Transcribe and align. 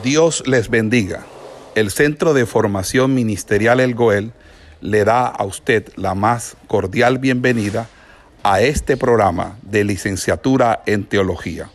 Dios 0.00 0.42
les 0.48 0.70
bendiga. 0.70 1.26
El 1.74 1.90
Centro 1.90 2.32
de 2.32 2.46
Formación 2.46 3.14
Ministerial 3.14 3.78
El 3.78 3.94
Goel 3.94 4.32
le 4.80 5.04
da 5.04 5.26
a 5.26 5.44
usted 5.44 5.92
la 5.96 6.14
más 6.14 6.56
cordial 6.66 7.18
bienvenida 7.18 7.88
a 8.42 8.62
este 8.62 8.96
programa 8.96 9.58
de 9.62 9.84
licenciatura 9.84 10.82
en 10.86 11.04
teología. 11.04 11.70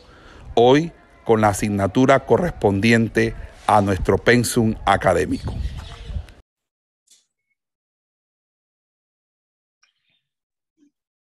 Hoy 0.55 0.91
con 1.25 1.41
la 1.41 1.49
asignatura 1.49 2.25
correspondiente 2.25 3.35
a 3.67 3.81
nuestro 3.81 4.17
pensum 4.17 4.73
académico. 4.85 5.53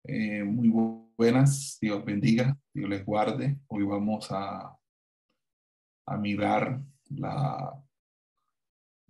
Eh, 0.06 0.44
muy 0.46 0.72
buenas, 1.18 1.78
Dios 1.82 2.06
bendiga, 2.06 2.58
Dios 2.74 2.90
les 2.90 3.06
guarde. 3.06 3.58
Hoy 3.68 3.84
vamos 3.84 4.28
a 4.32 4.76
a 6.06 6.18
mirar 6.18 6.82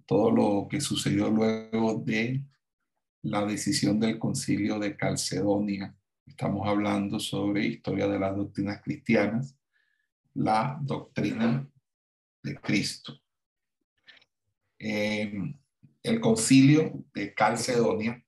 todo 0.06 0.32
lo 0.32 0.68
que 0.70 0.80
sucedió 0.80 1.30
luego 1.30 2.02
de 2.06 2.44
la 3.24 3.46
decisión 3.46 4.00
del 4.00 4.20
concilio 4.20 4.80
de 4.80 4.96
Calcedonia. 4.96 5.96
Estamos 6.26 6.68
hablando 6.68 7.20
sobre 7.20 7.66
historia 7.66 8.08
de 8.08 8.20
las 8.20 8.36
doctrinas 8.36 8.82
cristianas, 8.82 9.58
la 10.34 10.78
doctrina 10.82 11.68
de 12.44 12.56
Cristo. 12.58 13.20
Eh, 14.78 15.34
el 16.04 16.20
concilio 16.20 17.04
de 17.14 17.34
Calcedonia 17.34 18.24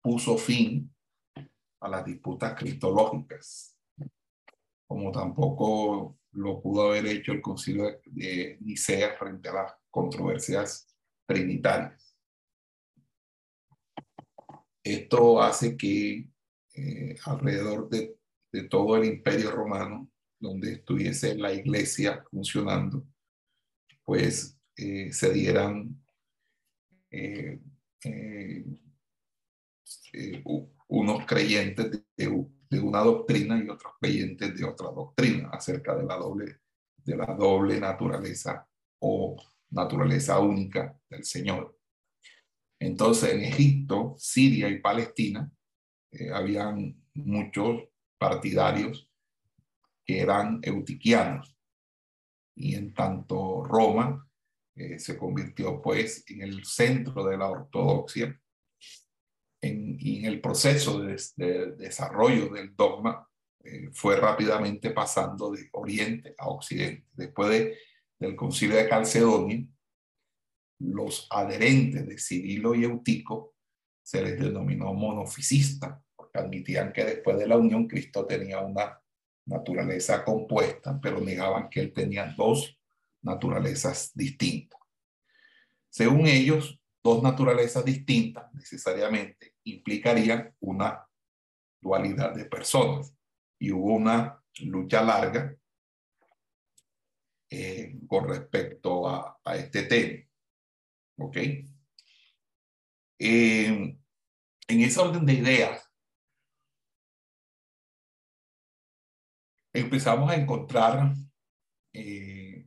puso 0.00 0.36
fin 0.36 0.94
a 1.80 1.88
las 1.88 2.04
disputas 2.04 2.54
cristológicas, 2.54 3.76
como 4.86 5.10
tampoco 5.10 6.18
lo 6.34 6.60
pudo 6.60 6.88
haber 6.88 7.06
hecho 7.06 7.32
el 7.32 7.40
concilio 7.40 8.00
de 8.06 8.58
Nicea 8.60 9.16
frente 9.16 9.48
a 9.48 9.52
las 9.54 9.72
controversias 9.90 10.94
trinitarias. 11.26 12.16
Esto 14.82 15.40
hace 15.40 15.76
que 15.76 16.28
eh, 16.74 17.16
alrededor 17.24 17.88
de, 17.88 18.16
todo 18.68 18.96
el 18.96 19.06
imperio 19.06 19.50
romano, 19.50 20.10
donde 20.38 20.74
estuviese 20.74 21.34
la 21.34 21.52
iglesia 21.52 22.22
funcionando, 22.30 23.04
pues 24.04 24.56
eh, 24.76 25.12
se 25.12 25.32
dieran 25.32 26.00
eh, 27.10 27.58
unos 30.86 31.26
creyentes 31.26 31.90
de, 31.90 32.04
de 32.16 32.28
una 32.80 33.00
doctrina 33.00 33.62
y 33.62 33.68
otros 33.68 33.94
creyentes 34.00 34.56
de 34.56 34.64
otra 34.64 34.88
doctrina 34.90 35.50
acerca 35.52 35.94
de 35.94 36.04
la 36.04 36.16
doble, 36.16 36.60
de 36.96 37.16
la 37.16 37.26
doble 37.26 37.80
naturaleza 37.80 38.66
o 39.00 39.36
naturaleza 39.70 40.38
única 40.38 40.98
del 41.08 41.24
Señor. 41.24 41.78
Entonces, 42.78 43.32
en 43.32 43.44
Egipto, 43.44 44.14
Siria 44.18 44.68
y 44.68 44.80
Palestina, 44.80 45.50
eh, 46.10 46.30
habían 46.32 47.02
muchos 47.14 47.82
partidarios 48.18 49.08
que 50.04 50.20
eran 50.20 50.60
eutiquianos. 50.62 51.56
Y 52.56 52.74
en 52.74 52.94
tanto 52.94 53.64
Roma 53.64 54.28
eh, 54.76 54.98
se 54.98 55.16
convirtió 55.16 55.80
pues 55.80 56.24
en 56.28 56.42
el 56.42 56.64
centro 56.64 57.24
de 57.24 57.36
la 57.36 57.48
ortodoxia 57.48 58.40
y 59.66 60.18
en 60.18 60.24
el 60.26 60.40
proceso 60.40 61.00
de, 61.00 61.16
desarrollo 61.76 62.48
del 62.48 62.74
dogma 62.74 63.28
eh, 63.62 63.90
fue 63.92 64.16
rápidamente 64.16 64.90
pasando 64.90 65.50
de 65.50 65.68
Oriente 65.72 66.34
a 66.38 66.48
Occidente. 66.48 67.06
Después 67.12 67.72
del 68.18 68.36
concilio 68.36 68.76
de 68.76 68.88
Calcedonia, 68.88 69.64
los 70.80 71.26
adherentes 71.30 72.06
de 72.06 72.18
Cirilo 72.18 72.74
y 72.74 72.84
Eutico 72.84 73.54
se 74.02 74.22
les 74.22 74.38
denominó 74.38 74.92
monofisistas, 74.92 75.98
porque 76.14 76.38
admitían 76.38 76.92
que 76.92 77.04
después 77.04 77.38
de 77.38 77.46
la 77.46 77.56
unión 77.56 77.86
Cristo 77.86 78.26
tenía 78.26 78.60
una 78.60 79.00
naturaleza 79.46 80.24
compuesta, 80.24 80.98
pero 81.00 81.20
negaban 81.20 81.68
que 81.70 81.80
él 81.80 81.92
tenía 81.92 82.34
dos 82.36 82.78
naturalezas 83.22 84.12
distintas. 84.14 84.80
Según 85.88 86.26
ellos, 86.26 86.78
dos 87.04 87.22
naturalezas 87.22 87.84
distintas 87.84 88.52
necesariamente 88.54 89.56
implicarían 89.64 90.54
una 90.60 91.06
dualidad 91.80 92.34
de 92.34 92.46
personas. 92.46 93.14
Y 93.60 93.70
hubo 93.70 93.94
una 93.94 94.42
lucha 94.60 95.02
larga 95.02 95.54
eh, 97.50 97.98
con 98.08 98.26
respecto 98.26 99.06
a, 99.06 99.38
este 99.54 99.82
tema. 99.82 100.24
¿Ok? 101.18 101.36
Eh, 103.18 103.98
en 104.66 104.80
esa 104.80 105.02
orden 105.02 105.26
de 105.26 105.34
ideas, 105.34 105.90
empezamos 109.74 110.30
a 110.30 110.36
encontrar 110.36 111.14
eh, 111.92 112.66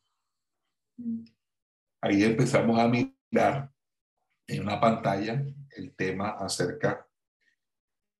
ahí 2.02 2.24
empezamos 2.26 2.78
a 2.78 2.90
mirar 2.90 3.72
en 4.48 4.64
una 4.64 4.82
pantalla 4.82 5.46
el 5.78 5.96
tema 5.96 6.32
acerca 6.32 7.08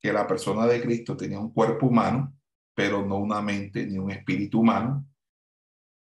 que 0.00 0.12
la 0.12 0.26
persona 0.26 0.66
de 0.66 0.80
Cristo 0.80 1.16
tenía 1.16 1.38
un 1.38 1.52
cuerpo 1.52 1.86
humano 1.86 2.36
pero 2.76 3.04
no 3.06 3.16
una 3.16 3.40
mente 3.40 3.86
ni 3.86 3.96
un 3.96 4.10
espíritu 4.10 4.60
humano, 4.60 5.08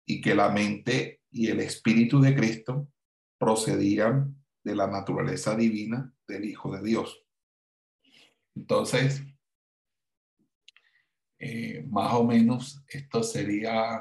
y 0.06 0.22
que 0.22 0.34
la 0.34 0.48
mente 0.48 1.20
y 1.30 1.48
el 1.48 1.60
espíritu 1.60 2.18
de 2.18 2.34
Cristo 2.34 2.88
procedían 3.38 4.42
de 4.64 4.74
la 4.74 4.86
naturaleza 4.86 5.54
divina 5.54 6.14
del 6.26 6.46
Hijo 6.46 6.74
de 6.74 6.82
Dios. 6.82 7.26
Entonces, 8.54 9.22
eh, 11.38 11.84
más 11.90 12.14
o 12.14 12.24
menos 12.24 12.82
esto 12.88 13.22
sería 13.22 14.00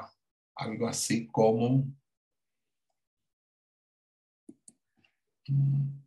algo 0.54 0.88
así 0.88 1.26
como 1.26 1.86
mm, 5.46 6.01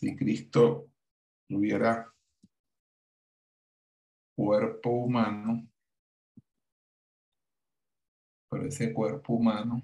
si 0.00 0.16
Cristo 0.16 0.88
tuviera 1.46 2.10
cuerpo 4.34 4.88
humano, 4.88 5.68
pero 8.48 8.64
ese 8.64 8.94
cuerpo 8.94 9.34
humano 9.34 9.82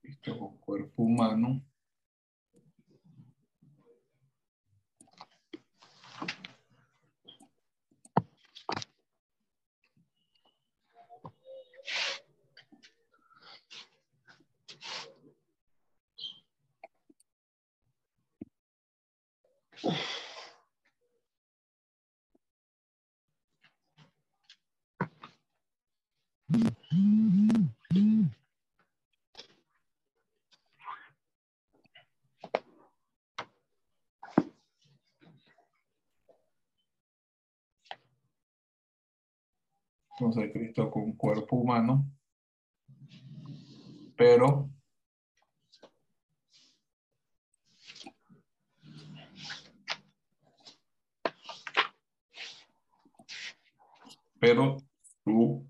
Cristo 0.00 0.56
cuerpo 0.60 1.02
humano 1.02 1.69
Entonces 40.20 40.52
Cristo 40.52 40.90
con 40.90 41.12
cuerpo 41.12 41.56
humano, 41.56 42.04
pero 44.16 44.68
pero 54.40 54.78
su 55.24 55.69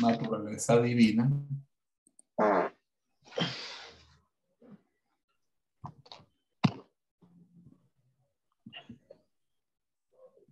naturaleza 0.00 0.80
divina. 0.80 1.30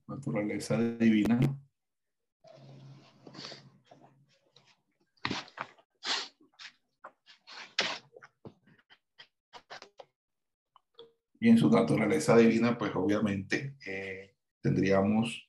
Naturaleza 0.09 0.79
divina. 0.99 1.41
Y 11.39 11.51
en 11.51 11.59
su 11.59 11.71
naturaleza 11.71 12.37
divina 12.37 12.79
pues 12.79 12.93
obviamente 12.95 13.77
eh, 13.87 14.35
tendríamos 14.61 15.46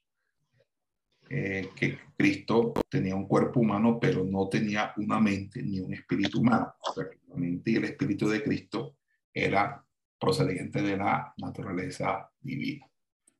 eh, 1.29 1.69
que 1.75 2.00
Cristo 2.18 2.74
tenía 2.89 3.15
un 3.15 3.27
cuerpo 3.27 3.59
humano, 3.59 4.00
pero 4.00 4.24
no 4.24 4.47
tenía 4.47 4.94
una 4.97 5.19
mente 5.19 5.62
ni 5.62 5.79
un 5.79 5.94
espíritu 5.94 6.39
humano. 6.39 6.74
O 6.79 6.94
sea, 6.94 7.06
la 7.27 7.35
mente 7.35 7.71
y 7.71 7.75
el 7.75 7.85
espíritu 7.85 8.29
de 8.29 8.44
Cristo 8.44 8.97
era 9.33 9.83
procedente 10.19 10.81
de 10.81 10.97
la 10.97 11.33
naturaleza 11.38 12.29
divina. 12.39 12.85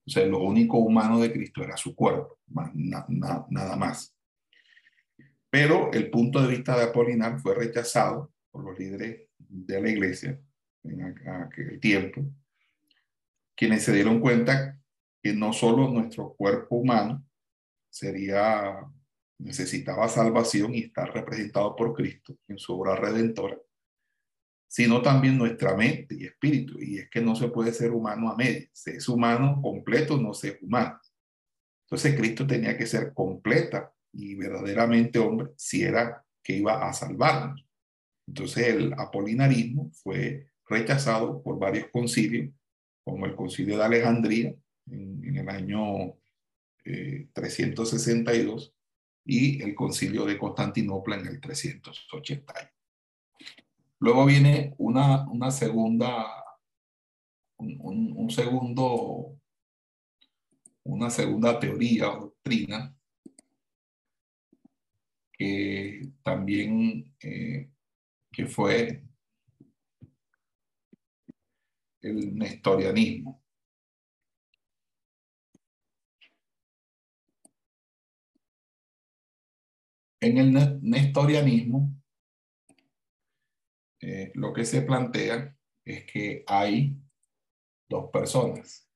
O 0.06 0.10
sea, 0.10 0.26
lo 0.26 0.40
único 0.40 0.78
humano 0.78 1.20
de 1.20 1.32
Cristo 1.32 1.64
era 1.64 1.76
su 1.76 1.96
cuerpo, 1.96 2.40
nada 3.50 3.76
más. 3.76 4.16
Pero 5.50 5.92
el 5.92 6.10
punto 6.10 6.42
de 6.42 6.50
vista 6.50 6.78
de 6.78 6.84
Apolinar 6.84 7.40
fue 7.40 7.56
rechazado 7.56 8.34
por 8.52 8.64
los 8.64 8.78
líderes 8.78 9.28
de 9.38 9.82
la 9.82 9.90
iglesia 9.90 10.40
en 10.84 11.04
aquel 11.04 11.80
tiempo, 11.80 12.22
quienes 13.56 13.84
se 13.84 13.94
dieron 13.94 14.20
cuenta 14.20 14.80
que 15.22 15.34
no 15.34 15.52
solo 15.52 15.90
nuestro 15.90 16.34
cuerpo 16.36 16.76
humano 16.76 17.26
sería, 17.98 18.86
necesitaba 19.40 20.08
salvación 20.08 20.74
y 20.76 20.84
estar 20.84 21.14
representado 21.14 21.76
por 21.76 21.94
Cristo 21.94 22.38
en 22.48 22.58
su 22.58 22.80
obra 22.80 22.96
redentora, 22.96 23.58
sino 24.68 25.02
también 25.02 25.38
nuestra 25.38 25.76
mente 25.76 26.16
y 26.16 26.26
espíritu. 26.26 26.80
Y 26.80 27.00
es 27.00 27.10
que 27.10 27.22
no 27.22 27.36
se 27.36 27.50
puede 27.50 27.74
ser 27.74 27.92
humano 27.92 28.30
a 28.32 28.36
medias, 28.36 28.70
se 28.74 28.98
es 28.98 29.10
humano 29.10 29.62
completo, 29.62 30.18
no 30.18 30.34
se 30.34 30.50
es 30.50 30.62
humano. 30.62 31.00
Entonces 31.86 32.16
Cristo 32.18 32.46
tenía 32.46 32.78
que 32.78 32.86
ser 32.86 33.14
completa 33.14 33.94
y 34.12 34.36
verdaderamente 34.36 35.20
hombre 35.20 35.52
si 35.56 35.84
era 35.84 36.26
que 36.44 36.58
iba 36.58 36.88
a 36.88 36.94
salvarnos. 36.94 37.66
Entonces 38.28 38.68
el 38.68 38.94
apolinarismo 38.94 39.92
fue 39.94 40.50
rechazado 40.68 41.42
por 41.42 41.58
varios 41.60 41.88
concilios, 41.88 42.54
como 43.06 43.26
el 43.26 43.36
concilio 43.36 43.78
de 43.78 43.86
Alejandría 43.86 44.54
en, 44.88 45.24
en 45.24 45.38
el 45.38 45.50
año 45.50 46.18
362 47.34 48.68
eh, 48.68 48.74
y 49.26 49.62
el 49.62 49.76
concilio 49.76 50.26
de 50.26 50.38
Constantinopla 50.38 51.18
en 51.18 51.28
el 51.28 51.42
380. 51.42 52.54
Luego 54.00 54.26
viene 54.26 54.76
una, 54.78 55.28
una 55.30 55.52
segunda, 55.52 56.26
un, 57.58 58.30
segundo, 58.30 59.40
una 60.84 61.10
segunda 61.10 61.60
teoría 61.60 62.12
o 62.12 62.20
doctrina 62.20 62.94
que 65.34 66.10
también 66.24 67.16
eh, 67.22 67.70
que 68.32 68.46
fue 68.46 69.04
el 72.02 72.36
nestorianismo. 72.36 73.44
En 80.20 80.38
el 80.38 80.52
nestorianismo, 80.82 81.94
eh, 84.00 84.32
lo 84.34 84.52
que 84.54 84.66
se 84.66 84.82
plantea 84.82 85.56
es 85.86 86.06
que 86.06 86.44
hay 86.48 86.98
dos 87.88 88.10
personas. 88.12 88.90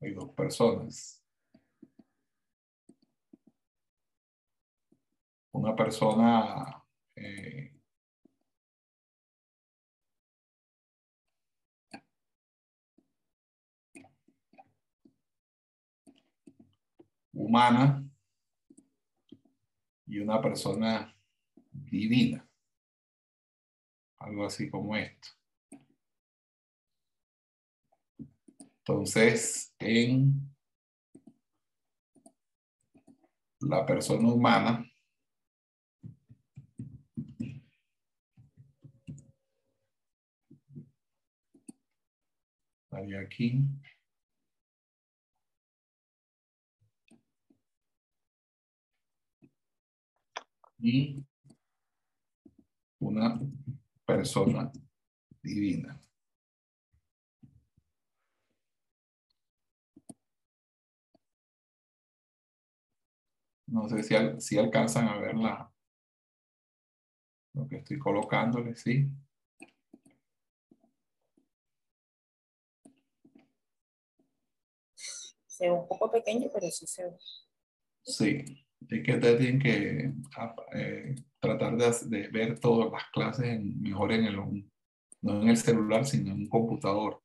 Hay 0.00 0.12
dos 0.12 0.30
personas. 0.34 1.22
Una 5.52 5.74
persona 5.74 6.84
eh, 7.16 7.75
humana 17.36 18.02
y 20.06 20.18
una 20.18 20.40
persona 20.40 21.14
divina. 21.70 22.48
Algo 24.18 24.46
así 24.46 24.70
como 24.70 24.96
esto. 24.96 25.28
Entonces, 28.78 29.74
en 29.78 30.54
la 33.60 33.84
persona 33.84 34.32
humana, 34.32 34.90
estaría 42.84 43.20
aquí. 43.20 43.60
Y 50.88 51.26
una 53.00 53.40
persona 54.04 54.70
divina. 55.42 56.00
No 63.66 63.88
sé 63.88 64.04
si, 64.04 64.14
si 64.38 64.58
alcanzan 64.58 65.08
a 65.08 65.18
ver 65.18 65.34
la, 65.34 65.74
lo 67.54 67.66
que 67.66 67.78
estoy 67.78 67.98
colocándole, 67.98 68.76
¿sí? 68.76 69.10
Se 74.94 75.64
ve 75.64 75.72
un 75.72 75.88
poco 75.88 76.12
pequeño, 76.12 76.48
pero 76.54 76.70
sí 76.70 76.86
se 76.86 77.06
ve. 77.06 77.18
Sí, 78.04 78.65
es 78.88 79.02
que 79.02 79.14
ustedes 79.14 79.38
tienen 79.38 79.58
que 79.58 80.12
eh, 80.74 81.14
tratar 81.40 81.76
de, 81.76 81.92
de, 82.08 82.28
ver 82.28 82.58
todas 82.58 82.90
las 82.92 83.04
clases 83.12 83.46
en, 83.46 83.80
mejor 83.80 84.12
en 84.12 84.24
el, 84.24 84.36
no 85.22 85.42
en 85.42 85.48
el 85.48 85.56
celular, 85.56 86.04
sino 86.06 86.32
en 86.32 86.40
un 86.40 86.48
computador. 86.48 87.22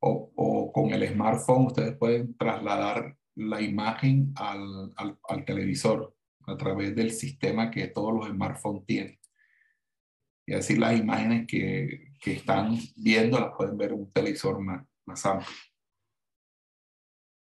O, 0.00 0.32
o, 0.34 0.72
con 0.72 0.90
el 0.92 1.08
smartphone 1.08 1.66
ustedes 1.66 1.96
pueden 1.96 2.36
trasladar 2.36 3.16
la 3.36 3.60
imagen 3.60 4.32
al, 4.36 4.92
al, 4.96 5.18
al, 5.28 5.44
televisor 5.44 6.14
a 6.46 6.56
través 6.56 6.94
del 6.94 7.10
sistema 7.10 7.70
que 7.70 7.88
todos 7.88 8.12
los 8.12 8.28
smartphones 8.28 8.84
tienen. 8.84 9.18
Y 10.46 10.52
así 10.52 10.76
las 10.76 10.98
imágenes 10.98 11.46
que, 11.46 12.12
que 12.20 12.32
están 12.32 12.78
viendo 12.96 13.40
las 13.40 13.52
pueden 13.56 13.78
ver 13.78 13.92
en 13.92 14.00
un 14.00 14.12
televisor 14.12 14.60
más, 14.60 14.84
más 15.06 15.24
amplio. 15.24 15.48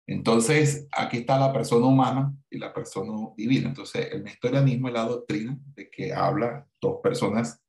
Entonces, 0.07 0.87
aquí 0.93 1.19
está 1.19 1.39
la 1.39 1.53
persona 1.53 1.87
humana 1.87 2.33
y 2.49 2.59
la 2.59 2.73
persona 2.73 3.13
divina. 3.37 3.69
Entonces, 3.69 4.09
el 4.13 4.23
nestorianismo 4.23 4.89
es 4.89 4.95
la 4.95 5.05
doctrina 5.05 5.59
de 5.75 5.91
que 5.91 6.15
habla 6.15 6.67
dos 6.81 7.01
personas 7.03 7.61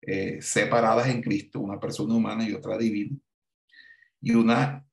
eh, 0.00 0.40
separadas 0.40 1.08
en 1.08 1.20
Cristo, 1.20 1.60
una 1.60 1.80
persona 1.80 2.14
humana 2.14 2.48
y 2.48 2.52
otra 2.52 2.78
divina, 2.78 3.16
y 4.20 4.32
una 4.32 4.86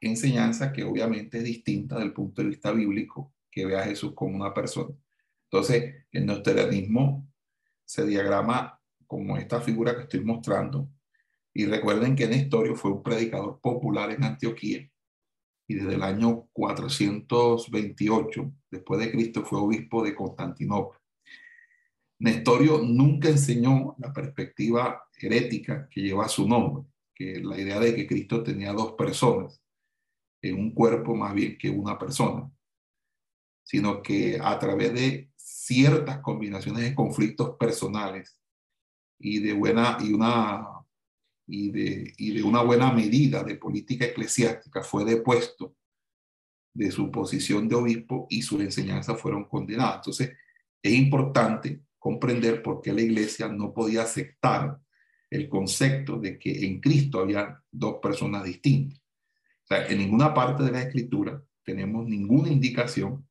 enseñanza 0.00 0.72
que 0.72 0.82
obviamente 0.82 1.38
es 1.38 1.44
distinta 1.44 1.98
del 1.98 2.12
punto 2.12 2.42
de 2.42 2.48
vista 2.48 2.72
bíblico, 2.72 3.32
que 3.50 3.66
ve 3.66 3.78
a 3.78 3.84
Jesús 3.84 4.12
como 4.14 4.34
una 4.34 4.52
persona. 4.52 4.94
Entonces, 5.44 6.06
el 6.10 6.26
nestorianismo 6.26 7.28
se 7.84 8.04
diagrama 8.04 8.80
como 9.06 9.36
esta 9.36 9.60
figura 9.60 9.94
que 9.94 10.02
estoy 10.02 10.24
mostrando. 10.24 10.90
Y 11.52 11.66
recuerden 11.66 12.16
que 12.16 12.26
Nestorio 12.26 12.74
fue 12.74 12.90
un 12.90 13.02
predicador 13.04 13.60
popular 13.60 14.10
en 14.10 14.24
Antioquía 14.24 14.90
y 15.66 15.74
desde 15.74 15.94
el 15.94 16.02
año 16.02 16.48
428 16.52 18.52
después 18.70 19.00
de 19.00 19.10
Cristo 19.10 19.44
fue 19.44 19.60
obispo 19.60 20.04
de 20.04 20.14
Constantinopla. 20.14 21.00
Nestorio 22.18 22.78
nunca 22.78 23.28
enseñó 23.28 23.96
la 23.98 24.12
perspectiva 24.12 25.02
herética 25.20 25.88
que 25.88 26.02
lleva 26.02 26.28
su 26.28 26.48
nombre, 26.48 26.84
que 27.14 27.40
la 27.42 27.58
idea 27.58 27.80
de 27.80 27.94
que 27.94 28.06
Cristo 28.06 28.42
tenía 28.42 28.72
dos 28.72 28.92
personas 28.92 29.60
en 30.42 30.58
un 30.58 30.72
cuerpo 30.72 31.14
más 31.14 31.34
bien 31.34 31.56
que 31.58 31.70
una 31.70 31.98
persona, 31.98 32.50
sino 33.62 34.02
que 34.02 34.38
a 34.40 34.58
través 34.58 34.92
de 34.92 35.30
ciertas 35.36 36.18
combinaciones 36.18 36.82
de 36.82 36.94
conflictos 36.94 37.56
personales 37.56 38.38
y 39.18 39.40
de 39.40 39.54
buena 39.54 39.96
y 40.00 40.12
una 40.12 40.83
y 41.46 41.70
de, 41.70 42.14
y 42.16 42.32
de 42.32 42.42
una 42.42 42.62
buena 42.62 42.92
medida 42.92 43.42
de 43.42 43.56
política 43.56 44.06
eclesiástica 44.06 44.82
fue 44.82 45.04
depuesto 45.04 45.76
de 46.72 46.90
su 46.90 47.10
posición 47.10 47.68
de 47.68 47.76
obispo 47.76 48.26
y 48.30 48.42
sus 48.42 48.60
enseñanzas 48.60 49.20
fueron 49.20 49.44
condenadas. 49.44 49.96
Entonces, 49.96 50.32
es 50.82 50.92
importante 50.92 51.82
comprender 51.98 52.62
por 52.62 52.80
qué 52.82 52.92
la 52.92 53.02
iglesia 53.02 53.48
no 53.48 53.72
podía 53.72 54.02
aceptar 54.02 54.78
el 55.30 55.48
concepto 55.48 56.18
de 56.18 56.38
que 56.38 56.66
en 56.66 56.80
Cristo 56.80 57.20
había 57.20 57.60
dos 57.70 57.96
personas 58.02 58.44
distintas. 58.44 58.98
O 58.98 59.66
sea, 59.66 59.86
en 59.86 59.98
ninguna 59.98 60.34
parte 60.34 60.64
de 60.64 60.72
la 60.72 60.82
escritura 60.82 61.42
tenemos 61.64 62.06
ninguna 62.06 62.50
indicación 62.50 63.26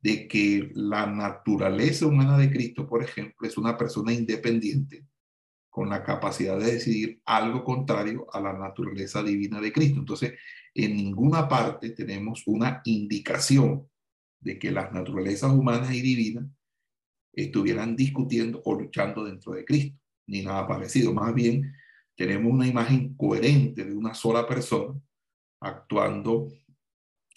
de 0.00 0.28
que 0.28 0.70
la 0.74 1.06
naturaleza 1.06 2.06
humana 2.06 2.36
de 2.36 2.50
Cristo, 2.50 2.86
por 2.86 3.02
ejemplo, 3.02 3.46
es 3.46 3.56
una 3.56 3.78
persona 3.78 4.12
independiente 4.12 5.06
con 5.72 5.88
la 5.88 6.04
capacidad 6.04 6.58
de 6.58 6.72
decidir 6.72 7.22
algo 7.24 7.64
contrario 7.64 8.26
a 8.30 8.42
la 8.42 8.52
naturaleza 8.52 9.22
divina 9.22 9.58
de 9.58 9.72
Cristo. 9.72 10.00
Entonces, 10.00 10.34
en 10.74 10.94
ninguna 10.94 11.48
parte 11.48 11.88
tenemos 11.90 12.42
una 12.46 12.82
indicación 12.84 13.88
de 14.38 14.58
que 14.58 14.70
las 14.70 14.92
naturalezas 14.92 15.50
humanas 15.50 15.94
y 15.94 16.02
divinas 16.02 16.44
estuvieran 17.32 17.96
discutiendo 17.96 18.60
o 18.66 18.74
luchando 18.74 19.24
dentro 19.24 19.54
de 19.54 19.64
Cristo, 19.64 19.98
ni 20.26 20.42
nada 20.42 20.68
parecido. 20.68 21.14
Más 21.14 21.32
bien, 21.32 21.72
tenemos 22.14 22.52
una 22.52 22.66
imagen 22.66 23.16
coherente 23.16 23.86
de 23.86 23.94
una 23.94 24.12
sola 24.12 24.46
persona 24.46 25.00
actuando 25.58 26.48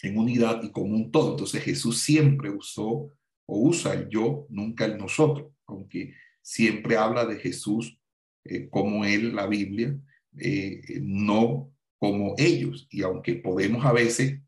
en 0.01 0.17
unidad 0.17 0.61
y 0.61 0.73
como 0.73 0.93
un 0.93 1.09
todo. 1.09 1.31
Entonces 1.31 1.63
Jesús 1.63 2.01
siempre 2.01 2.49
usó 2.49 3.09
o 3.45 3.59
usa 3.61 3.93
el 3.93 4.09
yo, 4.09 4.45
nunca 4.49 4.83
el 4.83 4.97
nosotros, 4.97 5.53
aunque 5.67 6.15
siempre 6.41 6.97
habla 6.97 7.25
de 7.25 7.37
Jesús 7.37 7.97
eh, 8.45 8.69
como 8.69 9.03
él, 9.05 9.35
la 9.35 9.47
Biblia, 9.47 9.97
eh, 10.37 10.99
no 11.01 11.73
como 11.97 12.35
ellos. 12.37 12.87
Y 12.91 13.01
aunque 13.01 13.35
podemos 13.35 13.83
a 13.85 13.91
veces 13.91 14.39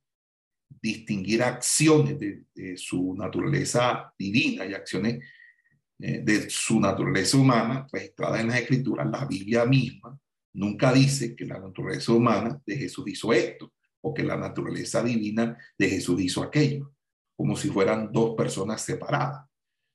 distinguir 0.81 1.41
acciones 1.41 2.19
de, 2.19 2.77
su 2.77 3.15
naturaleza 3.15 4.13
divina 4.17 4.65
y 4.65 4.73
acciones 4.73 5.23
eh, 5.99 6.21
de 6.23 6.49
su 6.49 6.79
naturaleza 6.79 7.37
humana 7.37 7.87
registradas 7.91 8.41
en 8.41 8.47
las 8.47 8.61
escrituras, 8.61 9.09
la 9.09 9.25
Biblia 9.25 9.65
misma 9.65 10.19
nunca 10.53 10.93
dice 10.93 11.35
que 11.35 11.45
la 11.45 11.59
naturaleza 11.59 12.11
humana 12.11 12.61
de 12.65 12.77
Jesús 12.77 13.07
hizo 13.07 13.33
esto 13.33 13.73
o 14.01 14.13
que 14.13 14.23
la 14.23 14.37
naturaleza 14.37 15.03
divina 15.03 15.57
de 15.77 15.89
Jesús 15.89 16.21
hizo 16.21 16.43
aquello, 16.43 16.93
como 17.35 17.55
si 17.55 17.69
fueran 17.69 18.11
dos 18.11 18.35
personas 18.35 18.81
separadas, 18.81 19.47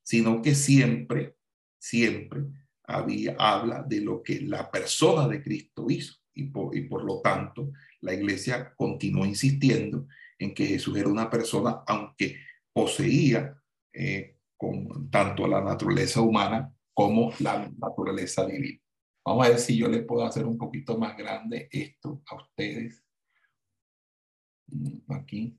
sino 0.03 0.43
que 0.43 0.55
siempre, 0.55 1.37
siempre 1.79 2.43
había, 2.85 3.37
habla 3.39 3.83
de 3.83 4.01
lo 4.01 4.23
que 4.23 4.41
la 4.41 4.71
persona 4.71 5.29
de 5.29 5.43
Cristo 5.43 5.87
hizo. 5.89 6.15
Y 6.35 6.45
por, 6.45 6.75
y 6.77 6.83
por 6.83 7.05
lo 7.05 7.21
tanto, 7.21 7.73
la 8.01 8.15
iglesia 8.15 8.75
continuó 8.75 9.27
insistiendo 9.27 10.07
en 10.39 10.55
que 10.55 10.67
Jesús 10.67 10.97
era 10.97 11.09
una 11.09 11.29
persona, 11.29 11.83
aunque 11.87 12.37
poseía 12.73 13.55
eh, 13.93 14.39
con 14.57 15.11
tanto 15.11 15.47
la 15.47 15.61
naturaleza 15.61 16.21
humana 16.21 16.73
como 16.95 17.33
la 17.41 17.71
naturaleza 17.79 18.47
divina. 18.47 18.81
Vamos 19.25 19.47
a 19.47 19.51
ver 19.51 19.59
si 19.59 19.77
yo 19.77 19.89
le 19.89 20.03
puedo 20.03 20.25
hacer 20.25 20.47
un 20.47 20.59
poquito 20.59 20.99
más 20.99 21.17
grande 21.17 21.69
esto 21.71 22.23
a 22.27 22.37
ustedes. 22.37 23.05
Mm, 24.67 25.13
aquí. 25.13 25.59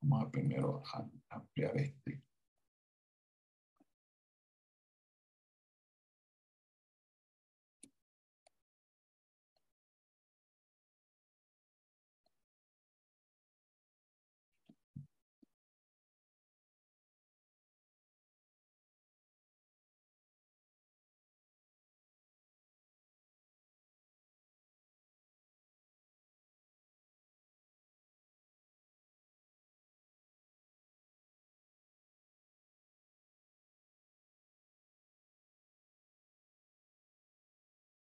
Vamos 0.00 0.26
a 0.26 0.30
primero 0.30 0.82
ampliar 1.30 1.76
este. 1.78 2.25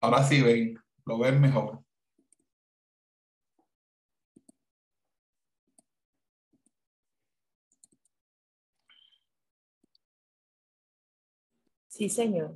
Ahora 0.07 0.23
sí 0.23 0.41
ven, 0.41 0.79
lo 1.03 1.19
ven 1.19 1.41
mejor. 1.41 1.83
Sí, 11.89 12.07
señor. 12.07 12.55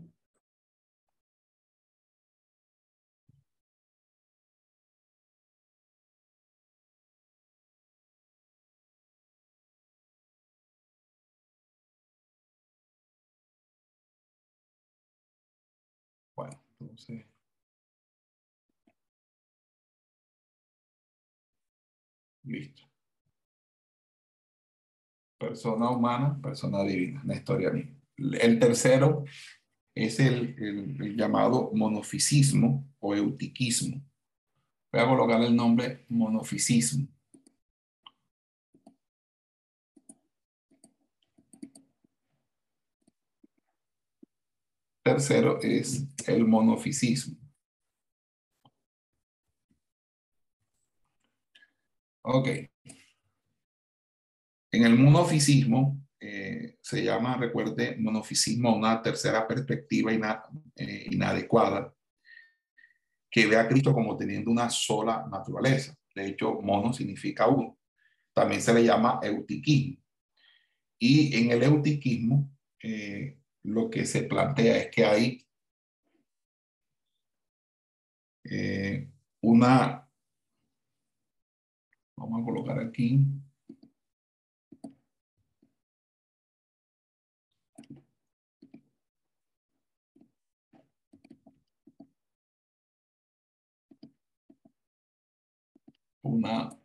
Bueno, 16.35 16.61
entonces... 16.79 17.30
Listo. 22.51 22.83
Persona 25.39 25.89
humana, 25.89 26.39
persona 26.41 26.83
divina, 26.83 27.23
nestorianismo. 27.23 27.95
El 28.17 28.59
tercero 28.59 29.23
es 29.95 30.19
el, 30.19 30.55
el, 30.59 31.15
llamado 31.15 31.71
monofisismo 31.73 32.87
o 32.99 33.15
eutiquismo. 33.15 34.03
Voy 34.91 35.01
a 35.01 35.07
colocar 35.07 35.41
el 35.41 35.55
nombre 35.55 36.05
monofisismo. 36.09 37.07
Tercero 45.03 45.59
es 45.61 46.05
el 46.27 46.45
monofisismo. 46.45 47.50
Ok. 52.23 52.47
En 54.73 54.85
el 54.85 54.97
monofisismo 54.97 56.01
eh, 56.19 56.77
se 56.81 57.03
llama, 57.03 57.35
recuerde, 57.37 57.97
monofisismo 57.97 58.75
una 58.75 59.01
tercera 59.01 59.47
perspectiva 59.47 60.13
eh, 60.75 61.07
inadecuada 61.09 61.93
que 63.29 63.47
ve 63.47 63.57
a 63.57 63.67
Cristo 63.67 63.93
como 63.93 64.15
teniendo 64.15 64.51
una 64.51 64.69
sola 64.69 65.25
naturaleza. 65.29 65.95
De 66.13 66.27
hecho, 66.27 66.61
mono 66.61 66.93
significa 66.93 67.47
uno. 67.47 67.79
También 68.33 68.61
se 68.61 68.73
le 68.73 68.83
llama 68.83 69.19
eutiquismo. 69.23 69.97
Y 70.99 71.35
en 71.35 71.51
el 71.51 71.63
eutiquismo, 71.63 72.51
eh, 72.83 73.39
lo 73.63 73.89
que 73.89 74.05
se 74.05 74.23
plantea 74.23 74.77
es 74.77 74.87
que 74.91 75.05
hay 75.05 75.47
una, 79.41 80.00
vamos 82.15 82.41
a 82.41 82.45
colocar 82.45 82.79
aquí, 82.79 83.19
una 96.23 96.80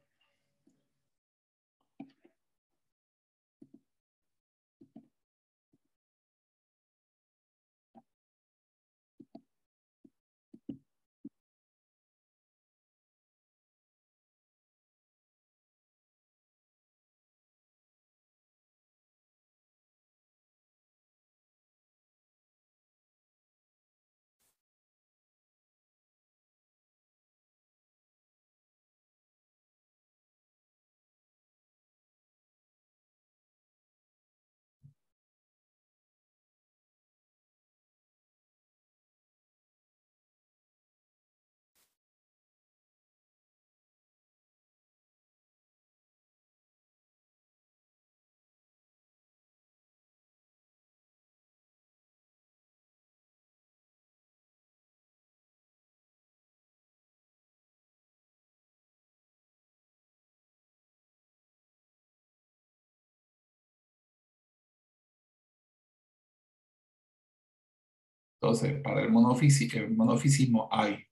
Entonces, 68.46 68.80
para 68.80 69.02
el 69.02 69.10
monofisismo, 69.10 70.68
hay 70.70 71.04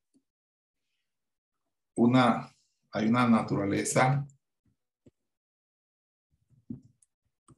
una, 1.97 2.57
hay 2.93 3.09
una 3.09 3.29
naturaleza 3.29 4.25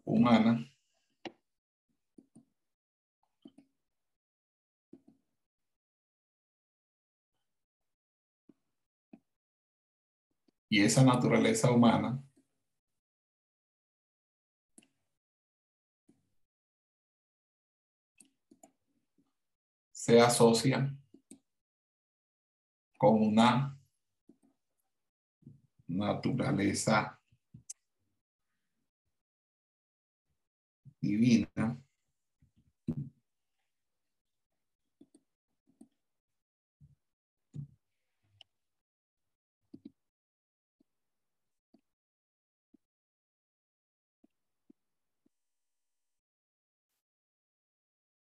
humana 0.02 0.66
y 10.70 10.80
esa 10.80 11.04
naturaleza 11.04 11.70
humana 11.70 12.25
se 20.06 20.20
asocia 20.20 20.88
con 22.96 23.20
una 23.22 23.76
naturaleza 25.88 27.20
divina 31.00 31.76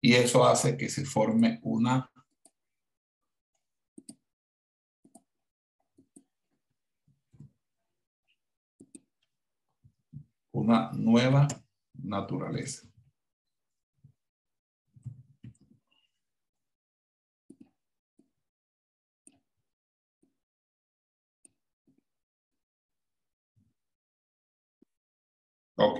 y 0.05 0.17
eso 0.17 0.45
hace 0.47 0.77
que 0.77 0.91
se 0.91 1.07
forme 1.07 1.61
una 1.63 2.11
una 10.53 10.91
nueva 10.93 11.49
naturaleza. 11.95 12.87
Ok. 25.77 25.99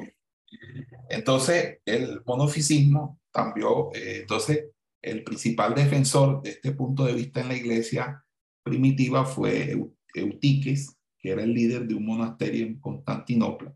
Entonces, 1.09 1.81
el 1.87 2.23
monofisismo 2.27 3.19
cambió. 3.35 3.91
Eh, 3.95 4.21
entonces, 4.21 4.71
el 5.03 5.25
principal 5.25 5.75
defensor 5.75 6.41
de 6.43 6.51
este 6.51 6.73
punto 6.73 7.05
de 7.05 7.15
vista 7.15 7.41
en 7.41 7.49
la 7.49 7.57
iglesia 7.57 8.25
primitiva 8.63 9.27
fue 9.27 9.77
Eutiques, 10.15 10.97
que 11.19 11.31
era 11.31 11.43
el 11.43 11.53
líder 11.53 11.87
de 11.87 11.95
un 11.95 12.07
monasterio 12.07 12.65
en 12.65 12.79
Constantinopla. 12.79 13.75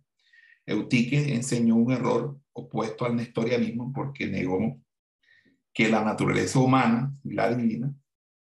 Eutiques 0.64 1.26
enseñó 1.28 1.74
un 1.74 1.92
error 1.92 2.38
opuesto 2.52 3.04
al 3.04 3.16
nestorianismo 3.16 3.92
porque 3.92 4.26
negó 4.26 4.80
que 5.74 5.88
la 5.88 6.04
naturaleza 6.04 6.58
humana 6.58 7.12
y 7.24 7.32
la 7.32 7.54
divina 7.54 7.92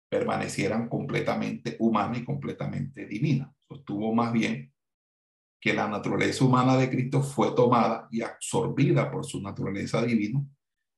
permanecieran 0.09 0.89
completamente 0.89 1.75
humana 1.79 2.17
y 2.17 2.25
completamente 2.25 3.05
divina. 3.05 3.53
Sostuvo 3.67 4.13
más 4.13 4.33
bien 4.33 4.73
que 5.59 5.73
la 5.73 5.87
naturaleza 5.87 6.43
humana 6.43 6.75
de 6.75 6.89
Cristo 6.89 7.21
fue 7.21 7.53
tomada 7.55 8.07
y 8.11 8.21
absorbida 8.21 9.11
por 9.11 9.25
su 9.25 9.41
naturaleza 9.41 10.03
divina 10.03 10.43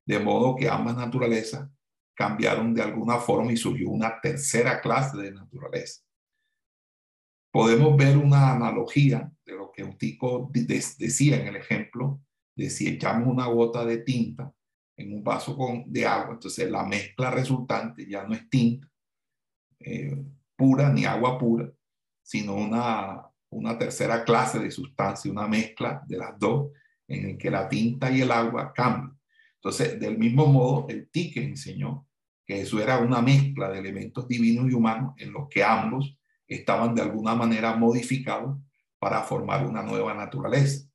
de 0.05 0.19
modo 0.19 0.55
que 0.55 0.69
ambas 0.69 0.95
naturalezas 0.95 1.69
cambiaron 2.15 2.73
de 2.73 2.81
alguna 2.81 3.17
forma 3.17 3.51
y 3.51 3.57
surgió 3.57 3.89
una 3.89 4.19
tercera 4.21 4.81
clase 4.81 5.17
de 5.17 5.31
naturaleza. 5.31 6.01
Podemos 7.51 7.95
ver 7.97 8.17
una 8.17 8.53
analogía 8.53 9.31
de 9.45 9.53
lo 9.53 9.71
que 9.71 9.83
Eutico 9.83 10.49
decía 10.51 11.39
en 11.39 11.47
el 11.47 11.55
ejemplo 11.55 12.19
de 12.55 12.69
si 12.69 12.87
echamos 12.87 13.27
una 13.27 13.47
gota 13.47 13.85
de 13.85 13.99
tinta 13.99 14.51
en 14.95 15.13
un 15.13 15.23
vaso 15.23 15.57
con, 15.57 15.91
de 15.91 16.05
agua, 16.05 16.33
entonces 16.33 16.69
la 16.69 16.85
mezcla 16.85 17.31
resultante 17.31 18.07
ya 18.07 18.23
no 18.25 18.35
es 18.35 18.47
tinta 18.49 18.87
eh, 19.79 20.15
pura 20.55 20.91
ni 20.91 21.05
agua 21.05 21.37
pura, 21.37 21.69
sino 22.21 22.55
una, 22.55 23.27
una 23.49 23.77
tercera 23.77 24.23
clase 24.23 24.59
de 24.59 24.71
sustancia, 24.71 25.31
una 25.31 25.47
mezcla 25.47 26.03
de 26.07 26.17
las 26.17 26.37
dos 26.39 26.71
en 27.07 27.31
el 27.31 27.37
que 27.37 27.51
la 27.51 27.67
tinta 27.67 28.09
y 28.11 28.21
el 28.21 28.31
agua 28.31 28.71
cambian. 28.73 29.19
Entonces, 29.63 29.97
del 29.97 30.17
mismo 30.17 30.45
modo, 30.47 30.87
el 30.89 31.09
Tique 31.09 31.41
enseñó 31.41 32.05
que 32.45 32.59
eso 32.59 32.81
era 32.81 32.97
una 32.97 33.21
mezcla 33.21 33.69
de 33.69 33.79
elementos 33.79 34.27
divinos 34.27 34.69
y 34.69 34.73
humanos 34.73 35.13
en 35.17 35.31
los 35.31 35.47
que 35.47 35.63
ambos 35.63 36.17
estaban 36.45 36.93
de 36.93 37.01
alguna 37.01 37.33
manera 37.33 37.73
modificados 37.77 38.59
para 38.99 39.23
formar 39.23 39.65
una 39.65 39.81
nueva 39.81 40.13
naturaleza. 40.13 40.85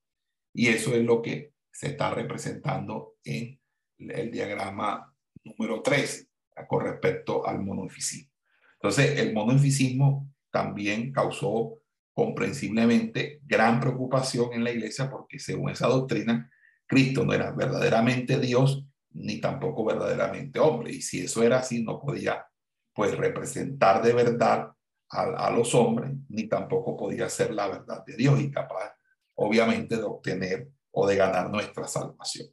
Y 0.52 0.66
eso 0.68 0.94
es 0.94 1.02
lo 1.02 1.22
que 1.22 1.54
se 1.72 1.88
está 1.88 2.10
representando 2.10 3.14
en 3.24 3.58
el 3.98 4.30
diagrama 4.30 5.14
número 5.44 5.80
13 5.80 6.28
con 6.68 6.84
respecto 6.84 7.46
al 7.46 7.62
monofisismo. 7.62 8.30
Entonces, 8.74 9.18
el 9.18 9.32
monofisismo 9.32 10.30
también 10.50 11.10
causó 11.10 11.78
comprensiblemente 12.12 13.40
gran 13.46 13.80
preocupación 13.80 14.52
en 14.52 14.64
la 14.64 14.72
iglesia 14.72 15.08
porque 15.08 15.38
según 15.38 15.70
esa 15.70 15.86
doctrina, 15.86 16.50
Cristo 16.88 17.24
no 17.24 17.34
era 17.34 17.52
verdaderamente 17.52 18.40
Dios 18.40 18.84
ni 19.10 19.40
tampoco 19.40 19.84
verdaderamente 19.84 20.58
hombre. 20.58 20.92
Y 20.92 21.02
si 21.02 21.20
eso 21.20 21.42
era 21.42 21.58
así, 21.58 21.84
no 21.84 22.00
podía 22.00 22.46
pues 22.94 23.16
representar 23.16 24.02
de 24.02 24.12
verdad 24.12 24.72
a, 25.10 25.50
los 25.50 25.74
hombres, 25.74 26.12
ni 26.28 26.48
tampoco 26.48 26.96
podía 26.96 27.28
ser 27.30 27.54
la 27.54 27.68
verdad 27.68 28.04
de 28.04 28.16
Dios 28.16 28.40
y 28.40 28.50
capaz, 28.50 28.92
obviamente, 29.36 29.96
de 29.96 30.02
obtener 30.02 30.68
o 30.90 31.06
de 31.06 31.16
ganar 31.16 31.48
nuestra 31.48 31.86
salvación. 31.86 32.48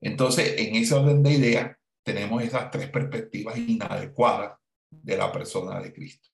Entonces, 0.00 0.54
en 0.58 0.74
ese 0.74 0.94
orden 0.94 1.22
de 1.22 1.32
ideas, 1.32 1.76
tenemos 2.02 2.42
esas 2.42 2.70
tres 2.70 2.88
perspectivas 2.88 3.56
inadecuadas 3.56 4.58
de 4.90 5.16
la 5.16 5.30
persona 5.30 5.80
de 5.80 5.92
Cristo. 5.92 6.28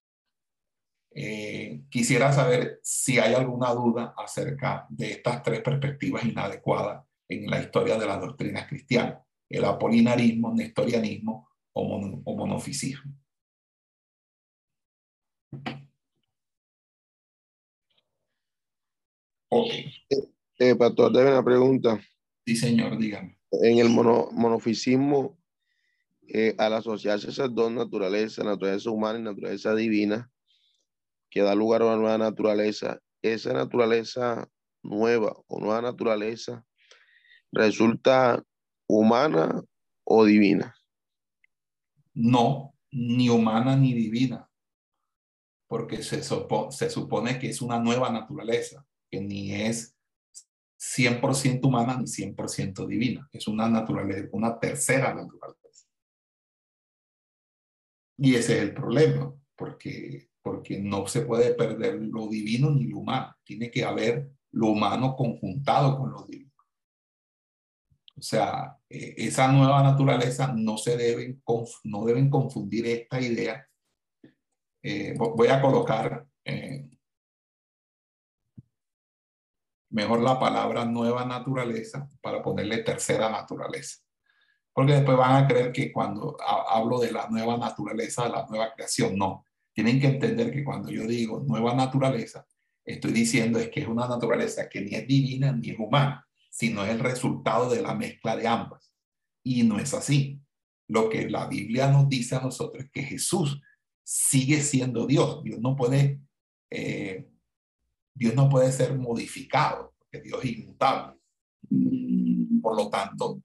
Eh, 1.10 1.82
quisiera 1.90 2.32
saber 2.32 2.80
si 2.82 3.18
hay 3.18 3.34
alguna 3.34 3.72
duda 3.74 4.14
acerca 4.16 4.86
de 4.88 5.12
estas 5.12 5.42
tres 5.42 5.60
perspectivas 5.60 6.24
inadecuadas 6.24 7.07
en 7.28 7.50
la 7.50 7.60
historia 7.60 7.98
de 7.98 8.06
las 8.06 8.20
doctrinas 8.20 8.66
cristianas, 8.66 9.22
el 9.48 9.64
apolinarismo, 9.64 10.54
nestorianismo 10.54 11.48
o, 11.72 12.22
o 12.24 12.36
monofisismo. 12.36 13.12
Ok. 19.50 19.70
Eh, 20.58 20.74
pastor, 20.76 21.12
tengo 21.12 21.30
una 21.30 21.44
pregunta. 21.44 22.00
Sí, 22.46 22.56
señor, 22.56 22.98
dígame. 22.98 23.38
En 23.50 23.78
el 23.78 23.88
monofisismo, 23.88 25.38
eh, 26.26 26.54
al 26.58 26.74
asociarse 26.74 27.30
esas 27.30 27.54
dos 27.54 27.70
naturalezas, 27.72 28.44
naturaleza 28.44 28.90
humana 28.90 29.18
y 29.18 29.22
naturaleza 29.22 29.74
divina, 29.74 30.30
que 31.30 31.40
da 31.40 31.54
lugar 31.54 31.82
a 31.82 31.86
una 31.86 31.96
nueva 31.96 32.18
naturaleza, 32.18 33.00
esa 33.22 33.52
naturaleza 33.52 34.50
nueva 34.82 35.34
o 35.46 35.60
nueva 35.60 35.80
naturaleza 35.80 36.66
resulta 37.52 38.42
humana 38.88 39.62
o 40.04 40.24
divina? 40.24 40.74
No, 42.14 42.74
ni 42.90 43.28
humana 43.28 43.76
ni 43.76 43.92
divina, 43.92 44.50
porque 45.68 46.02
se, 46.02 46.22
se 46.22 46.90
supone 46.90 47.38
que 47.38 47.50
es 47.50 47.62
una 47.62 47.78
nueva 47.78 48.10
naturaleza, 48.10 48.84
que 49.10 49.20
ni 49.20 49.54
es 49.54 49.94
100% 50.78 51.66
humana 51.66 51.96
ni 51.98 52.06
100% 52.06 52.86
divina, 52.86 53.28
es 53.32 53.46
una 53.48 53.68
naturaleza, 53.68 54.28
una 54.32 54.58
tercera 54.58 55.14
naturaleza. 55.14 55.58
Y 58.16 58.34
ese 58.34 58.56
es 58.56 58.62
el 58.62 58.74
problema, 58.74 59.32
porque, 59.56 60.30
porque 60.42 60.80
no 60.80 61.06
se 61.06 61.22
puede 61.22 61.54
perder 61.54 62.00
lo 62.02 62.28
divino 62.28 62.70
ni 62.70 62.84
lo 62.84 62.98
humano, 62.98 63.34
tiene 63.44 63.70
que 63.70 63.84
haber 63.84 64.30
lo 64.52 64.68
humano 64.68 65.14
conjuntado 65.14 65.98
con 65.98 66.12
lo 66.12 66.24
divino. 66.24 66.47
O 68.18 68.22
sea, 68.22 68.76
eh, 68.88 69.14
esa 69.16 69.52
nueva 69.52 69.80
naturaleza 69.82 70.52
no 70.52 70.76
se 70.76 70.96
deben, 70.96 71.40
no 71.84 72.04
deben 72.04 72.28
confundir 72.28 72.86
esta 72.86 73.20
idea. 73.20 73.64
Eh, 74.82 75.14
voy 75.16 75.48
a 75.48 75.60
colocar 75.60 76.26
eh, 76.44 76.88
mejor 79.90 80.20
la 80.20 80.38
palabra 80.38 80.84
nueva 80.84 81.24
naturaleza 81.24 82.08
para 82.20 82.42
ponerle 82.42 82.78
tercera 82.78 83.30
naturaleza. 83.30 83.98
Porque 84.72 84.94
después 84.94 85.16
van 85.16 85.44
a 85.44 85.46
creer 85.46 85.72
que 85.72 85.92
cuando 85.92 86.36
hablo 86.40 86.98
de 86.98 87.12
la 87.12 87.28
nueva 87.28 87.56
naturaleza, 87.56 88.24
de 88.24 88.30
la 88.30 88.46
nueva 88.48 88.72
creación, 88.74 89.16
no. 89.16 89.44
Tienen 89.72 90.00
que 90.00 90.08
entender 90.08 90.50
que 90.52 90.64
cuando 90.64 90.90
yo 90.90 91.06
digo 91.06 91.40
nueva 91.40 91.72
naturaleza, 91.74 92.44
estoy 92.84 93.12
diciendo 93.12 93.60
es 93.60 93.68
que 93.68 93.80
es 93.80 93.88
una 93.88 94.08
naturaleza 94.08 94.68
que 94.68 94.80
ni 94.80 94.94
es 94.94 95.06
divina 95.06 95.52
ni 95.52 95.70
es 95.70 95.78
humana 95.78 96.27
sino 96.58 96.84
es 96.84 96.90
el 96.90 96.98
resultado 96.98 97.70
de 97.70 97.80
la 97.80 97.94
mezcla 97.94 98.34
de 98.34 98.48
ambas. 98.48 98.92
Y 99.44 99.62
no 99.62 99.78
es 99.78 99.94
así. 99.94 100.40
Lo 100.88 101.08
que 101.08 101.30
la 101.30 101.46
Biblia 101.46 101.88
nos 101.88 102.08
dice 102.08 102.34
a 102.34 102.40
nosotros 102.40 102.82
es 102.82 102.90
que 102.90 103.04
Jesús 103.04 103.62
sigue 104.02 104.60
siendo 104.62 105.06
Dios. 105.06 105.44
Dios 105.44 105.60
no 105.60 105.76
puede, 105.76 106.20
eh, 106.68 107.30
Dios 108.12 108.34
no 108.34 108.48
puede 108.48 108.72
ser 108.72 108.98
modificado, 108.98 109.94
porque 109.98 110.20
Dios 110.20 110.44
es 110.44 110.58
inmutable. 110.58 111.20
Por 112.60 112.76
lo 112.76 112.90
tanto, 112.90 113.40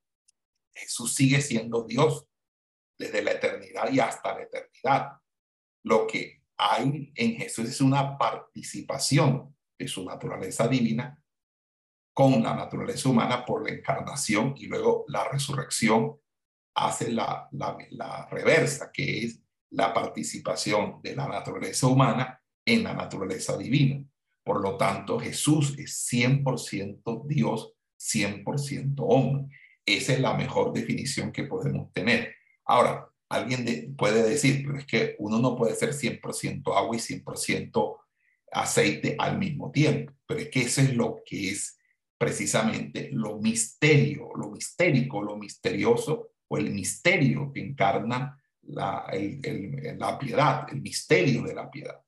Jesús 0.74 1.14
sigue 1.14 1.40
siendo 1.40 1.84
Dios 1.84 2.26
desde 2.98 3.22
la 3.22 3.34
eternidad 3.34 3.92
y 3.92 4.00
hasta 4.00 4.34
la 4.34 4.42
eternidad. 4.42 5.12
Lo 5.84 6.08
que 6.08 6.42
hay 6.58 7.14
en 7.14 7.36
Jesús 7.36 7.70
es 7.70 7.80
una 7.80 8.18
participación 8.18 9.56
de 9.78 9.88
su 9.88 10.04
naturaleza 10.04 10.68
divina 10.68 11.23
con 12.14 12.44
la 12.44 12.54
naturaleza 12.56 13.10
humana 13.10 13.44
por 13.46 13.68
la 13.68 13.76
encarnación 13.76 14.54
y 14.58 14.68
luego 14.68 15.06
la 15.08 15.28
resurrección 15.28 16.16
hace 16.76 17.12
la, 17.12 17.50
reversa, 18.30 18.92
que 18.92 19.26
es 19.26 19.40
la 19.72 19.94
participación 19.94 21.00
de 21.02 21.16
la 21.16 21.28
naturaleza 21.28 21.88
humana 21.88 22.40
en 22.66 22.84
la 22.84 22.94
naturaleza 22.94 23.58
divina. 23.58 24.06
Por 24.44 24.62
lo 24.62 24.78
tanto, 24.78 25.20
Jesús 25.20 25.76
es 25.78 26.08
100% 26.12 27.26
Dios, 27.26 27.74
100% 28.00 28.96
hombre. 29.00 29.56
Esa 29.86 30.14
es 30.14 30.20
la 30.20 30.34
mejor 30.36 30.74
definición 30.74 31.32
que 31.32 31.44
podemos 31.44 31.92
tener. 31.94 32.36
Ahora, 32.66 33.10
alguien 33.30 33.96
puede 33.98 34.24
decir, 34.24 34.64
pero 34.66 34.78
es 34.78 34.86
que 34.86 35.16
uno 35.20 35.40
no 35.40 35.56
puede 35.56 35.76
ser 35.76 35.94
100% 35.94 36.76
agua 36.76 36.96
y 36.96 37.00
100% 37.00 37.98
aceite 38.52 39.16
al 39.18 39.38
mismo 39.40 39.72
tiempo. 39.72 40.14
Pero 40.26 40.40
es 40.42 40.50
que 40.50 40.62
eso 40.62 40.82
es 40.82 40.94
lo 40.96 41.22
que 41.26 41.52
es 41.52 41.78
precisamente 42.24 43.10
lo 43.12 43.38
misterio, 43.38 44.30
lo 44.38 44.50
mistérico, 44.50 45.22
lo 45.22 45.36
misterioso 45.36 46.30
o 46.48 46.58
el 46.58 46.72
misterio 46.72 47.52
que 47.52 47.60
encarna 47.60 48.42
la, 48.62 49.06
la 49.98 50.18
piedad, 50.18 50.66
el 50.72 50.82
misterio 50.82 51.44
de 51.44 51.54
la 51.54 51.70
piedad, 51.70 52.00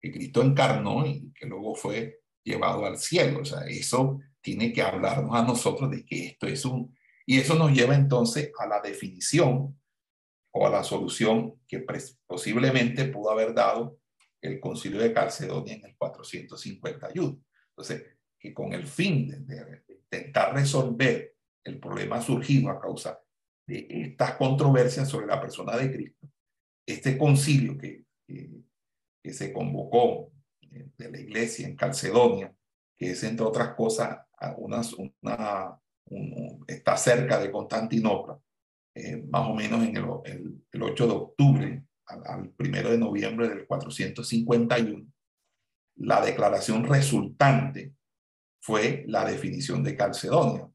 que 0.00 0.10
Cristo 0.10 0.42
encarnó 0.42 1.06
y 1.06 1.32
que 1.32 1.46
luego 1.46 1.76
fue 1.76 2.18
llevado 2.42 2.84
al 2.84 2.98
cielo. 2.98 3.42
O 3.42 3.44
sea, 3.44 3.60
eso 3.60 4.18
tiene 4.40 4.72
que 4.72 4.82
hablarnos 4.82 5.36
a 5.36 5.44
nosotros 5.44 5.88
de 5.88 6.04
que 6.04 6.26
esto 6.26 6.48
es 6.48 6.64
un... 6.64 6.92
Y 7.24 7.38
eso 7.38 7.54
nos 7.54 7.70
lleva 7.70 7.94
entonces 7.94 8.50
a 8.58 8.66
la 8.66 8.80
definición 8.80 9.78
o 10.52 10.66
a 10.66 10.70
la 10.70 10.82
solución 10.82 11.60
que 11.68 11.86
posiblemente 12.26 13.04
pudo 13.04 13.30
haber 13.30 13.54
dado 13.54 14.00
el 14.40 14.58
concilio 14.58 15.00
de 15.00 15.12
Calcedonia 15.12 15.74
en 15.74 15.84
el 15.84 15.96
451. 15.96 17.40
Entonces, 17.68 18.19
que 18.40 18.54
con 18.54 18.72
el 18.72 18.86
fin 18.86 19.46
de, 19.46 19.82
intentar 19.88 20.54
resolver 20.54 21.36
el 21.62 21.78
problema 21.78 22.20
surgido 22.22 22.70
a 22.70 22.80
causa 22.80 23.20
de 23.66 23.86
estas 23.90 24.34
controversias 24.34 25.08
sobre 25.08 25.26
la 25.26 25.40
persona 25.40 25.76
de 25.76 25.92
Cristo, 25.92 26.26
este 26.86 27.18
concilio 27.18 27.76
que, 27.76 28.06
que, 28.26 28.64
se 29.32 29.52
convocó 29.52 30.32
de 30.62 31.10
la 31.10 31.20
iglesia 31.20 31.68
en 31.68 31.76
Calcedonia, 31.76 32.52
que 32.96 33.10
es 33.10 33.22
entre 33.22 33.44
otras 33.44 33.74
cosas 33.74 34.18
una, 34.56 34.80
una 34.96 35.78
está 36.66 36.96
cerca 36.96 37.38
de 37.38 37.52
Constantinopla, 37.52 38.40
eh, 38.94 39.22
más 39.28 39.48
o 39.48 39.54
menos 39.54 39.86
en 39.86 39.96
el, 39.96 40.64
el, 40.72 40.82
8 40.82 41.06
de 41.06 41.12
octubre 41.12 41.84
al, 42.06 42.22
al 42.26 42.54
1 42.58 42.90
de 42.90 42.98
noviembre 42.98 43.48
del 43.48 43.66
451, 43.66 45.06
la 45.96 46.24
declaración 46.24 46.84
resultante 46.84 47.92
fue 48.60 49.04
la 49.08 49.24
definición 49.24 49.82
de 49.82 49.96
Calcedonia, 49.96 50.68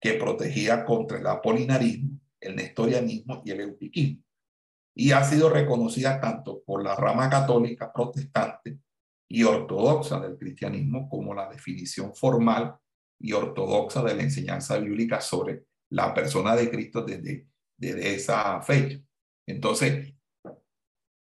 que 0.00 0.14
protegía 0.14 0.84
contra 0.84 1.18
el 1.18 1.26
apolinarismo, 1.26 2.20
el 2.40 2.56
nestorianismo 2.56 3.42
y 3.44 3.50
el 3.50 3.60
eutiquismo. 3.60 4.22
Y 4.96 5.10
ha 5.10 5.24
sido 5.24 5.50
reconocida 5.50 6.20
tanto 6.20 6.62
por 6.64 6.82
la 6.82 6.94
rama 6.94 7.28
católica, 7.28 7.92
protestante 7.92 8.78
y 9.28 9.42
ortodoxa 9.42 10.20
del 10.20 10.38
cristianismo 10.38 11.08
como 11.08 11.34
la 11.34 11.48
definición 11.48 12.14
formal 12.14 12.76
y 13.18 13.32
ortodoxa 13.32 14.02
de 14.02 14.14
la 14.14 14.22
enseñanza 14.22 14.78
bíblica 14.78 15.20
sobre 15.20 15.64
la 15.90 16.14
persona 16.14 16.54
de 16.54 16.70
Cristo 16.70 17.02
desde, 17.02 17.48
desde 17.76 18.14
esa 18.14 18.60
fecha. 18.60 19.00
Entonces, 19.46 20.14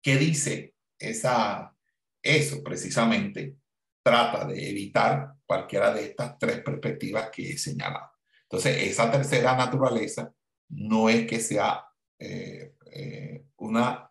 ¿qué 0.02 0.18
dice 0.18 0.76
esa, 1.00 1.74
eso 2.22 2.64
precisamente? 2.64 3.58
Trata 4.04 4.46
de 4.46 4.70
evitar 4.70 5.35
cualquiera 5.46 5.94
de 5.94 6.06
estas 6.06 6.38
tres 6.38 6.62
perspectivas 6.62 7.30
que 7.30 7.52
he 7.52 7.58
señalado. 7.58 8.12
Entonces, 8.44 8.84
esa 8.84 9.12
tercera 9.12 9.56
naturaleza 9.56 10.34
no 10.70 11.10
es 11.10 11.28
que 11.28 11.40
sea 11.40 11.86
eh, 12.20 12.76
eh, 12.92 13.46
una 13.58 14.10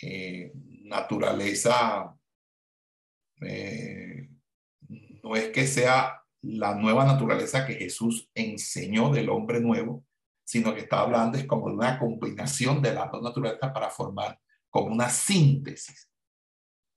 eh, 0.00 0.52
naturaleza 0.54 2.16
no 5.22 5.34
es 5.34 5.48
que 5.48 5.66
sea 5.66 6.20
la 6.42 6.74
nueva 6.74 7.04
naturaleza 7.04 7.66
que 7.66 7.74
Jesús 7.74 8.30
enseñó 8.34 9.10
del 9.10 9.30
hombre 9.30 9.60
nuevo, 9.60 10.04
sino 10.44 10.74
que 10.74 10.80
está 10.80 11.00
hablando 11.00 11.38
es 11.38 11.46
como 11.46 11.68
de 11.68 11.76
una 11.76 11.98
combinación 11.98 12.82
de 12.82 12.94
las 12.94 13.10
dos 13.10 13.22
naturalezas 13.22 13.72
para 13.72 13.90
formar 13.90 14.38
como 14.68 14.92
una 14.92 15.08
síntesis. 15.08 16.10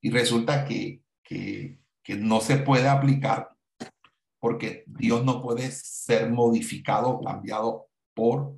Y 0.01 0.11
resulta 0.11 0.65
que, 0.65 1.01
que, 1.23 1.79
que 2.03 2.15
no 2.15 2.41
se 2.41 2.57
puede 2.57 2.87
aplicar 2.87 3.49
porque 4.43 4.83
Dios 4.87 5.23
no 5.23 5.41
puede 5.41 5.71
ser 5.71 6.29
modificado 6.29 7.21
cambiado 7.21 7.87
por 8.13 8.57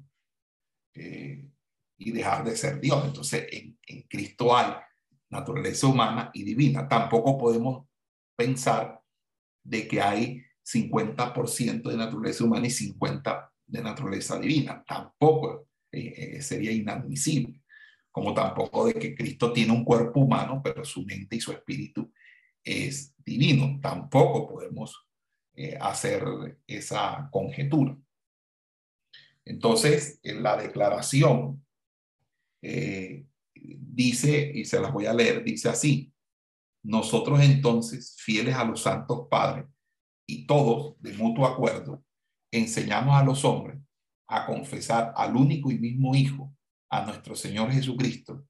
eh, 0.96 1.48
y 2.00 2.12
dejar 2.12 2.44
de 2.44 2.58
ser 2.58 2.82
Dios. 2.82 3.06
Entonces, 3.06 3.46
en, 3.52 3.78
en 3.86 4.02
Cristo 4.10 4.58
hay 4.58 4.74
naturaleza 5.30 5.86
humana 5.86 6.32
y 6.34 6.44
divina. 6.44 6.88
Tampoco 6.88 7.38
podemos 7.38 7.88
pensar 8.36 9.00
de 9.64 9.88
que 9.88 10.02
hay 10.02 10.42
50% 10.66 11.84
de 11.84 11.98
naturaleza 11.98 12.44
humana 12.44 12.66
y 12.66 12.72
50% 12.72 13.52
de 13.68 13.84
naturaleza 13.84 14.40
divina. 14.40 14.84
Tampoco 14.88 15.68
eh, 15.92 16.14
eh, 16.18 16.42
sería 16.42 16.72
inadmisible. 16.72 17.62
Como 18.10 18.34
tampoco 18.34 18.88
de 18.88 18.96
que 18.96 19.14
Cristo 19.14 19.54
tiene 19.54 19.72
un 19.72 19.86
cuerpo 19.86 20.22
humano, 20.22 20.62
pero 20.64 20.84
su 20.84 21.06
mente 21.06 21.36
y 21.36 21.42
su 21.42 21.52
espíritu 21.52 22.12
es 22.64 23.14
divino. 23.24 23.80
Tampoco 23.80 24.48
podemos 24.48 25.05
eh, 25.56 25.78
hacer 25.80 26.24
esa 26.68 27.30
conjetura. 27.32 27.98
Entonces, 29.44 30.20
en 30.24 30.42
la 30.42 30.58
declaración 30.58 31.64
dice, 33.62 34.52
y 34.56 34.66
se 34.66 34.80
las 34.80 34.92
voy 34.92 35.06
a 35.06 35.14
leer, 35.14 35.44
dice 35.44 35.70
así, 35.70 36.12
nosotros 36.84 37.40
entonces, 37.42 38.16
fieles 38.18 38.56
a 38.56 38.64
los 38.64 38.82
santos 38.82 39.28
padres, 39.30 39.66
y 40.28 40.46
todos 40.48 40.96
de 41.02 41.14
mutuo 41.14 41.46
acuerdo, 41.46 42.04
enseñamos 42.52 43.16
a 43.16 43.24
los 43.24 43.46
hombres 43.46 43.80
a 44.28 44.46
confesar 44.46 45.14
al 45.16 45.36
único 45.36 45.72
y 45.72 45.78
mismo 45.78 46.16
Hijo, 46.16 46.56
a 46.90 47.06
nuestro 47.06 47.36
Señor 47.36 47.72
Jesucristo, 47.72 48.48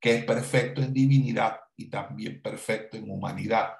que 0.00 0.16
es 0.16 0.24
perfecto 0.24 0.82
en 0.82 0.92
divinidad 0.92 1.58
y 1.76 1.90
también 1.90 2.40
perfecto 2.40 2.96
en 2.96 3.10
humanidad, 3.10 3.70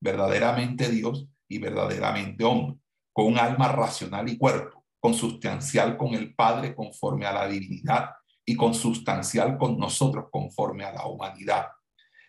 verdaderamente 0.00 0.88
Dios 0.88 1.28
y 1.48 1.58
verdaderamente 1.58 2.44
hombre, 2.44 2.78
con 3.12 3.26
un 3.26 3.38
alma 3.38 3.68
racional 3.68 4.28
y 4.28 4.36
cuerpo, 4.36 4.84
consustancial 4.98 5.96
con 5.96 6.14
el 6.14 6.34
Padre 6.34 6.74
conforme 6.74 7.26
a 7.26 7.32
la 7.32 7.46
divinidad 7.46 8.10
y 8.44 8.56
consustancial 8.56 9.56
con 9.56 9.78
nosotros 9.78 10.26
conforme 10.30 10.84
a 10.84 10.92
la 10.92 11.06
humanidad, 11.06 11.68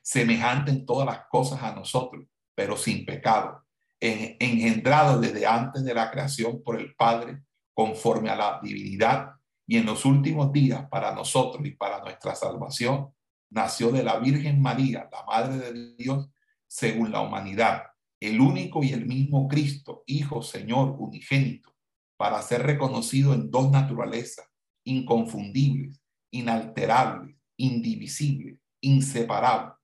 semejante 0.03 0.71
en 0.71 0.85
todas 0.85 1.05
las 1.05 1.27
cosas 1.27 1.63
a 1.63 1.73
nosotros, 1.73 2.25
pero 2.53 2.77
sin 2.77 3.05
pecado 3.05 3.65
engendrado 3.99 5.19
desde 5.19 5.45
antes 5.45 5.83
de 5.83 5.93
la 5.93 6.11
creación 6.11 6.61
por 6.63 6.79
el 6.79 6.93
Padre, 6.95 7.43
conforme 7.73 8.29
a 8.29 8.35
la 8.35 8.59
divinidad, 8.61 9.31
y 9.67 9.77
en 9.77 9.85
los 9.85 10.05
últimos 10.05 10.51
días 10.51 10.87
para 10.89 11.13
nosotros 11.13 11.65
y 11.65 11.71
para 11.71 11.99
nuestra 12.01 12.35
salvación, 12.35 13.13
nació 13.49 13.91
de 13.91 14.03
la 14.03 14.19
Virgen 14.19 14.61
María, 14.61 15.09
la 15.11 15.23
Madre 15.23 15.57
de 15.57 15.95
Dios, 15.95 16.29
según 16.67 17.11
la 17.11 17.21
humanidad, 17.21 17.83
el 18.27 18.39
único 18.39 18.83
y 18.83 18.91
el 18.91 19.05
mismo 19.05 19.47
Cristo, 19.47 20.03
Hijo, 20.05 20.41
Señor, 20.41 20.95
unigénito, 20.97 21.75
para 22.17 22.41
ser 22.41 22.63
reconocido 22.63 23.33
en 23.33 23.51
dos 23.51 23.71
naturalezas, 23.71 24.47
inconfundibles, 24.83 26.01
inalterables, 26.31 27.35
indivisibles, 27.57 28.59
inseparables. 28.81 29.75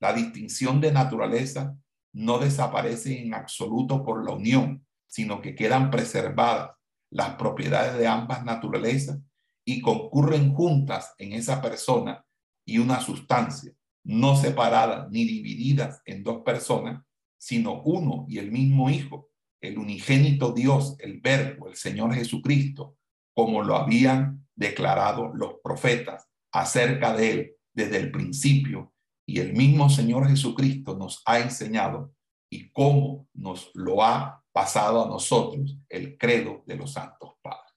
La 0.00 0.12
distinción 0.12 0.80
de 0.80 0.92
naturaleza 0.92 1.76
no 2.12 2.38
desaparece 2.38 3.22
en 3.22 3.34
absoluto 3.34 4.02
por 4.02 4.24
la 4.24 4.34
unión, 4.34 4.86
sino 5.06 5.40
que 5.40 5.54
quedan 5.54 5.90
preservadas 5.90 6.72
las 7.10 7.34
propiedades 7.36 7.98
de 7.98 8.06
ambas 8.06 8.44
naturalezas 8.44 9.18
y 9.64 9.80
concurren 9.80 10.54
juntas 10.54 11.14
en 11.18 11.32
esa 11.32 11.60
persona 11.60 12.24
y 12.64 12.78
una 12.78 13.00
sustancia, 13.00 13.72
no 14.04 14.36
separadas 14.36 15.10
ni 15.10 15.24
divididas 15.24 16.00
en 16.04 16.22
dos 16.22 16.42
personas, 16.42 17.04
sino 17.40 17.82
uno 17.82 18.26
y 18.28 18.38
el 18.38 18.52
mismo 18.52 18.90
Hijo, 18.90 19.30
el 19.60 19.78
unigénito 19.78 20.52
Dios, 20.52 20.96
el 21.00 21.20
Verbo, 21.20 21.68
el 21.68 21.76
Señor 21.76 22.14
Jesucristo, 22.14 22.98
como 23.34 23.62
lo 23.62 23.76
habían 23.76 24.46
declarado 24.54 25.32
los 25.34 25.54
profetas 25.62 26.28
acerca 26.52 27.16
de 27.16 27.30
él 27.30 27.52
desde 27.72 27.96
el 27.96 28.10
principio 28.10 28.92
y 29.26 29.40
el 29.40 29.54
mismo 29.54 29.88
Señor 29.88 30.28
Jesucristo 30.28 30.96
nos 30.96 31.22
ha 31.24 31.38
enseñado 31.38 32.12
y 32.50 32.70
cómo 32.70 33.28
nos 33.32 33.70
lo 33.74 34.02
ha 34.02 34.44
pasado 34.52 35.04
a 35.04 35.08
nosotros 35.08 35.78
el 35.88 36.18
credo 36.18 36.62
de 36.66 36.76
los 36.76 36.92
santos 36.92 37.34
padres. 37.40 37.72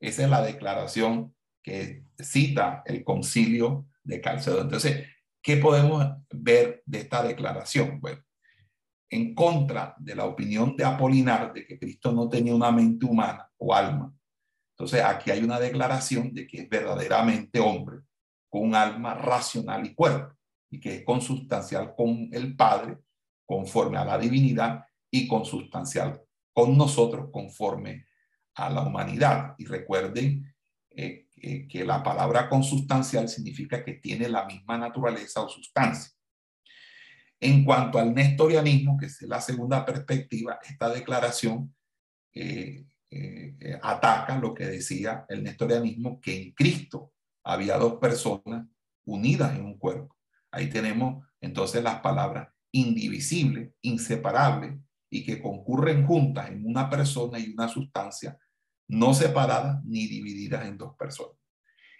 Esa 0.00 0.24
es 0.24 0.30
la 0.30 0.42
declaración 0.42 1.34
que 1.62 2.04
cita 2.18 2.82
el 2.84 3.02
concilio 3.04 3.86
de 4.04 4.20
Calcedo. 4.20 4.60
Entonces, 4.60 5.08
¿qué 5.42 5.56
podemos 5.56 6.06
ver 6.30 6.82
de 6.84 6.98
esta 6.98 7.22
declaración? 7.22 7.98
Bueno, 8.00 8.22
en 9.12 9.34
contra 9.34 9.94
de 9.98 10.14
la 10.14 10.24
opinión 10.24 10.74
de 10.74 10.84
Apolinar 10.84 11.52
de 11.52 11.66
que 11.66 11.78
Cristo 11.78 12.12
no 12.12 12.30
tenía 12.30 12.54
una 12.54 12.72
mente 12.72 13.04
humana 13.04 13.46
o 13.58 13.74
alma. 13.74 14.10
Entonces, 14.70 15.04
aquí 15.04 15.30
hay 15.30 15.44
una 15.44 15.60
declaración 15.60 16.32
de 16.32 16.46
que 16.46 16.62
es 16.62 16.68
verdaderamente 16.68 17.60
hombre 17.60 17.98
con 18.48 18.62
un 18.62 18.74
alma 18.74 19.12
racional 19.12 19.84
y 19.84 19.94
cuerpo 19.94 20.34
y 20.70 20.80
que 20.80 20.96
es 20.96 21.04
consustancial 21.04 21.94
con 21.94 22.30
el 22.32 22.56
Padre 22.56 23.00
conforme 23.44 23.98
a 23.98 24.04
la 24.06 24.16
divinidad 24.16 24.82
y 25.10 25.28
consustancial 25.28 26.22
con 26.54 26.78
nosotros 26.78 27.28
conforme 27.30 28.06
a 28.54 28.70
la 28.70 28.80
humanidad. 28.80 29.54
Y 29.58 29.66
recuerden 29.66 30.54
eh, 30.88 31.28
que 31.68 31.84
la 31.84 32.02
palabra 32.02 32.48
consustancial 32.48 33.28
significa 33.28 33.84
que 33.84 33.94
tiene 33.94 34.26
la 34.30 34.46
misma 34.46 34.78
naturaleza 34.78 35.42
o 35.42 35.50
sustancia. 35.50 36.12
En 37.42 37.64
cuanto 37.64 37.98
al 37.98 38.14
nestorianismo, 38.14 38.96
que 38.96 39.06
es 39.06 39.20
la 39.22 39.40
segunda 39.40 39.84
perspectiva, 39.84 40.60
esta 40.62 40.88
declaración 40.90 41.74
eh, 42.32 42.86
eh, 43.10 43.80
ataca 43.82 44.38
lo 44.38 44.54
que 44.54 44.64
decía 44.64 45.26
el 45.28 45.42
nestorianismo, 45.42 46.20
que 46.20 46.40
en 46.40 46.52
Cristo 46.52 47.12
había 47.42 47.78
dos 47.78 47.94
personas 47.94 48.68
unidas 49.04 49.56
en 49.56 49.64
un 49.64 49.76
cuerpo. 49.76 50.16
Ahí 50.52 50.70
tenemos 50.70 51.26
entonces 51.40 51.82
las 51.82 51.98
palabras 51.98 52.48
indivisible, 52.70 53.74
inseparable 53.82 54.78
y 55.10 55.24
que 55.24 55.42
concurren 55.42 56.06
juntas 56.06 56.48
en 56.48 56.64
una 56.64 56.88
persona 56.88 57.40
y 57.40 57.52
una 57.52 57.66
sustancia, 57.66 58.38
no 58.86 59.14
separadas 59.14 59.84
ni 59.84 60.06
divididas 60.06 60.64
en 60.64 60.78
dos 60.78 60.94
personas. 60.96 61.36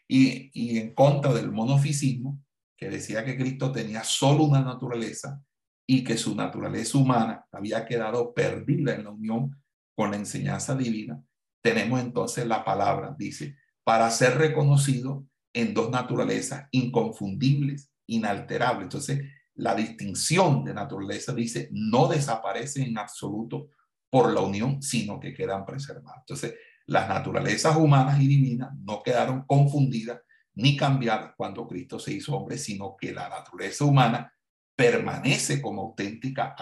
Y, 0.06 0.52
y 0.54 0.78
en 0.78 0.94
contra 0.94 1.32
del 1.32 1.50
monofisismo, 1.50 2.40
que 2.82 2.90
decía 2.90 3.24
que 3.24 3.36
Cristo 3.36 3.70
tenía 3.70 4.02
solo 4.02 4.42
una 4.42 4.60
naturaleza 4.60 5.40
y 5.86 6.02
que 6.02 6.16
su 6.16 6.34
naturaleza 6.34 6.98
humana 6.98 7.46
había 7.52 7.86
quedado 7.86 8.34
perdida 8.34 8.92
en 8.92 9.04
la 9.04 9.10
unión 9.10 9.56
con 9.94 10.10
la 10.10 10.16
enseñanza 10.16 10.74
divina, 10.74 11.22
tenemos 11.62 12.00
entonces 12.00 12.44
la 12.44 12.64
palabra, 12.64 13.14
dice, 13.16 13.56
para 13.84 14.10
ser 14.10 14.36
reconocido 14.36 15.24
en 15.52 15.74
dos 15.74 15.90
naturalezas 15.90 16.66
inconfundibles 16.72 17.92
inalterable. 18.06 18.82
Entonces, 18.82 19.20
la 19.54 19.76
distinción 19.76 20.64
de 20.64 20.74
naturaleza 20.74 21.32
dice 21.32 21.68
no 21.70 22.08
desaparece 22.08 22.82
en 22.82 22.98
absoluto 22.98 23.68
por 24.10 24.32
la 24.32 24.40
unión, 24.40 24.82
sino 24.82 25.20
que 25.20 25.32
quedan 25.32 25.64
preservadas. 25.64 26.22
Entonces, 26.22 26.54
las 26.86 27.08
naturalezas 27.08 27.76
humanas 27.76 28.20
y 28.20 28.26
divinas 28.26 28.70
no 28.74 29.04
quedaron 29.04 29.44
confundidas 29.46 30.20
ni 30.54 30.76
cambiadas 30.76 31.34
cuando 31.36 31.66
Cristo 31.66 31.98
se 31.98 32.12
hizo 32.12 32.36
hombre, 32.36 32.58
sino 32.58 32.96
que 32.96 33.12
la 33.12 33.28
naturaleza 33.28 33.84
humana 33.84 34.32
permanece 34.76 35.60
como 35.60 35.82
auténtica, 35.82 36.54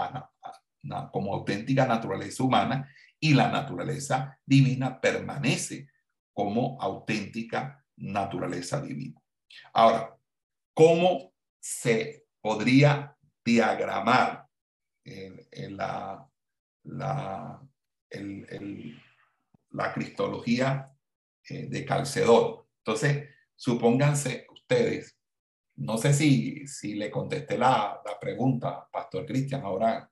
como 1.13 1.35
auténtica 1.35 1.87
naturaleza 1.87 2.43
humana 2.43 2.89
y 3.19 3.35
la 3.35 3.51
naturaleza 3.51 4.39
divina 4.45 5.01
permanece 5.01 5.89
como 6.33 6.81
auténtica 6.81 7.85
naturaleza 7.97 8.81
divina. 8.81 9.21
Ahora, 9.73 10.17
¿cómo 10.75 11.33
se 11.59 12.27
podría 12.41 13.17
diagramar 13.45 14.47
en, 15.05 15.77
la, 15.77 16.27
la, 16.85 17.63
la 19.71 19.93
cristología 19.93 20.91
eh, 21.49 21.67
de 21.69 21.85
Calcedón. 21.85 22.63
Entonces, 22.79 23.29
supónganse 23.61 24.47
ustedes, 24.51 25.17
no 25.77 25.99
sé 25.99 26.15
si, 26.15 26.67
si 26.67 26.95
le 26.95 27.11
contesté 27.11 27.59
la, 27.59 28.01
la 28.05 28.19
pregunta, 28.19 28.89
Pastor 28.91 29.27
Cristian, 29.27 29.63
ahora 29.63 30.11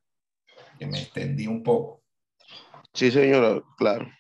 que 0.79 0.87
me 0.87 1.01
extendí 1.01 1.47
un 1.47 1.63
poco. 1.63 2.05
Sí, 2.93 3.11
señora, 3.11 3.63
claro. 3.77 4.11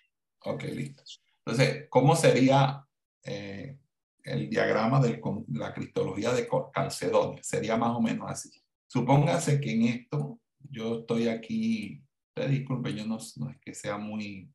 Ok, 0.44 0.62
listo. 0.64 1.02
Entonces, 1.44 1.86
¿cómo 1.90 2.16
sería 2.16 2.84
eh, 3.24 3.78
el 4.24 4.48
diagrama 4.48 5.00
de 5.00 5.20
la 5.48 5.72
cristología 5.72 6.32
de 6.32 6.48
Calcedonia. 6.72 7.42
Sería 7.42 7.76
más 7.76 7.96
o 7.96 8.00
menos 8.00 8.30
así. 8.30 8.50
Supóngase 8.86 9.60
que 9.60 9.72
en 9.72 9.82
esto 9.82 10.40
yo 10.70 11.00
estoy 11.00 11.28
aquí 11.28 12.02
Ustedes 12.28 12.58
disculpen, 12.58 12.96
yo 12.96 13.04
no, 13.04 13.18
no 13.38 13.50
es 13.50 13.58
que 13.60 13.74
sea 13.74 13.98
muy... 13.98 14.48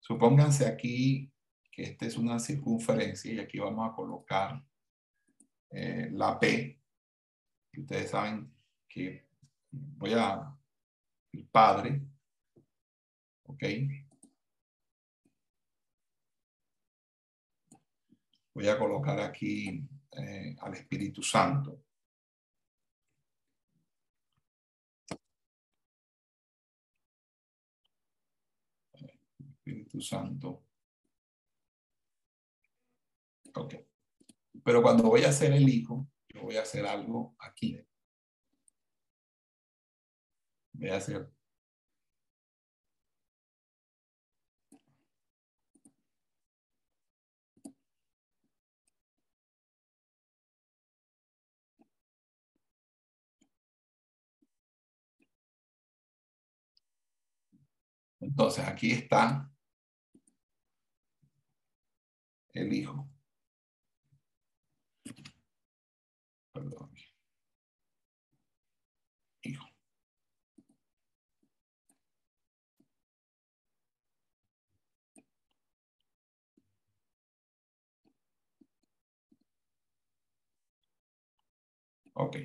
Supónganse 0.00 0.64
aquí 0.64 1.30
que 1.76 1.82
esta 1.82 2.06
es 2.06 2.16
una 2.16 2.38
circunferencia 2.38 3.30
y 3.30 3.38
aquí 3.38 3.58
vamos 3.58 3.86
a 3.86 3.94
colocar 3.94 4.64
eh, 5.68 6.08
la 6.10 6.40
P. 6.40 6.80
Ustedes 7.76 8.10
saben 8.10 8.50
que 8.88 9.28
voy 9.70 10.14
a... 10.14 10.56
El 11.32 11.46
Padre, 11.48 12.00
¿ok? 13.42 13.62
Voy 18.54 18.68
a 18.68 18.78
colocar 18.78 19.20
aquí 19.20 19.86
eh, 20.12 20.56
al 20.58 20.72
Espíritu 20.72 21.22
Santo. 21.22 21.84
Espíritu 29.38 30.00
Santo. 30.00 30.65
Ok. 33.56 33.74
Pero 34.64 34.82
cuando 34.82 35.04
voy 35.04 35.24
a 35.24 35.30
hacer 35.30 35.52
el 35.52 35.68
hijo, 35.68 36.08
yo 36.28 36.42
voy 36.42 36.56
a 36.56 36.62
hacer 36.62 36.86
algo 36.86 37.34
aquí. 37.38 37.80
Voy 40.72 40.90
a 40.90 40.96
hacer 40.96 41.30
Entonces 58.20 58.64
aquí 58.66 58.90
está 58.92 59.50
el 62.54 62.72
hijo. 62.72 63.15
Perdón. 66.56 66.90
Hijo. 69.42 69.66
Ok. 82.14 82.36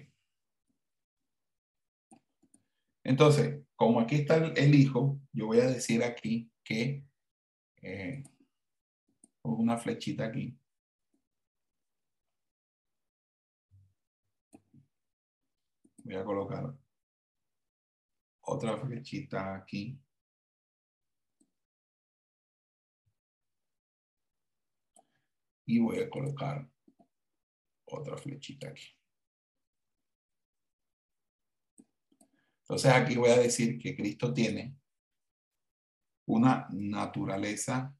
Entonces, 3.03 3.63
como 3.75 3.99
aquí 4.01 4.15
está 4.15 4.35
el, 4.35 4.75
hijo, 4.75 5.19
yo 5.31 5.47
voy 5.47 5.59
a 5.59 5.67
decir 5.67 6.03
aquí 6.03 6.51
que 6.63 7.03
eh, 7.81 8.23
una 9.43 9.77
flechita 9.77 10.25
aquí. 10.25 10.60
Voy 16.03 16.15
a 16.15 16.23
colocar 16.23 16.73
otra 18.41 18.77
flechita 18.77 19.55
aquí. 19.55 19.99
Y 25.67 25.79
voy 25.79 25.99
a 25.99 26.09
colocar 26.09 26.67
otra 27.85 28.17
flechita 28.17 28.69
aquí. 28.69 28.97
Entonces 32.61 32.91
aquí 32.91 33.15
voy 33.15 33.29
a 33.29 33.37
decir 33.37 33.77
que 33.77 33.95
Cristo 33.95 34.33
tiene 34.33 34.77
una 36.25 36.67
naturaleza 36.71 37.95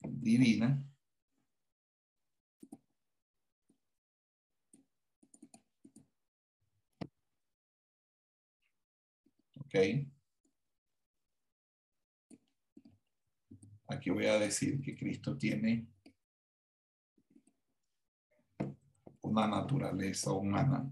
divina 0.00 0.82
Ok. 9.66 9.74
Aquí 13.88 14.10
voy 14.10 14.26
a 14.26 14.38
decir 14.38 14.80
que 14.80 14.96
Cristo 14.96 15.36
tiene 15.36 15.88
una 19.22 19.48
naturaleza 19.48 20.30
humana. 20.32 20.88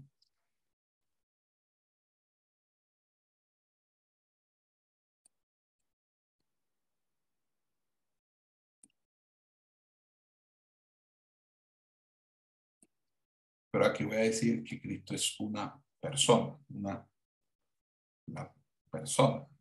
Pero 13.71 13.85
aquí 13.85 14.03
voy 14.03 14.17
a 14.17 14.19
decir 14.19 14.63
que 14.63 14.81
Cristo 14.81 15.15
es 15.15 15.39
una 15.39 15.81
persona, 16.01 16.57
una, 16.69 17.07
una 18.27 18.54
persona. 18.99 19.37
Ok, 19.37 19.54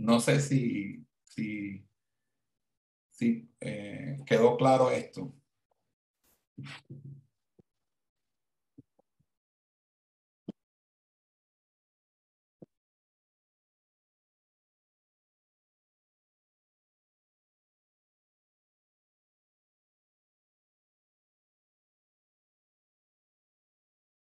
no 0.00 0.20
sé 0.20 0.40
si, 0.40 1.06
si, 1.24 1.84
si 3.10 3.48
eh, 3.60 4.16
quedó 4.26 4.56
claro 4.56 4.90
esto. 4.90 5.32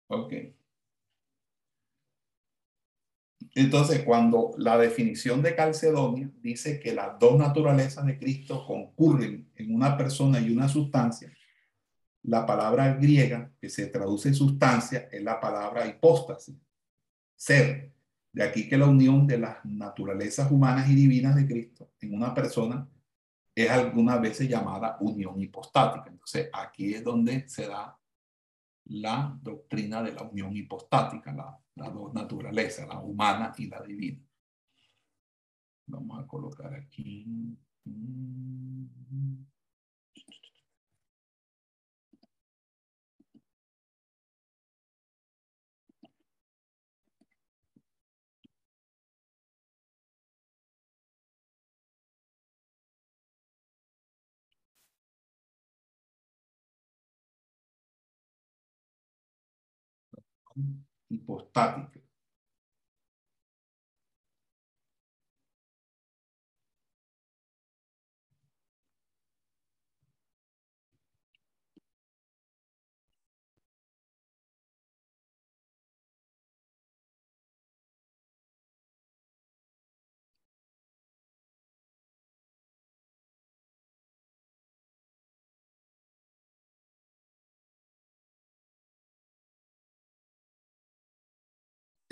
Ok. 0.08 0.57
Entonces, 3.54 4.02
cuando 4.04 4.52
la 4.58 4.78
definición 4.78 5.42
de 5.42 5.54
Calcedonia 5.54 6.30
dice 6.40 6.78
que 6.80 6.94
las 6.94 7.18
dos 7.18 7.38
naturalezas 7.38 8.04
de 8.06 8.18
Cristo 8.18 8.64
concurren 8.66 9.50
en 9.56 9.74
una 9.74 9.96
persona 9.96 10.40
y 10.40 10.50
una 10.50 10.68
sustancia, 10.68 11.32
la 12.22 12.44
palabra 12.44 12.94
griega 12.94 13.50
que 13.60 13.70
se 13.70 13.86
traduce 13.86 14.28
en 14.28 14.34
sustancia 14.34 15.08
es 15.10 15.22
la 15.22 15.40
palabra 15.40 15.86
hipóstasis, 15.86 16.56
ser. 17.34 17.92
De 18.30 18.42
aquí 18.42 18.68
que 18.68 18.76
la 18.76 18.86
unión 18.86 19.26
de 19.26 19.38
las 19.38 19.64
naturalezas 19.64 20.50
humanas 20.50 20.88
y 20.90 20.94
divinas 20.94 21.34
de 21.34 21.46
Cristo 21.46 21.90
en 22.00 22.14
una 22.14 22.34
persona 22.34 22.86
es 23.54 23.70
algunas 23.70 24.20
veces 24.20 24.48
llamada 24.48 24.96
unión 25.00 25.40
hipostática. 25.40 26.10
Entonces, 26.10 26.50
aquí 26.52 26.94
es 26.94 27.02
donde 27.02 27.48
se 27.48 27.66
da 27.66 27.98
la 28.84 29.36
doctrina 29.42 30.02
de 30.02 30.12
la 30.12 30.22
unión 30.22 30.54
hipostática, 30.56 31.32
la, 31.32 31.58
las 31.78 31.94
dos 31.94 32.12
naturalezas, 32.12 32.88
la 32.88 32.98
humana 33.00 33.54
y 33.56 33.66
la 33.68 33.82
divina. 33.82 34.20
Vamos 35.86 36.18
a 36.22 36.26
colocar 36.26 36.74
aquí 36.74 37.56
hipostática. 61.10 61.97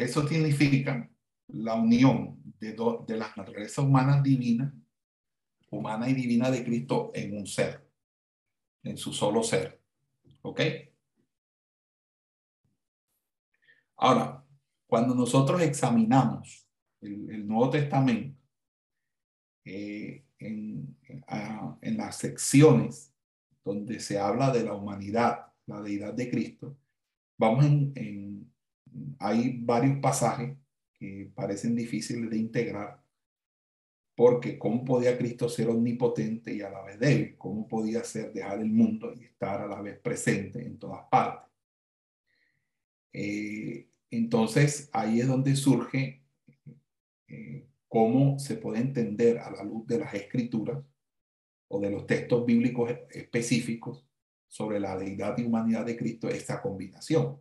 Eso 0.06 0.24
significa 0.28 1.10
la 1.48 1.74
unión 1.74 2.40
de, 2.60 2.76
las 3.16 3.36
naturalezas 3.36 3.84
humanas 3.84 4.22
divinas, 4.22 4.72
humana 5.68 6.08
y 6.08 6.14
divina 6.14 6.48
de 6.48 6.62
Cristo 6.62 7.10
en 7.12 7.36
un 7.36 7.44
ser, 7.44 7.84
en 8.84 8.96
su 8.96 9.12
solo 9.12 9.42
ser. 9.42 9.82
¿Ok? 10.42 10.60
Ahora, 13.96 14.44
cuando 14.86 15.12
nosotros 15.12 15.60
examinamos 15.60 16.68
el, 17.00 17.44
Nuevo 17.44 17.70
Testamento, 17.70 18.40
eh, 19.64 20.24
en, 20.38 20.96
las 21.80 22.18
secciones 22.18 23.12
donde 23.64 23.98
se 23.98 24.20
habla 24.20 24.52
de 24.52 24.62
la 24.62 24.74
humanidad, 24.74 25.52
la 25.66 25.82
deidad 25.82 26.14
de 26.14 26.30
Cristo, 26.30 26.78
vamos 27.36 27.64
en 27.64 28.55
hay 29.18 29.58
varios 29.60 29.98
pasajes 29.98 30.56
que 30.94 31.30
parecen 31.34 31.74
difíciles 31.74 32.30
de 32.30 32.38
integrar, 32.38 33.02
porque 34.14 34.58
¿cómo 34.58 34.84
podía 34.84 35.18
Cristo 35.18 35.48
ser 35.48 35.68
omnipotente 35.68 36.54
y 36.54 36.62
a 36.62 36.70
la 36.70 36.82
vez 36.82 36.98
débil? 36.98 37.36
¿Cómo 37.36 37.68
podía 37.68 38.02
ser 38.02 38.32
dejar 38.32 38.60
el 38.60 38.70
mundo 38.70 39.12
y 39.14 39.24
estar 39.24 39.60
a 39.60 39.66
la 39.66 39.82
vez 39.82 39.98
presente 39.98 40.64
en 40.64 40.78
todas 40.78 41.04
partes? 41.10 41.50
Eh, 43.12 43.88
entonces, 44.10 44.88
ahí 44.92 45.20
es 45.20 45.28
donde 45.28 45.54
surge 45.54 46.22
eh, 47.28 47.66
cómo 47.88 48.38
se 48.38 48.56
puede 48.56 48.80
entender 48.80 49.38
a 49.38 49.50
la 49.50 49.62
luz 49.64 49.86
de 49.86 49.98
las 49.98 50.14
escrituras 50.14 50.82
o 51.68 51.80
de 51.80 51.90
los 51.90 52.06
textos 52.06 52.46
bíblicos 52.46 52.90
específicos 53.10 54.06
sobre 54.48 54.80
la 54.80 54.96
deidad 54.96 55.36
y 55.38 55.44
humanidad 55.44 55.84
de 55.84 55.96
Cristo 55.96 56.28
esta 56.28 56.62
combinación. 56.62 57.38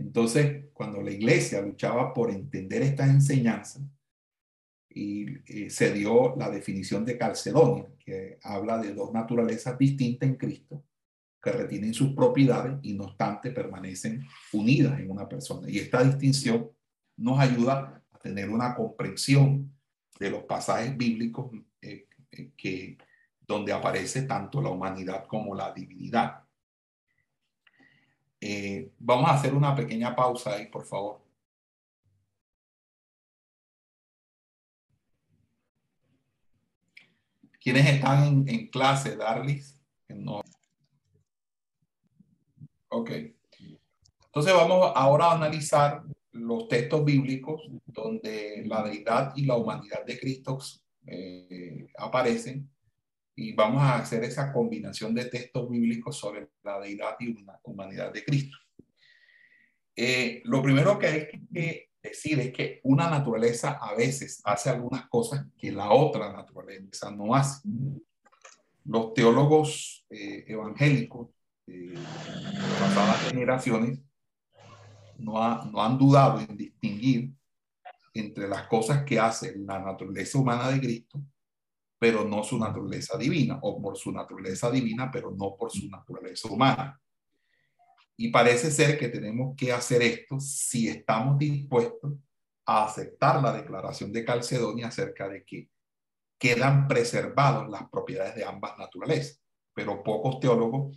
Entonces, 0.00 0.66
cuando 0.72 1.02
la 1.02 1.10
iglesia 1.10 1.60
luchaba 1.60 2.12
por 2.12 2.30
entender 2.30 2.82
estas 2.82 3.10
enseñanzas, 3.10 3.82
y 4.92 5.26
eh, 5.46 5.70
se 5.70 5.92
dio 5.92 6.34
la 6.36 6.50
definición 6.50 7.04
de 7.04 7.16
Calcedonia, 7.16 7.86
que 8.04 8.38
habla 8.42 8.78
de 8.78 8.92
dos 8.92 9.12
naturalezas 9.12 9.78
distintas 9.78 10.28
en 10.28 10.34
Cristo, 10.36 10.84
que 11.40 11.52
retienen 11.52 11.94
sus 11.94 12.12
propiedades 12.12 12.78
y 12.82 12.94
no 12.94 13.04
obstante 13.04 13.50
permanecen 13.50 14.26
unidas 14.52 14.98
en 14.98 15.10
una 15.10 15.28
persona. 15.28 15.70
Y 15.70 15.78
esta 15.78 16.02
distinción 16.02 16.70
nos 17.16 17.38
ayuda 17.38 18.02
a 18.10 18.18
tener 18.18 18.50
una 18.50 18.74
comprensión 18.74 19.72
de 20.18 20.30
los 20.30 20.42
pasajes 20.44 20.96
bíblicos 20.96 21.50
eh, 21.80 22.06
eh, 22.32 22.50
que, 22.56 22.98
donde 23.40 23.72
aparece 23.72 24.22
tanto 24.22 24.60
la 24.60 24.70
humanidad 24.70 25.26
como 25.26 25.54
la 25.54 25.72
divinidad. 25.72 26.39
Eh, 28.40 28.90
vamos 28.98 29.28
a 29.30 29.34
hacer 29.34 29.54
una 29.54 29.74
pequeña 29.74 30.14
pausa 30.16 30.54
ahí, 30.54 30.66
por 30.66 30.86
favor. 30.86 31.20
¿Quiénes 37.60 37.86
están 37.86 38.48
en, 38.48 38.68
clase, 38.68 39.16
Darlis? 39.16 39.78
No. 40.08 40.40
Ok. 42.88 43.10
Entonces 44.26 44.54
vamos 44.54 44.92
ahora 44.94 45.26
a 45.26 45.34
analizar 45.34 46.02
los 46.32 46.68
textos 46.68 47.04
bíblicos 47.04 47.62
donde 47.84 48.62
la 48.66 48.82
deidad 48.84 49.32
y 49.36 49.44
la 49.44 49.56
humanidad 49.56 50.06
de 50.06 50.18
Cristo 50.18 50.58
eh, 51.06 51.88
aparecen 51.98 52.70
y 53.40 53.52
vamos 53.52 53.82
a 53.82 53.96
hacer 53.96 54.22
esa 54.22 54.52
combinación 54.52 55.14
de 55.14 55.24
textos 55.24 55.70
bíblicos 55.70 56.18
sobre 56.18 56.50
la 56.62 56.78
deidad 56.78 57.16
y 57.20 57.42
la 57.42 57.58
humanidad 57.62 58.12
de 58.12 58.22
Cristo. 58.22 58.58
Eh, 59.96 60.42
lo 60.44 60.62
primero 60.62 60.98
que 60.98 61.06
hay 61.06 61.26
que 61.26 61.90
decir 62.02 62.38
es 62.38 62.52
que 62.52 62.80
una 62.82 63.08
naturaleza 63.08 63.78
a 63.80 63.94
veces 63.94 64.42
hace 64.44 64.68
algunas 64.68 65.08
cosas 65.08 65.46
que 65.56 65.72
la 65.72 65.90
otra 65.90 66.30
naturaleza 66.30 67.10
no 67.10 67.34
hace. 67.34 67.66
Los 68.84 69.14
teólogos 69.14 70.04
eh, 70.10 70.44
evangélicos 70.46 71.28
de 71.66 71.94
pasadas 72.78 73.30
generaciones 73.30 74.00
no, 75.16 75.64
no 75.64 75.82
han 75.82 75.96
dudado 75.96 76.40
en 76.40 76.58
distinguir 76.58 77.32
entre 78.12 78.48
las 78.48 78.64
cosas 78.64 79.02
que 79.04 79.18
hace 79.18 79.56
la 79.56 79.78
naturaleza 79.78 80.36
humana 80.36 80.70
de 80.70 80.78
Cristo 80.78 81.22
pero 82.00 82.24
no 82.24 82.42
su 82.42 82.58
naturaleza 82.58 83.18
divina, 83.18 83.58
o 83.60 83.80
por 83.80 83.94
su 83.94 84.10
naturaleza 84.10 84.70
divina, 84.70 85.10
pero 85.12 85.32
no 85.32 85.54
por 85.54 85.70
su 85.70 85.86
naturaleza 85.86 86.48
humana. 86.48 86.98
Y 88.16 88.30
parece 88.30 88.70
ser 88.70 88.98
que 88.98 89.10
tenemos 89.10 89.54
que 89.54 89.70
hacer 89.70 90.00
esto 90.00 90.40
si 90.40 90.88
estamos 90.88 91.36
dispuestos 91.38 92.14
a 92.64 92.86
aceptar 92.86 93.42
la 93.42 93.52
declaración 93.52 94.12
de 94.12 94.24
Calcedonia 94.24 94.88
acerca 94.88 95.28
de 95.28 95.44
que 95.44 95.68
quedan 96.38 96.88
preservadas 96.88 97.68
las 97.68 97.90
propiedades 97.90 98.34
de 98.34 98.46
ambas 98.46 98.78
naturalezas. 98.78 99.42
Pero 99.74 100.02
pocos 100.02 100.40
teólogos 100.40 100.96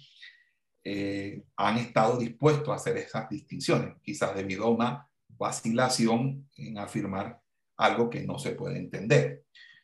eh, 0.85 1.43
han 1.57 1.79
estado 1.79 2.17
dispuestos 2.17 2.69
a 2.69 2.75
hacer 2.75 2.95
esas 2.95 3.27
distinciones, 3.27 3.95
quizás 4.01 4.33
debido 4.33 4.63
a 4.63 4.69
una 4.69 5.09
vacilación 5.27 6.49
en 6.55 6.77
afirmar 6.77 7.41
algo 7.75 8.09
que 8.09 8.21
no 8.23 8.39
se 8.39 8.51
puede 8.51 8.79
entender. 8.79 9.43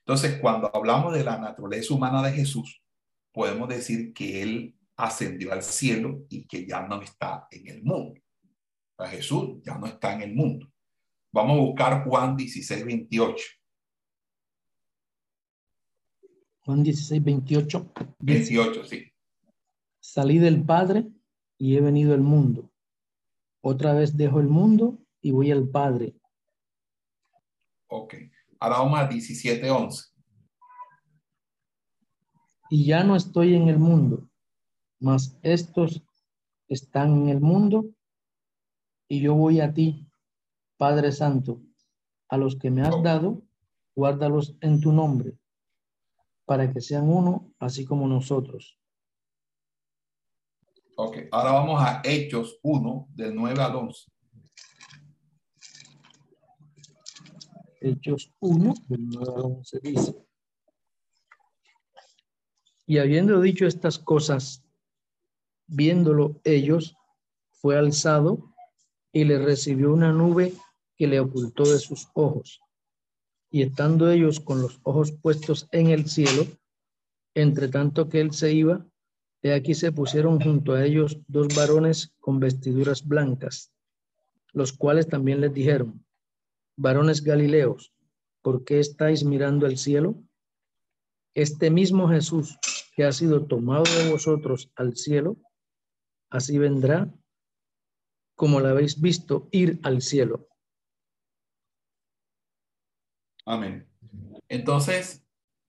Entonces, 0.10 0.39
cuando 0.41 0.76
hablamos 0.76 1.14
de 1.14 1.24
la 1.24 1.38
naturaleza 1.38 1.93
humana 1.93 2.24
de 2.24 2.32
Jesús, 2.32 2.82
podemos 3.32 3.70
decir 3.70 4.12
que 4.12 4.41
Él 4.41 4.76
ascendió 4.95 5.53
al 5.53 5.62
cielo 5.62 6.26
y 6.30 6.47
que 6.47 6.66
ya 6.66 6.82
no 6.82 6.99
está 6.99 7.47
en 7.51 7.68
el 7.68 7.84
mundo. 7.84 8.20
O 8.95 9.05
Jesús 9.05 9.62
ya 9.64 9.78
no 9.78 9.86
está 9.86 10.16
en 10.16 10.24
el 10.24 10.34
mundo. 10.34 10.68
Vamos 11.32 11.60
a 11.60 11.62
buscar 11.62 12.03
Juan 12.03 12.36
16, 12.36 12.86
28. 12.86 13.45
Juan 16.62 16.82
16, 16.82 17.24
28. 17.24 17.93
28, 18.18 18.86
sí. 18.86 19.14
Salí 19.99 20.39
del 20.39 20.66
Padre 20.66 21.07
y 21.60 21.78
he 21.78 21.82
venido 21.82 22.16
al 22.16 22.22
mundo. 22.22 22.72
Otra 23.62 23.93
vez 23.93 24.18
dejo 24.18 24.39
el 24.39 24.47
mundo 24.47 24.97
y 25.22 25.30
voy 25.30 25.51
al 25.51 25.70
Padre. 25.70 26.16
Ok. 27.89 28.16
Ahora 28.60 28.80
vamos 28.80 28.99
a 28.99 29.10
17.11. 29.10 30.12
Y 32.72 32.86
ya 32.86 33.03
no 33.03 33.16
estoy 33.16 33.55
en 33.55 33.70
el 33.70 33.80
mundo, 33.80 34.30
mas 34.99 35.39
estos 35.41 36.03
están 36.68 37.14
en 37.24 37.30
el 37.30 37.39
mundo 37.39 37.86
y 39.07 39.22
yo 39.22 39.34
voy 39.34 39.60
a 39.60 39.74
ti, 39.74 40.07
Padre 40.78 41.12
Santo, 41.12 41.62
a 42.28 42.38
los 42.38 42.57
que 42.57 42.70
me 42.70 42.82
has 42.84 43.01
dado, 43.01 43.41
guárdalos 43.95 44.55
en 44.62 44.80
tu 44.80 44.91
nombre, 44.91 45.39
para 46.45 46.72
que 46.72 46.80
sean 46.80 47.10
uno, 47.10 47.51
así 47.60 47.86
como 47.86 48.07
nosotros. 48.07 48.78
Ok, 50.95 51.18
ahora 51.32 51.53
vamos 51.53 51.82
a 51.82 52.01
Hechos 52.03 52.60
1, 52.62 53.07
del 53.12 53.34
9 53.34 53.62
al 53.62 53.76
11. 53.76 54.12
Hechos 57.82 58.34
1, 58.39 58.73
del 58.88 59.07
9 59.07 59.34
al 59.36 59.41
11 59.41 59.80
dice. 59.82 60.15
Y 62.86 62.97
habiendo 62.97 63.39
dicho 63.39 63.65
estas 63.67 63.99
cosas, 63.99 64.63
viéndolo 65.67 66.41
ellos, 66.43 66.95
fue 67.51 67.77
alzado 67.77 68.53
y 69.11 69.25
le 69.25 69.39
recibió 69.39 69.93
una 69.93 70.11
nube 70.11 70.53
que 70.97 71.07
le 71.07 71.19
ocultó 71.19 71.63
de 71.63 71.80
sus 71.80 72.07
ojos. 72.13 72.59
Y 73.51 73.61
estando 73.61 74.09
ellos 74.09 74.39
con 74.39 74.61
los 74.61 74.80
ojos 74.84 75.11
puestos 75.11 75.67
en 75.71 75.88
el 75.88 76.09
cielo, 76.09 76.45
entre 77.34 77.67
tanto 77.67 78.09
que 78.09 78.21
él 78.21 78.34
se 78.34 78.53
iba, 78.53 78.86
de 79.41 79.53
aquí 79.53 79.73
se 79.73 79.91
pusieron 79.91 80.41
junto 80.41 80.73
a 80.73 80.86
ellos 80.86 81.19
dos 81.27 81.47
varones 81.55 82.13
con 82.19 82.39
vestiduras 82.39 83.07
blancas, 83.07 83.71
los 84.51 84.73
cuales 84.73 85.07
también 85.07 85.41
les 85.41 85.53
dijeron, 85.53 86.03
varones 86.80 87.21
Galileos, 87.23 87.93
¿por 88.41 88.63
qué 88.63 88.80
estáis 88.80 89.25
mirando 89.25 89.65
al 89.65 89.77
cielo? 89.77 90.15
Este 91.36 91.69
mismo 91.69 92.07
Jesús 92.07 92.57
que 92.95 93.03
ha 93.03 93.11
sido 93.11 93.45
tomado 93.45 93.84
de 93.84 94.09
vosotros 94.09 94.71
al 94.75 94.95
cielo, 94.95 95.38
así 96.30 96.57
vendrá 96.57 97.13
como 98.36 98.61
la 98.61 98.69
habéis 98.69 98.99
visto 98.99 99.49
ir 99.51 99.80
al 99.84 100.01
cielo. 100.01 100.47
Amén. 103.45 103.86
Entonces, 104.47 105.25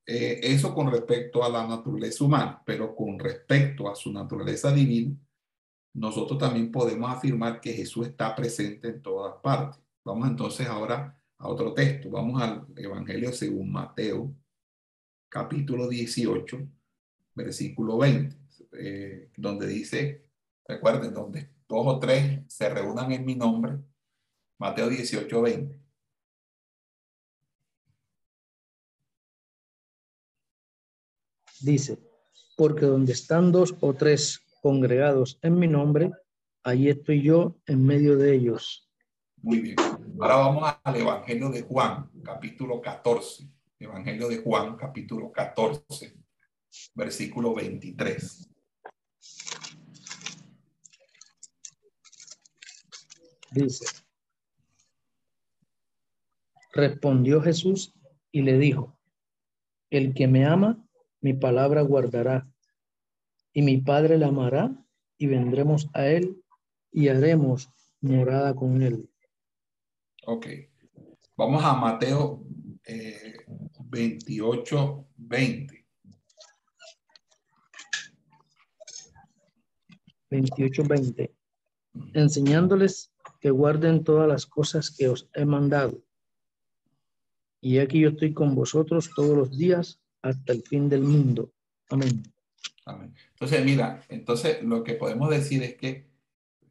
eh, 0.06 0.38
eso 0.42 0.72
con 0.72 0.92
respecto 0.92 1.42
a 1.42 1.48
la 1.48 1.66
naturaleza 1.66 2.24
humana, 2.24 2.62
pero 2.64 2.94
con 2.94 3.18
respecto 3.18 3.90
a 3.90 3.96
su 3.96 4.12
naturaleza 4.12 4.72
divina, 4.72 5.16
nosotros 5.94 6.38
también 6.38 6.70
podemos 6.70 7.10
afirmar 7.10 7.60
que 7.60 7.72
Jesús 7.72 8.06
está 8.06 8.36
presente 8.36 8.88
en 8.88 9.02
todas 9.02 9.40
partes. 9.42 9.89
Vamos 10.04 10.28
entonces 10.28 10.66
ahora 10.66 11.20
a 11.38 11.48
otro 11.48 11.74
texto. 11.74 12.10
Vamos 12.10 12.40
al 12.42 12.66
Evangelio 12.76 13.32
según 13.32 13.70
Mateo, 13.70 14.34
capítulo 15.28 15.88
18, 15.88 16.58
versículo 17.34 17.98
20, 17.98 18.36
eh, 18.72 19.30
donde 19.36 19.66
dice, 19.66 20.24
recuerden, 20.66 21.12
donde 21.12 21.50
dos 21.68 21.86
o 21.86 21.98
tres 21.98 22.42
se 22.48 22.68
reúnan 22.68 23.12
en 23.12 23.24
mi 23.24 23.34
nombre, 23.34 23.78
Mateo 24.58 24.88
18, 24.88 25.42
20. 25.42 25.80
Dice, 31.60 31.98
porque 32.56 32.86
donde 32.86 33.12
están 33.12 33.52
dos 33.52 33.74
o 33.80 33.94
tres 33.94 34.40
congregados 34.62 35.38
en 35.42 35.58
mi 35.58 35.68
nombre, 35.68 36.10
allí 36.62 36.88
estoy 36.88 37.22
yo 37.22 37.58
en 37.66 37.84
medio 37.84 38.16
de 38.16 38.34
ellos. 38.34 38.89
Muy 39.42 39.60
bien. 39.60 39.76
Ahora 40.20 40.36
vamos 40.36 40.74
al 40.84 40.96
Evangelio 40.96 41.48
de 41.48 41.62
Juan, 41.62 42.10
capítulo 42.22 42.80
14. 42.82 43.48
Evangelio 43.78 44.28
de 44.28 44.36
Juan, 44.36 44.76
capítulo 44.76 45.32
14, 45.32 46.14
versículo 46.94 47.54
23. 47.54 48.50
Dice, 53.52 53.86
respondió 56.74 57.40
Jesús 57.40 57.94
y 58.30 58.42
le 58.42 58.58
dijo, 58.58 58.98
el 59.88 60.12
que 60.12 60.28
me 60.28 60.44
ama, 60.44 60.86
mi 61.22 61.32
palabra 61.32 61.80
guardará, 61.80 62.46
y 63.54 63.62
mi 63.62 63.78
Padre 63.78 64.18
la 64.18 64.26
amará, 64.28 64.70
y 65.16 65.26
vendremos 65.26 65.88
a 65.94 66.06
él 66.06 66.44
y 66.92 67.08
haremos 67.08 67.70
morada 68.00 68.54
con 68.54 68.82
él. 68.82 69.09
Ok. 70.26 70.46
Vamos 71.36 71.64
a 71.64 71.74
Mateo 71.74 72.44
28, 73.90 75.06
20. 75.16 75.86
28, 80.30 80.84
20. 80.84 81.34
Enseñándoles 82.14 83.12
que 83.40 83.50
guarden 83.50 84.04
todas 84.04 84.28
las 84.28 84.46
cosas 84.46 84.90
que 84.90 85.08
os 85.08 85.28
he 85.34 85.44
mandado. 85.44 86.02
Y 87.60 87.78
aquí 87.78 88.00
yo 88.00 88.10
estoy 88.10 88.32
con 88.32 88.54
vosotros 88.54 89.10
todos 89.14 89.36
los 89.36 89.58
días 89.58 90.00
hasta 90.22 90.52
el 90.52 90.62
fin 90.62 90.88
del 90.88 91.02
mundo. 91.02 91.52
Amén. 91.90 92.22
Amén. 92.86 93.14
Entonces, 93.32 93.64
mira, 93.64 94.02
entonces 94.08 94.62
lo 94.62 94.82
que 94.84 94.94
podemos 94.94 95.30
decir 95.30 95.62
es 95.62 95.74
que 95.74 96.08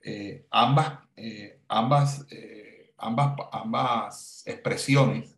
eh, 0.01 0.45
ambas, 0.49 0.99
eh, 1.15 1.61
ambas 1.67 2.25
eh, 2.31 2.58
ambas, 2.99 3.35
ambas 3.51 4.43
expresiones 4.45 5.37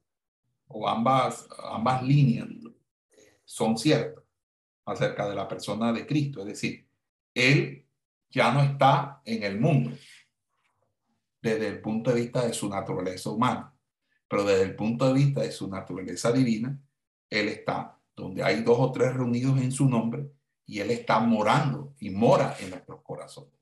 o 0.68 0.88
ambas, 0.88 1.48
ambas 1.64 2.04
líneas 2.04 2.48
son 3.46 3.78
ciertas 3.78 4.24
acerca 4.86 5.30
de 5.30 5.36
la 5.36 5.48
persona 5.48 5.92
de 5.92 6.06
Cristo. 6.06 6.42
Es 6.42 6.48
decir, 6.48 6.88
Él 7.34 7.86
ya 8.30 8.52
no 8.52 8.62
está 8.62 9.22
en 9.26 9.44
el 9.44 9.60
mundo 9.60 9.92
desde 11.42 11.68
el 11.68 11.82
punto 11.82 12.12
de 12.12 12.22
vista 12.22 12.46
de 12.46 12.54
su 12.54 12.70
naturaleza 12.70 13.30
humana, 13.30 13.74
pero 14.28 14.44
desde 14.44 14.64
el 14.64 14.76
punto 14.76 15.08
de 15.08 15.14
vista 15.14 15.42
de 15.42 15.52
su 15.52 15.68
naturaleza 15.68 16.32
divina, 16.32 16.80
Él 17.30 17.48
está 17.48 17.98
donde 18.16 18.44
hay 18.44 18.62
dos 18.62 18.78
o 18.80 18.92
tres 18.92 19.14
reunidos 19.14 19.60
en 19.60 19.72
su 19.72 19.90
nombre 19.90 20.30
y 20.66 20.80
Él 20.80 20.92
está 20.92 21.20
morando 21.20 21.96
y 22.00 22.10
mora 22.10 22.56
en 22.60 22.70
nuestros 22.70 23.02
corazones. 23.02 23.61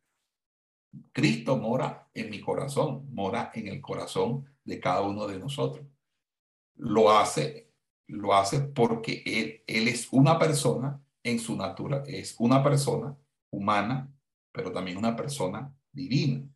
Cristo 1.12 1.58
mora 1.58 2.10
en 2.14 2.30
mi 2.30 2.42
corazón, 2.42 3.08
mora 3.14 3.52
en 3.54 3.68
el 3.68 3.82
corazón 3.82 4.46
de 4.64 4.80
cada 4.80 5.02
uno 5.02 5.28
de 5.28 5.40
nosotros. 5.40 5.86
Lo 6.76 7.12
hace, 7.12 7.72
lo 8.08 8.34
hace 8.34 8.62
porque 8.62 9.24
él, 9.26 9.64
es 9.66 10.08
una 10.12 10.40
persona 10.40 11.04
en 11.24 11.40
su 11.40 11.56
natura, 11.56 12.04
es 12.08 12.36
una 12.40 12.64
persona 12.64 13.16
humana, 13.52 14.12
pero 14.52 14.72
también 14.72 14.98
una 14.98 15.16
persona 15.16 15.76
divina. 15.92 16.48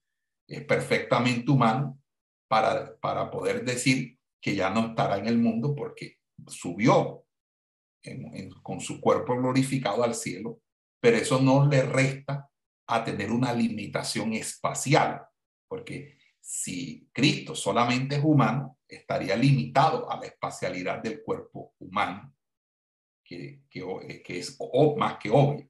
Es 0.47 0.63
perfectamente 0.65 1.51
humano 1.51 1.99
para, 2.47 2.97
para 2.99 3.29
poder 3.29 3.63
decir 3.63 4.17
que 4.41 4.55
ya 4.55 4.69
no 4.69 4.88
estará 4.88 5.17
en 5.17 5.27
el 5.27 5.38
mundo 5.38 5.75
porque 5.75 6.19
subió 6.47 7.25
con 8.61 8.81
su 8.81 8.99
cuerpo 8.99 9.38
glorificado 9.38 10.03
al 10.03 10.15
cielo, 10.15 10.59
pero 10.99 11.17
eso 11.17 11.39
no 11.41 11.65
le 11.65 11.84
resta 11.84 12.49
a 12.88 13.03
tener 13.03 13.31
una 13.31 13.53
limitación 13.53 14.34
espacial, 14.34 15.21
porque 15.67 16.17
si 16.39 17.09
Cristo 17.13 17.55
solamente 17.55 18.17
es 18.17 18.23
humano, 18.23 18.79
estaría 18.88 19.36
limitado 19.36 20.11
a 20.11 20.19
la 20.19 20.27
espacialidad 20.27 21.01
del 21.01 21.23
cuerpo 21.23 21.73
humano, 21.79 22.36
que, 23.23 23.63
que, 23.69 24.21
que 24.23 24.39
es 24.39 24.57
más 24.97 25.17
que 25.17 25.29
obvio. 25.29 25.69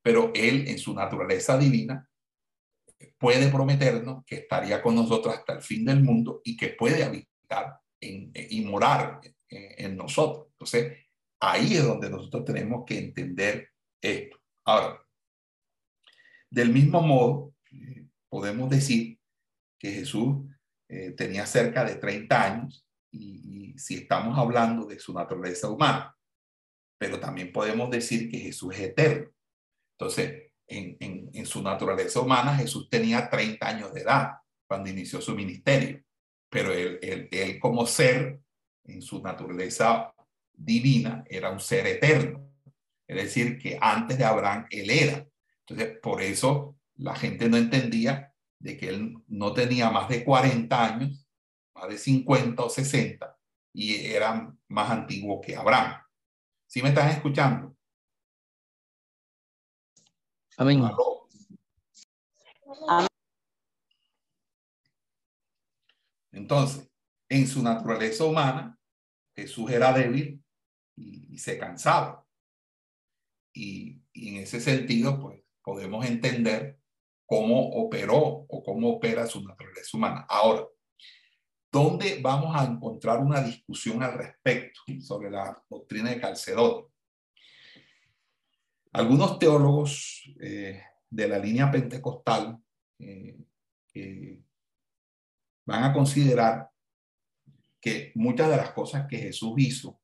Pero 0.00 0.32
Él, 0.34 0.68
en 0.68 0.78
su 0.78 0.94
naturaleza 0.94 1.58
divina, 1.58 2.08
puede 3.18 3.48
prometernos 3.48 4.24
que 4.24 4.36
estaría 4.36 4.80
con 4.80 4.94
nosotros 4.94 5.34
hasta 5.34 5.54
el 5.54 5.62
fin 5.62 5.84
del 5.84 6.02
mundo 6.02 6.40
y 6.44 6.56
que 6.56 6.68
puede 6.68 7.02
habitar 7.02 7.80
en, 8.00 8.32
y 8.34 8.60
morar 8.62 9.20
en, 9.22 9.86
en 9.86 9.96
nosotros. 9.96 10.46
Entonces, 10.52 11.06
ahí 11.40 11.74
es 11.74 11.84
donde 11.84 12.08
nosotros 12.08 12.44
tenemos 12.44 12.84
que 12.86 12.98
entender 12.98 13.70
esto. 14.00 14.38
Ahora, 14.64 15.02
del 16.50 16.70
mismo 16.70 17.02
modo, 17.02 17.54
eh, 17.72 18.06
podemos 18.28 18.70
decir 18.70 19.18
que 19.78 19.92
Jesús 19.92 20.44
eh, 20.88 21.12
tenía 21.12 21.46
cerca 21.46 21.84
de 21.84 21.96
30 21.96 22.42
años 22.42 22.86
y, 23.12 23.74
si 23.78 23.94
estamos 23.94 24.36
hablando 24.36 24.86
de 24.86 24.98
su 24.98 25.12
naturaleza 25.12 25.68
humana, 25.70 26.16
pero 26.98 27.20
también 27.20 27.52
podemos 27.52 27.90
decir 27.90 28.28
que 28.28 28.38
Jesús 28.38 28.74
es 28.74 28.80
eterno. 28.80 29.30
Entonces, 29.96 30.52
en, 30.66 30.96
en, 31.32 31.46
su 31.46 31.62
naturaleza 31.62 32.20
humana, 32.20 32.56
Jesús 32.56 32.88
tenía 32.90 33.30
30 33.30 33.68
años 33.68 33.94
de 33.94 34.00
edad 34.00 34.32
cuando 34.66 34.90
inició 34.90 35.20
su 35.20 35.34
ministerio, 35.34 36.02
pero 36.50 36.72
él, 36.72 36.98
él, 37.02 37.28
él 37.30 37.60
como 37.60 37.86
ser, 37.86 38.40
en 38.84 39.00
su 39.00 39.22
naturaleza 39.22 40.12
divina, 40.52 41.24
era 41.28 41.50
un 41.50 41.60
ser 41.60 41.86
eterno. 41.86 42.50
Es 43.06 43.16
decir, 43.16 43.58
que 43.58 43.78
antes 43.80 44.18
de 44.18 44.24
Abraham, 44.24 44.66
él 44.70 44.90
era. 44.90 45.27
Entonces, 45.68 45.98
por 46.00 46.22
eso 46.22 46.76
la 46.96 47.14
gente 47.14 47.48
no 47.48 47.56
entendía 47.56 48.34
de 48.58 48.76
que 48.76 48.88
él 48.88 49.22
no 49.28 49.52
tenía 49.52 49.90
más 49.90 50.08
de 50.08 50.24
40 50.24 50.84
años, 50.84 51.28
más 51.74 51.88
de 51.88 51.98
50 51.98 52.62
o 52.62 52.70
60, 52.70 53.38
y 53.74 54.06
era 54.06 54.54
más 54.68 54.90
antiguo 54.90 55.40
que 55.40 55.56
Abraham. 55.56 56.02
¿Sí 56.66 56.82
me 56.82 56.88
estás 56.88 57.14
escuchando? 57.14 57.76
Amén. 60.56 60.82
Entonces, 66.32 66.90
en 67.28 67.46
su 67.46 67.62
naturaleza 67.62 68.24
humana, 68.24 68.78
Jesús 69.36 69.70
era 69.70 69.92
débil 69.92 70.42
y, 70.96 71.34
y 71.34 71.38
se 71.38 71.58
cansaba. 71.58 72.26
Y, 73.52 74.02
y, 74.12 74.30
en 74.30 74.42
ese 74.42 74.60
sentido, 74.60 75.20
pues 75.20 75.42
podemos 75.62 76.04
entender 76.06 76.78
cómo 77.26 77.60
operó 77.72 78.16
o 78.48 78.62
cómo 78.64 78.90
opera 78.94 79.26
su 79.26 79.46
naturaleza 79.46 79.96
humana. 79.96 80.26
Ahora, 80.28 80.66
¿dónde 81.70 82.20
vamos 82.22 82.56
a 82.56 82.64
encontrar 82.64 83.20
una 83.20 83.42
discusión 83.42 84.02
al 84.02 84.14
respecto 84.14 84.80
sobre 85.00 85.30
la 85.30 85.62
doctrina 85.68 86.10
de 86.10 86.20
Calcedonia? 86.20 86.86
Algunos 88.92 89.38
teólogos 89.38 90.24
eh, 90.40 90.82
de 91.10 91.28
la 91.28 91.38
línea 91.38 91.70
pentecostal 91.70 92.58
eh, 92.98 93.38
van 95.66 95.84
a 95.84 95.92
considerar 95.92 96.70
que 97.80 98.12
muchas 98.14 98.48
de 98.48 98.56
las 98.56 98.72
cosas 98.72 99.06
que 99.06 99.18
Jesús 99.18 99.52
hizo 99.58 100.00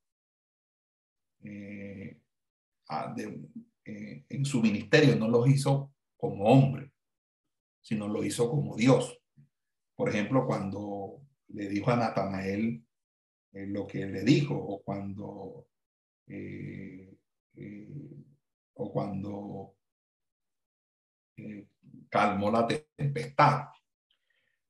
eh, 1.43 2.21
de, 3.17 3.49
eh, 3.85 4.25
en 4.31 4.45
su 4.47 4.63
ministerio 4.63 5.15
no 5.17 5.29
lo 5.29 5.47
hizo 5.47 5.93
como 6.17 6.45
hombre, 6.47 6.93
sino 7.83 8.09
lo 8.09 8.25
hizo 8.25 8.49
como 8.49 8.77
Dios. 8.77 9.21
Por 9.95 10.09
ejemplo, 10.09 10.47
cuando 10.47 11.21
le 11.49 11.69
dijo 11.69 11.91
a 11.91 11.97
Natanael 11.97 12.83
eh, 13.53 13.67
lo 13.67 13.87
que 13.87 14.07
le 14.07 14.23
dijo, 14.23 14.55
o 14.55 14.83
cuando, 14.83 15.69
eh, 16.27 17.15
o 18.75 18.93
cuando 18.93 19.75
calmó 22.09 22.51
la 22.51 22.67
tempestad. 22.67 23.67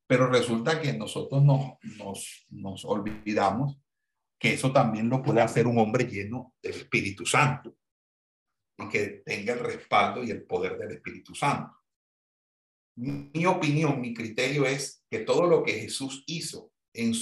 Pero 0.06 0.28
resulta 0.28 0.80
que 0.80 0.92
nosotros 0.92 1.42
nos, 1.42 1.78
nos, 1.98 2.46
nos 2.50 2.84
olvidamos 2.84 3.78
que 4.38 4.54
eso 4.54 4.72
también 4.72 5.08
lo 5.08 5.22
puede 5.22 5.40
hacer 5.40 5.66
un 5.66 5.78
hombre 5.78 6.04
lleno 6.04 6.54
del 6.60 6.72
Espíritu 6.72 7.24
Santo 7.24 7.76
y 8.78 8.88
que 8.88 9.22
tenga 9.24 9.54
el 9.54 9.60
respaldo 9.60 10.22
y 10.22 10.30
el 10.30 10.44
poder 10.44 10.78
del 10.78 10.92
Espíritu 10.92 11.34
Santo. 11.34 11.74
Mi 12.96 13.46
opinión, 13.46 14.00
mi 14.00 14.14
criterio 14.14 14.66
es 14.66 15.04
que 15.10 15.20
todo 15.20 15.46
lo 15.46 15.62
que 15.62 15.80
Jesús 15.80 16.24
hizo 16.26 16.72
en 16.92 17.12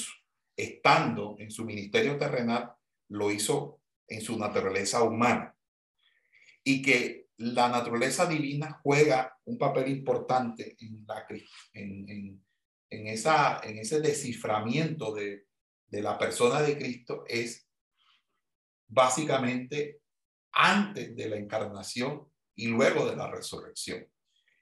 estando 0.56 1.36
en 1.38 1.50
su 1.50 1.64
ministerio 1.64 2.18
terrenal, 2.18 2.72
lo 3.08 3.30
hizo 3.30 3.80
en 4.06 4.20
su 4.20 4.38
naturaleza 4.38 5.02
humana. 5.02 5.56
Y 6.64 6.82
que 6.82 7.28
la 7.38 7.68
naturaleza 7.68 8.26
divina 8.26 8.80
juega 8.82 9.38
un 9.44 9.58
papel 9.58 9.90
importante 9.90 10.76
en, 10.78 11.04
en, 11.72 13.06
esa, 13.06 13.60
en 13.64 13.78
ese 13.78 14.00
desciframiento 14.00 15.14
de, 15.14 15.46
de 15.88 16.02
la 16.02 16.18
persona 16.18 16.62
de 16.62 16.78
Cristo 16.78 17.24
es 17.26 17.66
básicamente 18.88 20.01
antes 20.52 21.14
de 21.16 21.28
la 21.28 21.36
encarnación 21.36 22.28
y 22.54 22.68
luego 22.68 23.08
de 23.08 23.16
la 23.16 23.30
resurrección. 23.30 24.06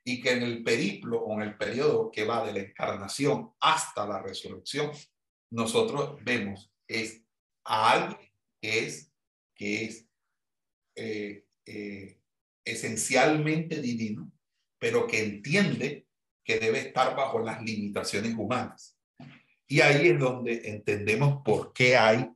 Y 0.05 0.21
que 0.21 0.33
en 0.33 0.43
el 0.43 0.63
periplo 0.63 1.21
o 1.21 1.35
en 1.35 1.49
el 1.49 1.57
periodo 1.57 2.11
que 2.11 2.25
va 2.25 2.45
de 2.47 2.53
la 2.53 2.61
encarnación 2.61 3.53
hasta 3.61 4.07
la 4.07 4.23
resurrección, 4.23 4.91
nosotros 5.51 6.23
vemos 6.25 6.73
es 6.87 7.23
a 7.65 7.93
alguien 7.93 8.31
que 8.61 8.87
es, 8.87 9.13
que 9.55 9.85
es 9.85 10.07
eh, 10.97 11.45
eh, 11.67 12.21
esencialmente 12.65 13.81
divino, 13.81 14.33
pero 14.79 15.07
que 15.07 15.23
entiende 15.23 16.07
que 16.45 16.59
debe 16.59 16.81
estar 16.81 17.15
bajo 17.15 17.39
las 17.39 17.63
limitaciones 17.63 18.35
humanas. 18.37 18.97
Y 19.67 19.81
ahí 19.83 20.09
es 20.09 20.19
donde 20.19 20.69
entendemos 20.69 21.43
por 21.45 21.73
qué 21.73 21.97
hay 21.97 22.29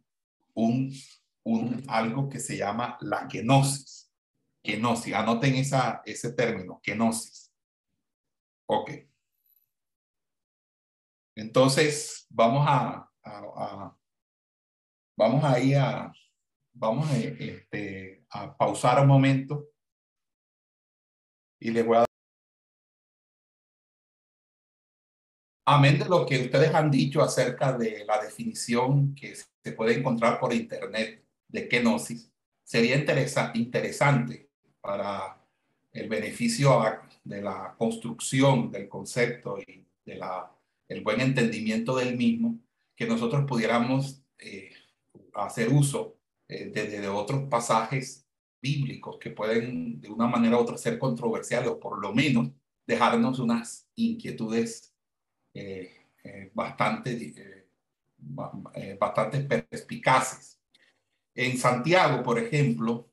un 0.55 0.92
un, 1.45 1.84
algo 1.88 2.28
que 2.28 2.40
se 2.40 2.57
llama 2.57 2.97
la 3.01 3.28
kenosis. 3.28 4.12
Kenosis, 4.62 5.14
anoten 5.14 5.55
esa, 5.57 6.03
ese 6.05 6.32
término, 6.32 6.80
kenosis. 6.82 7.53
Ok. 8.66 8.90
Entonces, 11.36 12.26
vamos 12.30 12.64
a, 12.68 13.11
vamos 15.16 15.45
a 15.45 15.61
ir 15.61 15.76
a, 15.76 16.12
vamos 16.72 17.11
a, 17.11 17.16
este, 17.18 18.24
a 18.30 18.57
pausar 18.57 19.01
un 19.01 19.09
momento 19.09 19.68
y 21.61 21.70
les 21.70 21.86
voy 21.86 21.99
a 21.99 22.05
Amén 25.66 25.99
de 25.99 26.05
lo 26.05 26.26
que 26.26 26.42
ustedes 26.42 26.74
han 26.74 26.90
dicho 26.90 27.22
acerca 27.22 27.72
de 27.72 28.05
la 28.05 28.22
definición 28.22 29.14
que 29.14 29.34
se 29.34 29.72
puede 29.72 29.99
encontrar 29.99 30.38
por 30.38 30.53
internet 30.53 31.24
de 31.55 31.68
kenosis, 31.68 32.32
sería 32.64 32.96
interesante 33.55 34.50
para 34.80 35.40
el 35.92 36.09
beneficio 36.09 36.82
de 37.22 37.40
la 37.40 37.76
construcción 37.78 38.72
del 38.72 38.88
concepto 38.88 39.61
y 39.61 39.86
de 40.05 40.16
la, 40.16 40.50
el 40.88 41.02
buen 41.05 41.20
entendimiento 41.20 41.96
del 41.96 42.16
mismo, 42.16 42.59
que 42.96 43.07
nosotros 43.07 43.44
pudiéramos 43.46 44.20
eh, 44.38 44.72
hacer 45.34 45.72
uso 45.72 46.18
eh, 46.48 46.70
de, 46.70 47.09
otros 47.09 47.48
pasajes 47.48 48.26
bíblicos 48.61 49.18
que 49.18 49.30
pueden 49.30 50.00
de 50.00 50.11
una 50.11 50.26
manera 50.26 50.57
u 50.57 50.61
otra 50.61 50.76
ser 50.76 50.98
controversiales 50.98 51.70
o 51.70 51.78
por 51.78 52.00
lo 52.00 52.12
menos 52.12 52.50
dejarnos 52.84 53.38
unas 53.38 53.88
inquietudes 53.94 54.92
eh, 55.55 56.00
bastante, 56.52 57.68
bastante 58.98 59.40
perspicaces 59.40 60.53
en 61.35 61.59
Santiago, 61.59 62.22
por 62.22 62.39
ejemplo, 62.39 63.11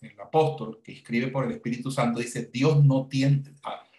el 0.00 0.20
apóstol 0.20 0.80
que 0.82 0.92
escribe 0.92 1.28
por 1.28 1.44
el 1.44 1.52
Espíritu 1.52 1.90
Santo 1.90 2.20
dice, 2.20 2.50
Dios 2.52 2.84
no 2.84 3.06
tienta, 3.06 3.50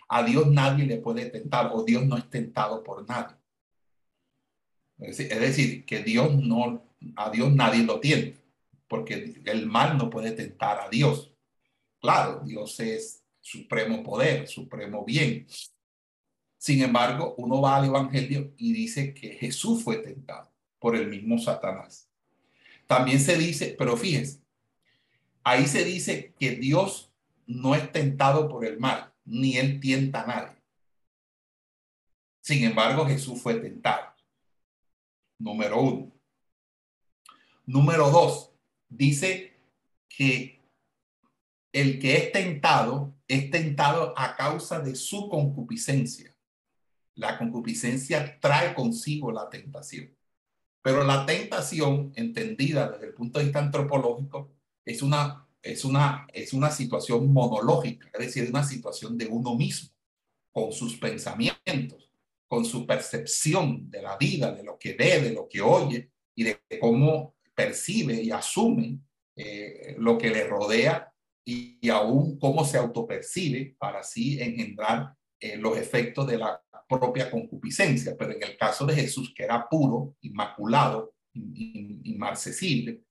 a, 0.09 0.23
Dios 0.23 0.47
nadie 0.47 0.85
le 0.85 0.97
puede 0.97 1.29
tentar 1.29 1.71
o 1.73 1.83
Dios 1.83 2.05
no 2.05 2.17
es 2.17 2.29
tentado 2.29 2.83
por 2.83 3.07
nadie. 3.07 3.35
Es 4.99 5.17
decir, 5.17 5.85
que 5.85 6.01
Dios 6.01 6.33
no, 6.35 6.83
a 7.15 7.29
Dios 7.29 7.53
nadie 7.53 7.83
lo 7.83 7.99
tienta, 7.99 8.39
porque 8.87 9.41
el 9.45 9.67
mal 9.67 9.97
no 9.97 10.09
puede 10.09 10.31
tentar 10.31 10.79
a 10.79 10.89
Dios. 10.89 11.31
Claro, 11.99 12.41
Dios 12.43 12.79
es 12.79 13.23
supremo 13.41 14.01
poder, 14.03 14.47
supremo 14.47 15.05
bien. 15.05 15.45
Sin 16.57 16.81
embargo, 16.81 17.35
uno 17.37 17.61
va 17.61 17.77
al 17.77 17.85
Evangelio 17.85 18.53
y 18.57 18.73
dice 18.73 19.13
que 19.13 19.29
Jesús 19.33 19.83
fue 19.83 19.97
tentado 19.97 20.51
por 20.79 20.95
el 20.95 21.07
mismo 21.07 21.37
Satanás. 21.37 22.06
También 22.87 23.19
se 23.19 23.37
dice, 23.37 23.75
pero 23.77 23.97
fíjense, 23.97 24.41
ahí 25.43 25.67
se 25.67 25.83
dice 25.83 26.33
que 26.39 26.51
Dios 26.51 27.11
no 27.45 27.75
es 27.75 27.91
tentado 27.91 28.49
por 28.49 28.65
el 28.65 28.79
mal, 28.79 29.13
ni 29.25 29.57
él 29.57 29.79
tienta 29.79 30.23
a 30.23 30.27
nadie. 30.27 30.57
Sin 32.41 32.63
embargo, 32.63 33.05
Jesús 33.05 33.41
fue 33.41 33.55
tentado. 33.55 34.13
Número 35.37 35.81
uno. 35.81 36.11
Número 37.65 38.09
dos, 38.09 38.53
dice 38.87 39.53
que 40.07 40.61
el 41.73 41.99
que 41.99 42.15
es 42.15 42.31
tentado 42.31 43.13
es 43.27 43.51
tentado 43.51 44.17
a 44.17 44.35
causa 44.35 44.79
de 44.79 44.95
su 44.95 45.27
concupiscencia. 45.27 46.33
La 47.15 47.37
concupiscencia 47.37 48.39
trae 48.39 48.73
consigo 48.73 49.31
la 49.31 49.49
tentación. 49.49 50.16
Pero 50.81 51.03
la 51.03 51.25
tentación, 51.25 52.13
entendida 52.15 52.89
desde 52.91 53.07
el 53.07 53.13
punto 53.13 53.39
de 53.39 53.45
vista 53.45 53.59
antropológico, 53.59 54.51
es 54.85 55.01
una, 55.01 55.47
es 55.61 55.83
una, 55.83 56.27
es 56.33 56.53
una 56.53 56.71
situación 56.71 57.31
monológica, 57.31 58.09
es 58.13 58.19
decir, 58.19 58.49
una 58.49 58.63
situación 58.63 59.17
de 59.17 59.27
uno 59.27 59.55
mismo, 59.55 59.89
con 60.51 60.71
sus 60.71 60.97
pensamientos, 60.97 62.09
con 62.47 62.63
su 62.63 62.85
percepción 62.85 63.89
de 63.91 64.01
la 64.01 64.17
vida, 64.17 64.51
de 64.53 64.63
lo 64.63 64.77
que 64.77 64.93
ve, 64.93 65.21
de 65.21 65.33
lo 65.33 65.47
que 65.47 65.61
oye 65.61 66.11
y 66.35 66.43
de 66.43 66.61
cómo 66.79 67.35
percibe 67.53 68.21
y 68.21 68.31
asume 68.31 68.99
eh, 69.35 69.95
lo 69.99 70.17
que 70.17 70.29
le 70.29 70.47
rodea 70.47 71.11
y, 71.45 71.77
y, 71.81 71.89
aún 71.89 72.39
cómo 72.39 72.65
se 72.65 72.77
autopercibe 72.77 73.75
para 73.77 73.99
así 73.99 74.41
engendrar 74.41 75.15
eh, 75.39 75.57
los 75.57 75.77
efectos 75.77 76.27
de 76.27 76.37
la 76.37 76.61
propia 76.87 77.29
concupiscencia, 77.29 78.15
pero 78.17 78.31
en 78.31 78.43
el 78.43 78.57
caso 78.57 78.85
de 78.85 78.95
Jesús, 78.95 79.33
que 79.35 79.43
era 79.43 79.67
puro, 79.67 80.15
inmaculado, 80.21 81.15
inmarcesible, 81.33 83.03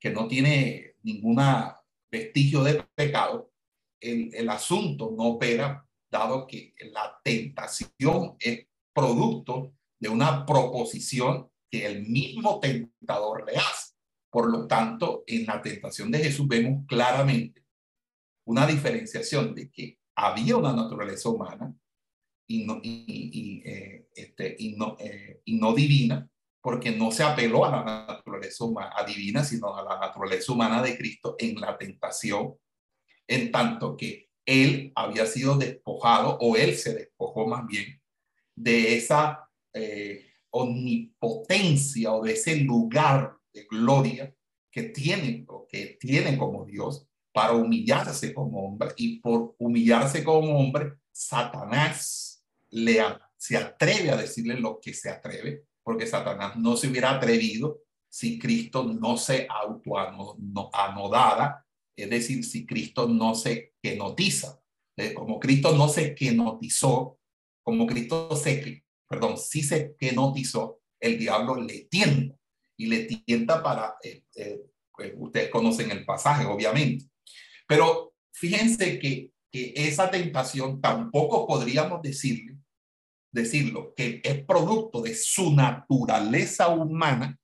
que 0.00 0.10
no 0.10 0.28
tiene 0.28 0.94
ninguna 1.02 1.80
vestigio 2.10 2.62
de 2.62 2.84
pecado, 2.94 3.50
el, 4.00 4.32
el 4.34 4.48
asunto 4.48 5.12
no 5.16 5.24
opera, 5.24 5.84
dado 6.10 6.46
que 6.46 6.74
la 6.92 7.20
tentación 7.22 8.36
es 8.38 8.66
producto 8.94 9.74
de 10.00 10.08
una 10.08 10.46
proposición 10.46 11.50
que 11.70 11.86
el 11.86 12.06
mismo 12.06 12.60
tentador 12.60 13.44
le 13.46 13.56
hace. 13.56 13.94
Por 14.30 14.50
lo 14.50 14.66
tanto, 14.66 15.24
en 15.26 15.46
la 15.46 15.60
tentación 15.60 16.10
de 16.10 16.18
Jesús 16.18 16.46
vemos 16.46 16.84
claramente 16.86 17.64
una 18.46 18.66
diferenciación 18.66 19.54
de 19.54 19.70
que 19.70 19.98
había 20.16 20.56
una 20.56 20.72
naturaleza 20.72 21.28
humana 21.28 21.74
y 22.48 22.64
no, 22.64 22.80
y, 22.82 23.62
eh, 23.64 24.08
este, 24.14 24.56
y, 24.58 24.72
no, 24.72 24.96
eh, 24.98 25.42
y 25.44 25.58
no 25.58 25.74
divina, 25.74 26.28
porque 26.62 26.90
no 26.90 27.12
se 27.12 27.22
apeló 27.22 27.64
a 27.64 27.70
la 27.70 27.84
naturaleza 27.84 28.64
humana, 28.64 28.92
a 28.96 29.04
divina, 29.04 29.44
sino 29.44 29.76
a 29.76 29.84
la 29.84 30.00
naturaleza 30.00 30.52
humana 30.52 30.82
de 30.82 30.96
Cristo 30.96 31.36
en 31.38 31.60
la 31.60 31.76
tentación, 31.76 32.54
en 33.26 33.52
tanto 33.52 33.96
que 33.96 34.30
él 34.46 34.92
había 34.94 35.26
sido 35.26 35.58
despojado, 35.58 36.38
o 36.40 36.56
él 36.56 36.74
se 36.74 36.94
despojó 36.94 37.46
más 37.46 37.66
bien, 37.66 38.00
de 38.56 38.96
esa 38.96 39.46
eh, 39.74 40.32
omnipotencia 40.50 42.12
o 42.14 42.24
de 42.24 42.32
ese 42.32 42.56
lugar 42.56 43.36
de 43.52 43.64
gloria 43.64 44.34
que 44.70 44.84
tiene, 44.84 45.46
que 45.68 45.98
tiene 46.00 46.38
como 46.38 46.64
Dios 46.64 47.06
para 47.30 47.52
humillarse 47.52 48.32
como 48.32 48.64
hombre. 48.64 48.88
Y 48.96 49.20
por 49.20 49.54
humillarse 49.58 50.24
como 50.24 50.58
hombre, 50.58 50.94
Satanás 51.12 52.37
le, 52.70 53.00
se 53.36 53.56
atreve 53.56 54.10
a 54.10 54.16
decirle 54.16 54.60
lo 54.60 54.80
que 54.80 54.92
se 54.92 55.10
atreve, 55.10 55.64
porque 55.82 56.06
Satanás 56.06 56.56
no 56.56 56.76
se 56.76 56.88
hubiera 56.88 57.10
atrevido 57.10 57.80
si 58.10 58.38
Cristo 58.38 58.84
no 58.84 59.16
se 59.16 59.46
autoanodara, 59.48 61.64
es 61.96 62.10
decir, 62.10 62.44
si 62.44 62.66
Cristo 62.66 63.08
no 63.08 63.34
se 63.34 63.74
quenotiza. 63.82 64.60
Eh, 64.96 65.14
como 65.14 65.38
Cristo 65.38 65.76
no 65.76 65.88
se 65.88 66.14
quenotizó, 66.14 67.18
como 67.62 67.86
Cristo 67.86 68.34
se, 68.34 68.84
perdón, 69.08 69.38
si 69.38 69.62
se 69.62 69.94
quenotizó, 69.98 70.80
el 71.00 71.18
diablo 71.18 71.56
le 71.56 71.84
tienta 71.84 72.36
y 72.76 72.86
le 72.86 73.04
tienta 73.04 73.62
para, 73.62 73.96
eh, 74.02 74.24
eh, 74.34 74.60
pues, 74.92 75.12
ustedes 75.16 75.50
conocen 75.50 75.90
el 75.90 76.04
pasaje, 76.04 76.44
obviamente. 76.44 77.06
Pero 77.66 78.14
fíjense 78.32 78.98
que, 78.98 79.30
que 79.50 79.72
esa 79.76 80.10
tentación 80.10 80.80
tampoco 80.80 81.46
podríamos 81.46 82.02
decirle 82.02 82.57
decirlo, 83.30 83.94
que 83.94 84.20
es 84.24 84.44
producto 84.44 85.02
de 85.02 85.14
su 85.14 85.54
naturaleza 85.54 86.68
humana, 86.68 87.38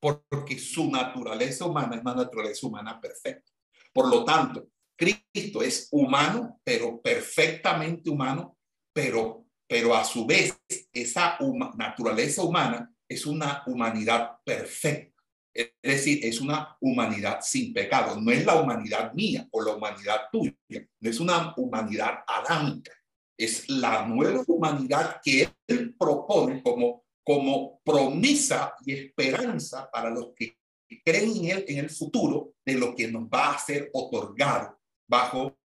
porque 0.00 0.58
su 0.58 0.90
naturaleza 0.90 1.66
humana 1.66 1.96
es 1.96 2.02
una 2.02 2.14
naturaleza 2.14 2.66
humana 2.66 3.00
perfecta. 3.00 3.50
Por 3.92 4.08
lo 4.08 4.24
tanto, 4.24 4.68
Cristo 4.96 5.62
es 5.62 5.88
humano, 5.90 6.60
pero 6.64 7.00
perfectamente 7.00 8.08
humano, 8.08 8.56
pero, 8.92 9.46
pero 9.68 9.94
a 9.94 10.04
su 10.04 10.26
vez 10.26 10.58
esa 10.92 11.38
naturaleza 11.76 12.42
humana 12.42 12.90
es 13.08 13.26
una 13.26 13.62
humanidad 13.66 14.38
perfecta. 14.44 15.22
Es 15.52 15.72
decir, 15.82 16.20
es 16.22 16.40
una 16.40 16.76
humanidad 16.80 17.40
sin 17.40 17.72
pecado. 17.72 18.20
No 18.20 18.30
es 18.30 18.44
la 18.44 18.60
humanidad 18.60 19.12
mía 19.14 19.48
o 19.50 19.62
la 19.62 19.74
humanidad 19.74 20.22
tuya. 20.30 20.54
Es 21.00 21.18
una 21.18 21.54
humanidad 21.56 22.18
adámica. 22.26 22.92
Es 23.38 23.68
la 23.68 24.06
nueva 24.06 24.42
humanidad 24.46 25.20
que 25.22 25.48
él 25.66 25.94
propone 25.94 26.62
como, 26.62 27.04
como 27.22 27.80
promesa 27.84 28.74
y 28.84 28.92
esperanza 28.92 29.90
para 29.90 30.10
los 30.10 30.32
que 30.34 30.58
creen 31.04 31.36
en 31.36 31.44
él 31.44 31.64
en 31.68 31.78
el 31.78 31.90
futuro 31.90 32.54
de 32.64 32.74
lo 32.74 32.94
que 32.94 33.08
nos 33.08 33.24
va 33.24 33.52
a 33.52 33.58
ser 33.58 33.90
otorgado 33.92 34.78
bajo 35.08 35.58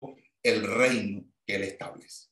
el 0.42 0.66
reino 0.66 1.24
que 1.44 1.56
él 1.56 1.64
establece. 1.64 2.28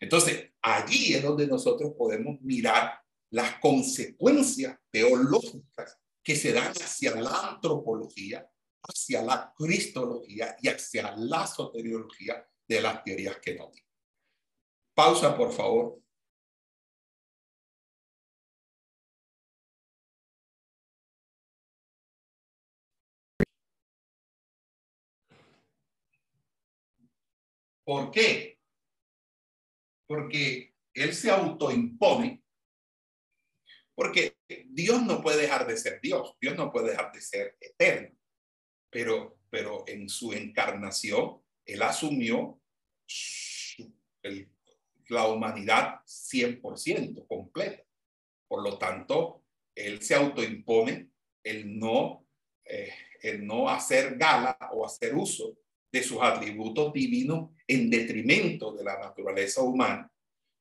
Entonces, 0.00 0.52
allí 0.62 1.14
es 1.14 1.22
donde 1.22 1.46
nosotros 1.46 1.92
podemos 1.96 2.40
mirar 2.40 3.00
las 3.30 3.58
consecuencias 3.60 4.78
teológicas 4.90 5.98
que 6.22 6.36
se 6.36 6.52
dan 6.52 6.72
hacia 6.72 7.14
la 7.20 7.50
antropología, 7.50 8.50
hacia 8.82 9.22
la 9.22 9.52
cristología 9.56 10.56
y 10.60 10.68
hacia 10.68 11.14
la 11.16 11.46
soteriología 11.46 12.46
de 12.66 12.80
las 12.80 13.04
teorías 13.04 13.38
que 13.38 13.54
no. 13.54 13.70
Pausa, 14.94 15.36
por 15.36 15.52
favor. 15.52 16.00
¿Por 27.90 28.12
qué? 28.12 28.58
Porque 30.06 30.76
él 30.94 31.12
se 31.12 31.28
autoimpone, 31.28 32.40
porque 33.96 34.36
Dios 34.66 35.02
no 35.02 35.20
puede 35.20 35.42
dejar 35.42 35.66
de 35.66 35.76
ser 35.76 36.00
Dios, 36.00 36.36
Dios 36.40 36.56
no 36.56 36.70
puede 36.70 36.90
dejar 36.90 37.10
de 37.10 37.20
ser 37.20 37.56
eterno, 37.60 38.16
pero, 38.90 39.40
pero 39.50 39.84
en 39.88 40.08
su 40.08 40.32
encarnación, 40.32 41.42
él 41.64 41.82
asumió 41.82 42.60
la 45.10 45.26
humanidad 45.26 46.00
100% 46.06 47.26
completa. 47.26 47.82
Por 48.48 48.62
lo 48.62 48.78
tanto, 48.78 49.44
él 49.74 50.02
se 50.02 50.14
autoimpone 50.14 51.10
el 51.42 51.78
no, 51.78 52.26
eh, 52.64 52.92
el 53.22 53.46
no 53.46 53.68
hacer 53.68 54.16
gala 54.16 54.56
o 54.72 54.84
hacer 54.84 55.14
uso 55.14 55.56
de 55.92 56.02
sus 56.02 56.18
atributos 56.20 56.92
divinos 56.92 57.50
en 57.66 57.90
detrimento 57.90 58.72
de 58.72 58.84
la 58.84 58.98
naturaleza 58.98 59.62
humana, 59.62 60.10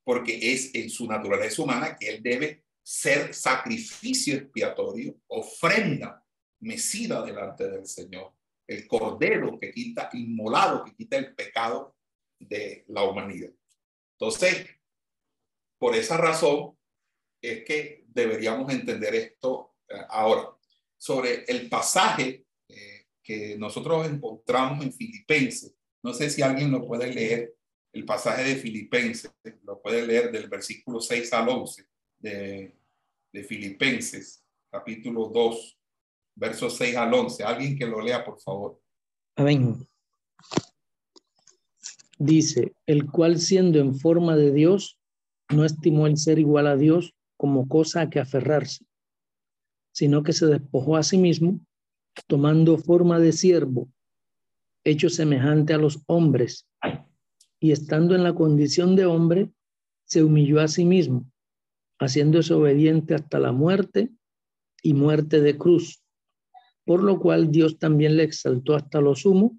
porque 0.04 0.54
es 0.54 0.74
en 0.74 0.90
su 0.90 1.08
naturaleza 1.08 1.62
humana 1.62 1.96
que 1.98 2.10
él 2.10 2.24
debe 2.24 2.64
ser 2.82 3.34
sacrificio 3.34 4.36
expiatorio, 4.36 5.16
ofrenda 5.28 6.24
mesida 6.62 7.24
delante 7.24 7.70
del 7.70 7.86
Señor, 7.86 8.34
el 8.68 8.88
cordero 8.88 9.60
que 9.60 9.72
quita, 9.72 10.10
inmolado, 10.14 10.84
que 10.84 10.96
quita 10.96 11.18
el 11.18 11.36
pecado 11.36 11.96
de 12.40 12.86
la 12.88 13.04
humanidad. 13.04 13.52
Entonces, 14.20 14.68
por 15.80 15.96
esa 15.96 16.18
razón 16.18 16.78
es 17.42 17.64
que 17.64 18.04
deberíamos 18.08 18.72
entender 18.72 19.16
esto 19.16 19.76
eh, 19.88 19.96
ahora. 20.10 20.50
Sobre 20.98 21.46
el 21.46 21.70
pasaje 21.70 22.46
que 23.30 23.56
nosotros 23.60 24.08
encontramos 24.08 24.84
en 24.84 24.92
Filipenses. 24.92 25.76
No 26.04 26.16
sé 26.16 26.32
si 26.32 26.42
alguien 26.42 26.72
lo 26.72 26.88
puede 26.88 27.14
leer, 27.14 27.54
el 27.94 28.04
pasaje 28.04 28.44
de 28.44 28.56
Filipenses, 28.56 29.32
lo 29.66 29.80
puede 29.80 30.06
leer 30.06 30.32
del 30.32 30.50
versículo 30.50 31.00
6 31.00 31.32
al 31.34 31.50
11 31.50 31.86
de, 32.18 32.76
de 33.32 33.44
Filipenses, 33.44 34.44
capítulo 34.72 35.28
2, 35.28 35.80
versos 36.38 36.76
6 36.78 36.96
al 36.96 37.14
11. 37.14 37.44
Alguien 37.44 37.78
que 37.78 37.86
lo 37.86 38.02
lea, 38.02 38.26
por 38.26 38.42
favor. 38.42 38.82
Amén. 39.36 39.88
Dice, 42.20 42.74
el 42.86 43.10
cual 43.10 43.40
siendo 43.40 43.80
en 43.80 43.96
forma 43.96 44.36
de 44.36 44.52
Dios, 44.52 45.00
no 45.50 45.64
estimó 45.64 46.06
el 46.06 46.18
ser 46.18 46.38
igual 46.38 46.68
a 46.68 46.76
Dios 46.76 47.16
como 47.38 47.70
cosa 47.70 48.02
a 48.02 48.10
que 48.10 48.20
aferrarse, 48.20 48.86
sino 49.94 50.22
que 50.22 50.34
se 50.34 50.46
despojó 50.46 50.98
a 50.98 51.04
sí 51.04 51.18
mismo 51.18 51.62
tomando 52.28 52.78
forma 52.78 53.20
de 53.20 53.32
siervo, 53.32 53.90
hecho 54.84 55.10
semejante 55.10 55.74
a 55.74 55.78
los 55.78 56.02
hombres, 56.08 56.68
y 57.62 57.72
estando 57.72 58.16
en 58.16 58.24
la 58.24 58.36
condición 58.36 58.98
de 58.98 59.06
hombre, 59.06 59.52
se 60.04 60.22
humilló 60.22 60.60
a 60.60 60.68
sí 60.68 60.84
mismo, 60.84 61.26
haciéndose 62.00 62.54
obediente 62.54 63.16
hasta 63.16 63.40
la 63.40 63.54
muerte 63.54 64.12
y 64.84 64.94
muerte 64.94 65.40
de 65.40 65.58
cruz, 65.58 66.04
por 66.84 67.02
lo 67.02 67.18
cual 67.22 67.50
Dios 67.50 67.80
también 67.80 68.18
le 68.18 68.24
exaltó 68.24 68.76
hasta 68.76 69.00
lo 69.00 69.16
sumo 69.16 69.58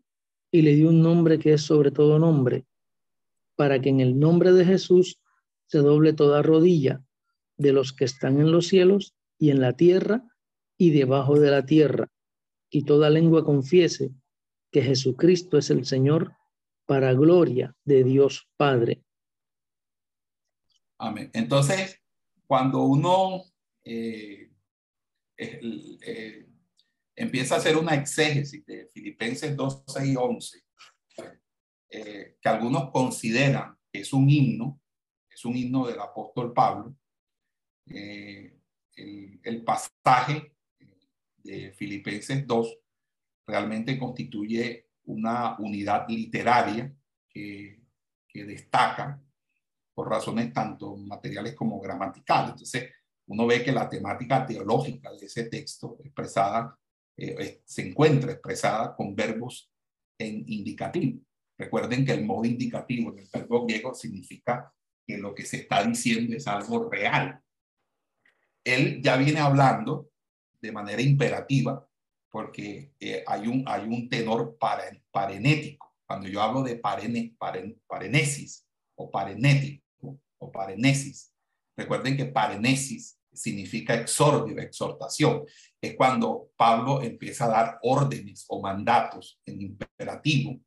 y 0.50 0.62
le 0.62 0.74
dio 0.74 0.88
un 0.88 1.02
nombre 1.02 1.38
que 1.38 1.52
es 1.52 1.62
sobre 1.62 1.90
todo 1.90 2.18
nombre, 2.18 2.66
para 3.56 3.80
que 3.80 3.88
en 3.88 4.00
el 4.00 4.18
nombre 4.18 4.52
de 4.52 4.64
Jesús 4.64 5.20
se 5.66 5.78
doble 5.78 6.12
toda 6.12 6.42
rodilla 6.42 7.04
de 7.56 7.72
los 7.72 7.92
que 7.92 8.04
están 8.04 8.40
en 8.40 8.50
los 8.50 8.66
cielos 8.66 9.14
y 9.38 9.50
en 9.50 9.60
la 9.60 9.74
tierra 9.74 10.24
y 10.76 10.90
debajo 10.90 11.38
de 11.38 11.50
la 11.50 11.66
tierra, 11.66 12.08
y 12.70 12.84
toda 12.84 13.10
lengua 13.10 13.44
confiese 13.44 14.12
que 14.70 14.82
Jesucristo 14.82 15.58
es 15.58 15.70
el 15.70 15.84
Señor 15.84 16.34
para 16.86 17.12
gloria 17.12 17.76
de 17.84 18.02
Dios 18.04 18.48
Padre. 18.56 19.02
Amén. 20.98 21.30
Entonces, 21.32 22.00
cuando 22.46 22.82
uno 22.82 23.44
eh, 23.84 24.50
eh, 25.36 26.49
empieza 27.14 27.54
a 27.54 27.58
hacer 27.58 27.76
una 27.76 27.94
exégesis 27.94 28.64
de 28.64 28.86
Filipenses 28.86 29.56
2, 29.56 29.84
6 29.86 30.08
y 30.08 30.16
11, 30.16 30.62
eh, 31.90 32.36
que 32.40 32.48
algunos 32.48 32.90
consideran 32.90 33.76
que 33.92 34.00
es 34.00 34.12
un 34.12 34.28
himno, 34.30 34.80
es 35.28 35.44
un 35.44 35.56
himno 35.56 35.86
del 35.86 36.00
apóstol 36.00 36.52
Pablo, 36.52 36.94
el, 37.86 38.60
el 39.42 39.64
pasaje 39.64 40.54
de 41.38 41.72
Filipenses 41.72 42.46
2 42.46 42.78
realmente 43.46 43.98
constituye 43.98 44.90
una 45.04 45.58
unidad 45.58 46.08
literaria 46.08 46.94
que, 47.28 47.82
que 48.28 48.44
destaca 48.44 49.20
por 49.94 50.08
razones 50.08 50.52
tanto 50.52 50.96
materiales 50.96 51.54
como 51.54 51.80
gramaticales. 51.80 52.52
Entonces, 52.52 52.90
uno 53.26 53.46
ve 53.46 53.62
que 53.62 53.72
la 53.72 53.88
temática 53.88 54.46
teológica 54.46 55.10
de 55.12 55.26
ese 55.26 55.44
texto 55.44 55.98
expresada 56.02 56.78
eh, 57.20 57.60
se 57.64 57.88
encuentra 57.88 58.32
expresada 58.32 58.96
con 58.96 59.14
verbos 59.14 59.70
en 60.18 60.44
indicativo. 60.46 61.20
Recuerden 61.58 62.06
que 62.06 62.12
el 62.12 62.24
modo 62.24 62.46
indicativo 62.46 63.12
del 63.12 63.28
verbo 63.30 63.66
griego 63.66 63.94
significa 63.94 64.72
que 65.06 65.18
lo 65.18 65.34
que 65.34 65.44
se 65.44 65.58
está 65.58 65.84
diciendo 65.84 66.34
es 66.34 66.46
algo 66.46 66.88
real. 66.88 67.38
Él 68.64 69.02
ya 69.02 69.16
viene 69.18 69.40
hablando 69.40 70.10
de 70.62 70.72
manera 70.72 71.02
imperativa, 71.02 71.86
porque 72.30 72.92
eh, 72.98 73.22
hay, 73.26 73.46
un, 73.46 73.64
hay 73.66 73.84
un 73.84 74.08
tenor 74.08 74.56
parenético. 75.10 75.94
Cuando 76.06 76.28
yo 76.28 76.40
hablo 76.40 76.62
de 76.62 76.76
parene, 76.76 77.36
parenesis 77.86 78.66
o 78.94 79.10
parenético 79.10 80.18
o 80.38 80.50
parenesis, 80.50 81.34
recuerden 81.76 82.16
que 82.16 82.24
parenesis 82.24 83.19
significa 83.32 83.94
exordio, 83.94 84.58
exhortación. 84.58 85.44
Es 85.80 85.96
cuando 85.96 86.50
Pablo 86.56 87.02
empieza 87.02 87.46
a 87.46 87.48
dar 87.48 87.78
órdenes 87.82 88.44
o 88.48 88.60
mandatos 88.60 89.40
en 89.46 89.62
imperativo 89.62 90.60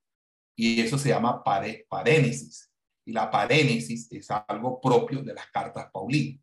y 0.55 0.81
eso 0.81 0.97
se 0.97 1.09
llama 1.09 1.43
pare, 1.43 1.85
parénesis. 1.89 2.71
Y 3.05 3.11
la 3.11 3.29
parénesis 3.29 4.07
es 4.11 4.29
algo 4.31 4.79
propio 4.79 5.21
de 5.21 5.33
las 5.33 5.47
cartas 5.47 5.89
paulinas. 5.91 6.41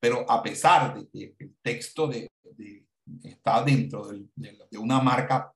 Pero 0.00 0.30
a 0.30 0.42
pesar 0.42 0.94
de 0.94 1.08
que 1.08 1.34
el 1.38 1.56
texto 1.60 2.06
de, 2.06 2.30
está 3.22 3.62
dentro 3.62 4.08
de, 4.08 4.78
una 4.78 5.00
marca 5.00 5.52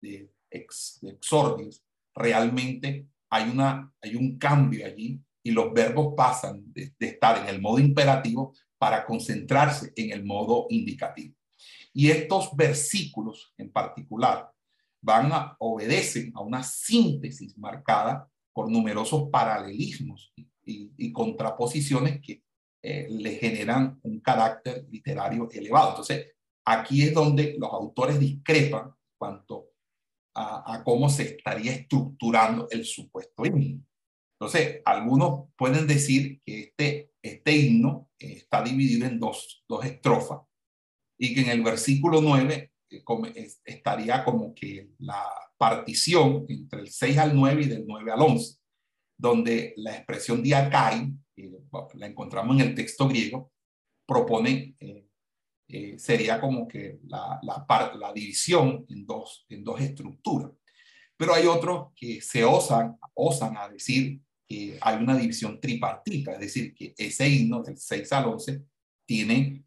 de, 0.00 0.30
exordios, 0.50 1.84
realmente 2.14 3.08
hay, 3.30 3.50
una, 3.50 3.92
hay 4.00 4.16
un 4.16 4.38
cambio 4.38 4.86
allí 4.86 5.20
y 5.42 5.50
los 5.50 5.72
verbos 5.72 6.14
pasan 6.16 6.72
de, 6.72 6.94
estar 6.98 7.38
en 7.38 7.54
el 7.54 7.60
modo 7.60 7.78
imperativo 7.78 8.54
para 8.78 9.04
concentrarse 9.04 9.92
en 9.96 10.12
el 10.12 10.24
modo 10.24 10.66
indicativo. 10.70 11.34
Y 11.92 12.10
estos 12.10 12.54
versículos 12.54 13.54
en 13.56 13.70
particular 13.72 14.50
van 15.02 15.32
a 15.32 15.56
obedecen 15.60 16.32
a 16.34 16.40
una 16.40 16.62
síntesis 16.62 17.56
marcada 17.56 18.28
por 18.52 18.70
numerosos 18.70 19.28
paralelismos 19.30 20.32
y, 20.64 21.12
contraposiciones 21.12 22.20
que 22.20 22.42
eh, 22.82 23.06
le 23.08 23.36
generan 23.36 23.98
un 24.02 24.20
carácter 24.20 24.86
literario 24.90 25.48
elevado. 25.52 25.90
Entonces, 25.90 26.32
aquí 26.64 27.02
es 27.02 27.14
donde 27.14 27.56
los 27.58 27.72
autores 27.72 28.18
discrepan 28.18 28.92
cuanto 29.18 29.68
a, 30.34 30.82
cómo 30.84 31.08
se 31.08 31.22
estaría 31.36 31.72
estructurando 31.72 32.68
el 32.70 32.84
supuesto 32.84 33.46
himno. 33.46 33.82
Entonces, 34.38 34.82
algunos 34.84 35.48
pueden 35.56 35.86
decir 35.86 36.42
que 36.44 36.60
este, 36.60 37.10
este 37.26 37.56
himno 37.56 38.08
está 38.18 38.62
dividido 38.62 39.06
en 39.06 39.18
dos, 39.18 39.64
dos 39.68 39.84
estrofas 39.84 40.40
y 41.18 41.34
que 41.34 41.42
en 41.42 41.50
el 41.50 41.62
versículo 41.62 42.20
9 42.20 42.72
eh, 42.90 43.48
estaría 43.64 44.24
como 44.24 44.54
que 44.54 44.90
la 44.98 45.24
partición 45.56 46.44
entre 46.48 46.80
el 46.80 46.88
6 46.88 47.18
al 47.18 47.34
9 47.34 47.62
y 47.62 47.66
del 47.66 47.84
9 47.86 48.12
al 48.12 48.22
11, 48.22 48.58
donde 49.16 49.74
la 49.76 49.96
expresión 49.96 50.42
diakai, 50.42 51.12
eh, 51.36 51.52
la 51.94 52.06
encontramos 52.06 52.56
en 52.56 52.68
el 52.68 52.74
texto 52.74 53.08
griego, 53.08 53.52
propone, 54.06 54.76
eh, 54.78 55.08
eh, 55.68 55.98
sería 55.98 56.40
como 56.40 56.68
que 56.68 57.00
la, 57.06 57.40
la, 57.42 57.66
la 57.98 58.12
división 58.12 58.86
en 58.88 59.04
dos, 59.04 59.46
en 59.48 59.64
dos 59.64 59.80
estructuras. 59.80 60.52
Pero 61.16 61.34
hay 61.34 61.46
otros 61.46 61.92
que 61.96 62.20
se 62.20 62.44
osan, 62.44 62.98
osan 63.14 63.56
a 63.56 63.68
decir 63.68 64.20
que 64.48 64.78
hay 64.80 64.96
una 64.96 65.16
división 65.16 65.60
tripartita, 65.60 66.32
es 66.32 66.40
decir, 66.40 66.74
que 66.74 66.94
ese 66.96 67.28
himno 67.28 67.62
del 67.62 67.76
6 67.76 68.12
al 68.12 68.26
11 68.26 68.62
tiene 69.06 69.64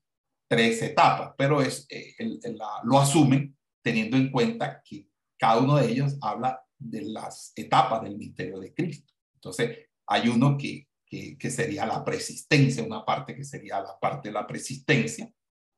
tres 0.49 0.81
etapas, 0.81 1.33
pero 1.37 1.61
es, 1.61 1.85
eh, 1.89 2.15
el, 2.17 2.39
la, 2.57 2.81
lo 2.83 2.99
asumen 2.99 3.55
teniendo 3.83 4.17
en 4.17 4.31
cuenta 4.31 4.81
que 4.83 5.07
cada 5.37 5.59
uno 5.59 5.77
de 5.77 5.91
ellos 5.91 6.17
habla 6.21 6.61
de 6.77 7.03
las 7.03 7.53
etapas 7.55 8.03
del 8.03 8.17
misterio 8.17 8.59
de 8.59 8.73
Cristo. 8.73 9.13
Entonces, 9.33 9.89
hay 10.07 10.27
uno 10.27 10.57
que, 10.57 10.87
que, 11.05 11.37
que, 11.37 11.51
sería 11.51 11.85
la 11.85 12.03
persistencia, 12.03 12.83
una 12.83 13.05
parte 13.05 13.35
que 13.35 13.43
sería 13.43 13.79
la 13.79 13.97
parte 13.99 14.29
de 14.29 14.33
la 14.33 14.47
persistencia, 14.47 15.31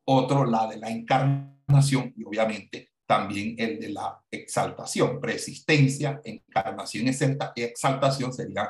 otro 0.05 0.45
la 0.45 0.67
de 0.67 0.77
la 0.77 0.89
encarnación 0.89 2.13
y 2.15 2.23
obviamente 2.23 2.91
también 3.05 3.55
el 3.57 3.79
de 3.79 3.89
la 3.89 4.23
exaltación. 4.31 5.19
Persistencia, 5.19 6.21
encarnación 6.23 7.07
y 7.07 7.61
exaltación 7.61 8.31
serían 8.31 8.67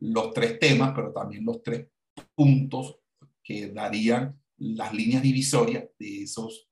los 0.00 0.32
tres 0.32 0.58
temas, 0.58 0.92
pero 0.94 1.12
también 1.12 1.44
los 1.44 1.62
tres 1.62 1.86
puntos 2.34 2.98
que 3.42 3.68
darían 3.68 4.40
las 4.58 4.92
líneas 4.92 5.22
divisorias 5.22 5.84
de, 5.98 6.22
esos, 6.22 6.68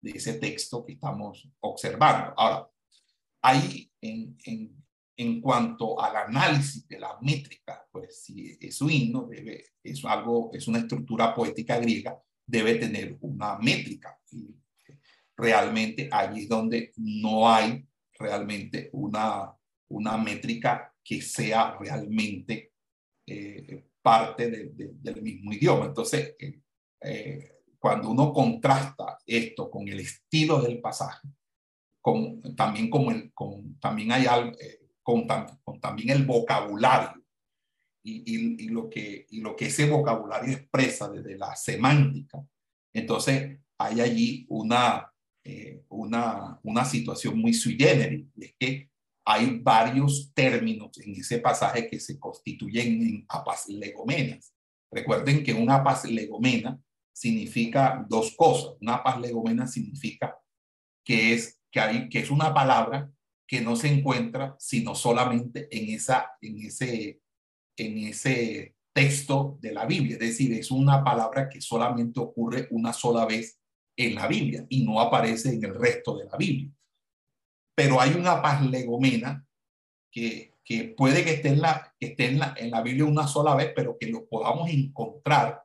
de 0.00 0.10
ese 0.10 0.34
texto 0.34 0.84
que 0.84 0.92
estamos 0.92 1.48
observando. 1.60 2.34
Ahora, 2.36 2.68
ahí 3.42 3.90
en, 4.00 4.36
en, 4.44 4.84
en 5.16 5.40
cuanto 5.40 6.00
al 6.00 6.16
análisis 6.16 6.86
de 6.88 6.98
la 6.98 7.18
métrica, 7.20 7.86
pues 7.90 8.22
si 8.22 8.56
es 8.60 8.80
un 8.80 8.90
himno, 8.90 9.26
debe, 9.28 9.64
es 9.82 10.04
algo, 10.04 10.50
es 10.52 10.68
una 10.68 10.78
estructura 10.78 11.34
poética 11.34 11.78
griega, 11.78 12.20
debe 12.46 12.76
tener 12.76 13.16
una 13.20 13.58
métrica. 13.58 14.18
Y 14.30 14.54
realmente 15.36 16.08
allí 16.10 16.42
es 16.42 16.48
donde 16.48 16.92
no 16.96 17.48
hay 17.48 17.86
realmente 18.18 18.90
una, 18.92 19.52
una 19.88 20.16
métrica 20.16 20.91
que 21.04 21.20
sea 21.20 21.76
realmente 21.78 22.72
eh, 23.26 23.84
parte 24.00 24.50
de, 24.50 24.64
de, 24.70 24.90
del 24.94 25.22
mismo 25.22 25.52
idioma. 25.52 25.86
Entonces, 25.86 26.34
eh, 26.38 26.60
eh, 27.00 27.52
cuando 27.78 28.10
uno 28.10 28.32
contrasta 28.32 29.18
esto 29.26 29.68
con 29.70 29.88
el 29.88 30.00
estilo 30.00 30.60
del 30.62 30.80
pasaje, 30.80 31.28
con, 32.00 32.40
también, 32.54 32.88
como 32.88 33.10
el, 33.10 33.32
con, 33.32 33.78
también 33.80 34.12
hay 34.12 34.26
algo, 34.26 34.52
eh, 34.60 34.88
con, 35.02 35.26
con, 35.64 35.80
también 35.80 36.10
el 36.10 36.24
vocabulario 36.24 37.24
y, 38.04 38.22
y, 38.24 38.64
y, 38.64 38.68
lo 38.68 38.88
que, 38.88 39.26
y 39.30 39.40
lo 39.40 39.56
que 39.56 39.66
ese 39.66 39.88
vocabulario 39.88 40.52
expresa 40.52 41.08
desde 41.08 41.36
la 41.36 41.56
semántica, 41.56 42.44
entonces 42.92 43.58
hay 43.78 44.00
allí 44.00 44.46
una, 44.48 45.12
eh, 45.44 45.84
una, 45.88 46.60
una 46.62 46.84
situación 46.84 47.38
muy 47.38 47.52
sui 47.52 47.76
generis, 47.76 48.26
es 48.38 48.54
que 48.58 48.91
hay 49.24 49.58
varios 49.60 50.32
términos 50.34 50.90
en 50.98 51.14
ese 51.14 51.38
pasaje 51.38 51.88
que 51.88 52.00
se 52.00 52.18
constituyen 52.18 53.02
en 53.02 53.24
apas 53.28 53.68
legomenas. 53.68 54.52
Recuerden 54.90 55.42
que 55.42 55.54
una 55.54 55.76
apas 55.76 56.04
legomena 56.04 56.80
significa 57.12 58.04
dos 58.08 58.34
cosas. 58.36 58.76
Una 58.80 59.02
paz 59.02 59.20
legomena 59.20 59.66
significa 59.66 60.36
que 61.04 61.34
es, 61.34 61.60
que, 61.70 61.80
hay, 61.80 62.08
que 62.08 62.20
es 62.20 62.30
una 62.30 62.52
palabra 62.52 63.10
que 63.46 63.60
no 63.60 63.76
se 63.76 63.88
encuentra 63.88 64.56
sino 64.58 64.94
solamente 64.94 65.68
en, 65.70 65.94
esa, 65.94 66.32
en, 66.40 66.58
ese, 66.58 67.20
en 67.76 67.98
ese 67.98 68.76
texto 68.92 69.58
de 69.60 69.72
la 69.72 69.86
Biblia. 69.86 70.14
Es 70.14 70.20
decir, 70.20 70.52
es 70.54 70.70
una 70.70 71.04
palabra 71.04 71.48
que 71.48 71.60
solamente 71.60 72.20
ocurre 72.20 72.68
una 72.70 72.92
sola 72.92 73.26
vez 73.26 73.60
en 73.96 74.14
la 74.14 74.26
Biblia 74.26 74.64
y 74.68 74.84
no 74.84 75.00
aparece 75.00 75.54
en 75.54 75.64
el 75.64 75.74
resto 75.74 76.16
de 76.16 76.24
la 76.24 76.36
Biblia. 76.36 76.70
Pero 77.74 78.00
hay 78.00 78.14
una 78.14 78.42
paz 78.42 78.62
legomena 78.62 79.46
que, 80.10 80.54
que 80.64 80.94
puede 80.96 81.24
que 81.24 81.34
esté, 81.34 81.48
en 81.48 81.62
la, 81.62 81.94
esté 81.98 82.26
en, 82.26 82.38
la, 82.38 82.54
en 82.56 82.70
la 82.70 82.82
Biblia 82.82 83.04
una 83.04 83.26
sola 83.26 83.54
vez, 83.54 83.72
pero 83.74 83.96
que 83.98 84.06
lo 84.06 84.26
podamos 84.26 84.68
encontrar 84.70 85.62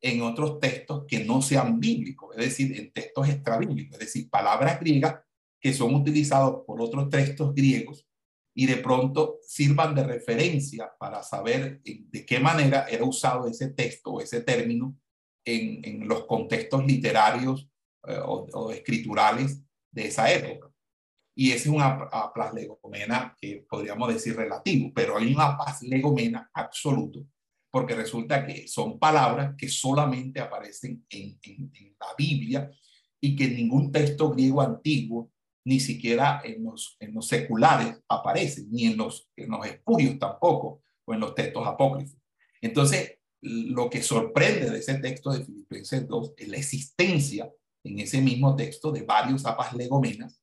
en 0.00 0.22
otros 0.22 0.60
textos 0.60 1.04
que 1.08 1.24
no 1.24 1.40
sean 1.40 1.80
bíblicos, 1.80 2.36
es 2.36 2.44
decir, 2.44 2.78
en 2.78 2.92
textos 2.92 3.28
extrabíblicos, 3.28 3.94
es 3.94 4.06
decir, 4.06 4.30
palabras 4.30 4.78
griegas 4.78 5.16
que 5.60 5.72
son 5.72 5.94
utilizados 5.94 6.64
por 6.66 6.80
otros 6.80 7.08
textos 7.08 7.54
griegos 7.54 8.06
y 8.54 8.66
de 8.66 8.76
pronto 8.76 9.38
sirvan 9.42 9.94
de 9.94 10.04
referencia 10.04 10.92
para 10.98 11.22
saber 11.22 11.80
de 11.82 12.24
qué 12.24 12.40
manera 12.40 12.86
era 12.88 13.04
usado 13.04 13.46
ese 13.46 13.68
texto 13.70 14.12
o 14.12 14.20
ese 14.20 14.42
término 14.42 14.96
en, 15.44 15.84
en 15.84 16.08
los 16.08 16.24
contextos 16.24 16.84
literarios 16.86 17.68
eh, 18.06 18.18
o, 18.24 18.70
escriturales 18.70 19.62
de 19.90 20.06
esa 20.06 20.32
época. 20.32 20.72
Y 21.38 21.50
ese 21.50 21.68
es 21.68 21.74
una 21.74 22.08
legomena 22.54 23.36
que 23.38 23.66
podríamos 23.68 24.12
decir 24.12 24.34
relativo, 24.34 24.90
pero 24.94 25.18
hay 25.18 25.34
una 25.34 25.58
legomena 25.82 26.50
absoluto 26.54 27.26
porque 27.76 27.94
resulta 27.94 28.46
que 28.46 28.66
son 28.68 28.98
palabras 28.98 29.54
que 29.54 29.68
solamente 29.68 30.40
aparecen 30.40 31.04
en, 31.10 31.38
en, 31.42 31.96
la 32.00 32.06
Biblia 32.16 32.70
y 33.20 33.36
que 33.36 33.48
ningún 33.48 33.92
texto 33.92 34.30
griego 34.30 34.62
antiguo, 34.62 35.30
ni 35.62 35.78
siquiera 35.78 36.40
en 36.42 36.64
los, 36.64 36.96
en 37.00 37.12
los 37.12 37.28
seculares 37.28 38.02
aparecen, 38.08 38.70
ni 38.70 38.86
en 38.86 38.96
los, 38.96 39.28
en 39.36 39.50
los 39.50 39.66
espurios 39.66 40.18
tampoco, 40.18 40.84
o 41.04 41.12
en 41.12 41.20
los 41.20 41.34
textos 41.34 41.66
apócrifos. 41.66 42.16
Entonces, 42.62 43.18
lo 43.42 43.90
que 43.90 44.02
sorprende 44.02 44.70
de 44.70 44.78
ese 44.78 44.94
texto 44.94 45.30
de 45.30 45.44
Filipenses 45.44 46.08
2 46.08 46.32
es 46.38 46.48
la 46.48 46.56
existencia 46.56 47.52
en 47.84 47.98
ese 47.98 48.22
mismo 48.22 48.56
texto 48.56 48.90
de 48.90 49.02
varios 49.02 49.44
apas 49.44 49.74
legomenas 49.74 50.40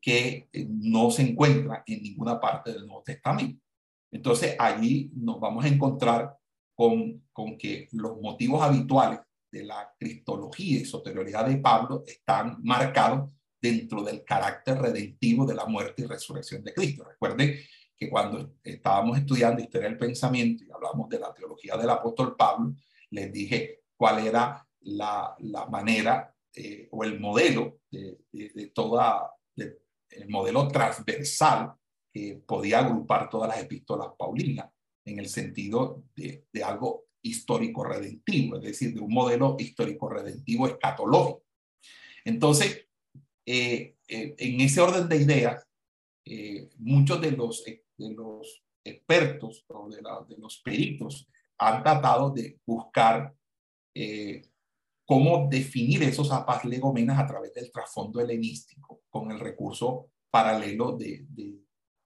que 0.00 0.48
eh, 0.52 0.66
no 0.68 1.10
se 1.10 1.22
encuentran 1.22 1.82
en 1.86 2.02
ninguna 2.02 2.40
parte 2.40 2.72
del 2.72 2.86
Nuevo 2.86 3.02
Testamento. 3.02 3.62
Entonces, 4.10 4.56
allí 4.58 5.10
nos 5.14 5.38
vamos 5.38 5.64
a 5.64 5.68
encontrar 5.68 6.36
con, 6.74 7.24
con 7.32 7.58
que 7.58 7.88
los 7.92 8.20
motivos 8.20 8.62
habituales 8.62 9.20
de 9.50 9.64
la 9.64 9.92
cristología 9.98 10.80
y 10.80 10.84
soterioridad 10.84 11.46
de 11.46 11.56
Pablo 11.56 12.04
están 12.06 12.58
marcados 12.62 13.32
dentro 13.60 14.02
del 14.02 14.22
carácter 14.24 14.78
redentivo 14.78 15.44
de 15.44 15.54
la 15.54 15.66
muerte 15.66 16.02
y 16.02 16.06
resurrección 16.06 16.62
de 16.62 16.74
Cristo. 16.74 17.04
Recuerden 17.04 17.56
que 17.96 18.08
cuando 18.08 18.54
estábamos 18.62 19.18
estudiando 19.18 19.60
historia 19.60 19.88
del 19.88 19.98
pensamiento 19.98 20.64
y 20.64 20.70
hablamos 20.70 21.08
de 21.08 21.18
la 21.18 21.34
teología 21.34 21.76
del 21.76 21.90
apóstol 21.90 22.36
Pablo, 22.36 22.74
les 23.10 23.32
dije 23.32 23.80
cuál 23.96 24.24
era 24.24 24.64
la, 24.80 25.34
la 25.40 25.66
manera 25.66 26.32
eh, 26.54 26.88
o 26.92 27.02
el 27.02 27.18
modelo 27.18 27.80
de, 27.90 28.18
de, 28.30 28.50
de 28.50 28.66
toda, 28.68 29.30
el 30.10 30.28
modelo 30.28 30.68
transversal 30.68 31.74
que 32.12 32.42
podía 32.46 32.80
agrupar 32.80 33.28
todas 33.28 33.48
las 33.48 33.62
epístolas 33.62 34.08
paulinas 34.18 34.70
en 35.04 35.18
el 35.18 35.28
sentido 35.28 36.04
de, 36.14 36.44
algo 36.62 37.06
histórico 37.22 37.84
redentivo, 37.84 38.56
es 38.56 38.62
decir, 38.62 38.94
de 38.94 39.00
un 39.00 39.12
modelo 39.12 39.56
histórico 39.58 40.08
redentivo 40.08 40.66
escatológico. 40.66 41.44
Entonces, 42.24 42.86
eh, 43.46 43.96
eh, 44.06 44.34
en 44.38 44.60
ese 44.60 44.80
orden 44.80 45.08
de 45.08 45.16
ideas, 45.16 45.66
eh, 46.24 46.68
muchos 46.76 47.20
de 47.20 47.32
los, 47.32 47.64
de 47.64 48.14
los 48.14 48.62
expertos 48.84 49.64
o 49.68 49.88
de, 49.88 50.02
los 50.36 50.58
peritos 50.58 51.28
han 51.58 51.82
tratado 51.82 52.30
de 52.30 52.58
buscar 52.66 53.34
cómo 55.08 55.48
definir 55.48 56.02
esos 56.02 56.30
apas 56.30 56.66
legomenas 56.66 57.18
a 57.18 57.26
través 57.26 57.54
del 57.54 57.72
trasfondo 57.72 58.20
helenístico 58.20 59.04
con 59.08 59.30
el 59.30 59.40
recurso 59.40 60.10
paralelo 60.30 60.98
de, 60.98 61.24
de, 61.30 61.62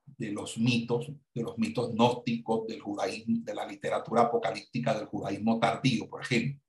de 0.07 0.30
los 0.30 0.57
mitos, 0.57 1.11
de 1.34 1.42
los 1.42 1.59
mitos 1.59 1.92
gnósticos 1.94 2.64
del 2.68 2.80
judaísmo, 2.80 3.38
de 3.42 3.55
la 3.57 3.66
literatura 3.66 4.22
apocalíptica 4.22 4.94
del 4.94 5.07
judaísmo 5.07 5.59
tardío, 5.59 6.09
por 6.09 6.22
ejemplo. 6.22 6.61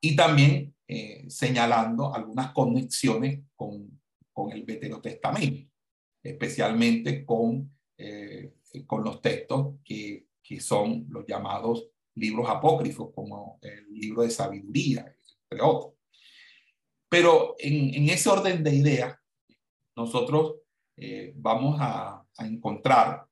Y 0.00 0.16
también 0.16 0.74
eh, 0.86 1.26
señalando 1.28 2.14
algunas 2.14 2.52
conexiones 2.52 3.42
con, 3.54 4.00
con 4.32 4.50
el 4.52 4.62
Veterotestamento, 4.62 5.70
especialmente 6.22 7.26
con, 7.26 7.70
eh, 7.98 8.54
con 8.86 9.04
los 9.04 9.20
textos 9.20 9.74
que, 9.84 10.28
que 10.42 10.60
son 10.60 11.04
los 11.10 11.26
llamados 11.26 11.90
libros 12.14 12.48
apócrifos 12.48 13.10
como 13.14 13.58
el 13.60 13.92
libro 13.92 14.22
de 14.22 14.30
sabiduría, 14.30 15.14
Pero 17.08 17.56
en, 17.58 18.08
ese 18.10 18.28
orden 18.28 18.62
de 18.62 18.74
ideas, 18.74 19.18
nosotros 19.96 20.56
eh, 20.96 21.32
vamos 21.36 21.78
a, 21.80 22.24
encontrar 22.40 23.26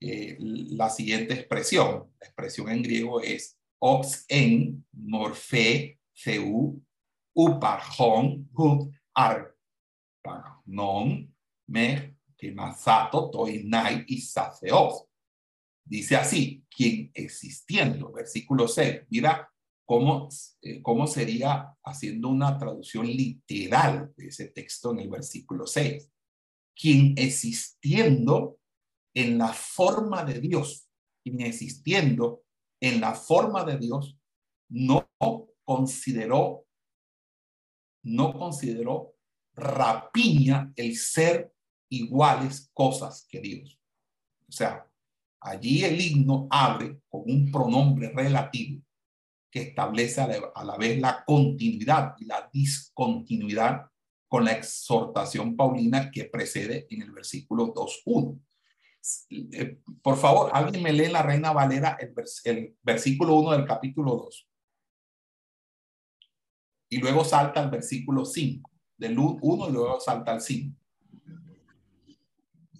eh, 0.00 0.38
la 0.38 0.88
siguiente 0.88 1.34
expresión. 1.34 2.10
La 2.18 2.26
expresión 2.26 2.70
en 2.70 2.82
griego 2.82 3.20
es 3.20 3.58
ox 3.78 4.24
en 4.28 4.86
morfe 4.92 5.98
ceu 6.14 6.80
uparjon 7.34 8.48
hut 8.54 8.88
ar 9.12 9.52
non 10.64 11.28
me 11.66 12.16
masato 12.54 13.30
toinai 13.30 14.04
y 14.06 14.20
saceos. 14.20 15.04
Dice 15.84 16.16
así, 16.16 16.64
quien 16.70 17.10
existiendo, 17.12 18.12
versículo 18.12 18.66
6, 18.66 19.02
mira 19.10 19.51
cómo, 19.84 20.28
eh, 20.62 20.82
cómo 20.82 21.06
sería 21.06 21.74
haciendo 21.84 22.28
una 22.28 22.58
traducción 22.58 23.06
literal 23.06 24.12
de 24.16 24.26
ese 24.28 24.48
texto 24.48 24.92
en 24.92 25.00
el 25.00 25.10
versículo 25.10 25.66
6. 25.66 26.10
Quien 26.74 27.14
existiendo 27.16 28.58
en 29.14 29.38
la 29.38 29.52
forma 29.52 30.24
de 30.24 30.40
Dios, 30.40 30.88
quien 31.22 31.40
existiendo 31.42 32.42
en 32.80 33.00
la 33.00 33.14
forma 33.14 33.64
de 33.64 33.78
Dios, 33.78 34.18
no 34.68 35.10
consideró, 35.64 36.66
no 38.04 38.32
consideró 38.32 39.14
rapiña 39.54 40.72
el 40.76 40.96
ser 40.96 41.52
iguales 41.90 42.70
cosas 42.72 43.26
que 43.28 43.40
Dios. 43.40 43.78
O 44.48 44.52
sea, 44.52 44.90
allí 45.40 45.84
el 45.84 46.00
himno 46.00 46.48
abre 46.50 47.00
con 47.08 47.22
un 47.26 47.52
pronombre 47.52 48.10
relativo 48.10 48.82
que 49.52 49.60
establece 49.60 50.22
a 50.22 50.64
la, 50.64 50.76
vez 50.78 50.98
la 50.98 51.22
continuidad 51.26 52.14
y 52.18 52.24
la 52.24 52.48
discontinuidad 52.50 53.82
con 54.26 54.46
la 54.46 54.52
exhortación 54.52 55.54
paulina 55.56 56.10
que 56.10 56.24
precede 56.24 56.86
en 56.88 57.02
el 57.02 57.12
versículo 57.12 57.74
2.1. 57.74 58.40
Eh, 59.52 59.78
por 60.00 60.16
favor, 60.16 60.50
alguien 60.54 60.82
me 60.82 60.92
lee 60.94 61.08
la 61.08 61.22
Reina 61.22 61.52
Valera 61.52 61.98
el, 62.00 62.14
el 62.44 62.76
versículo 62.82 63.34
1 63.34 63.50
del 63.52 63.66
capítulo 63.66 64.16
2. 64.16 64.48
Y 66.88 66.96
luego 66.96 67.22
salta 67.22 67.60
al 67.62 67.70
versículo 67.70 68.24
5, 68.24 68.70
del 68.96 69.18
1 69.18 69.68
y 69.68 69.72
luego 69.72 70.00
salta 70.00 70.32
al 70.32 70.40
5. 70.40 70.74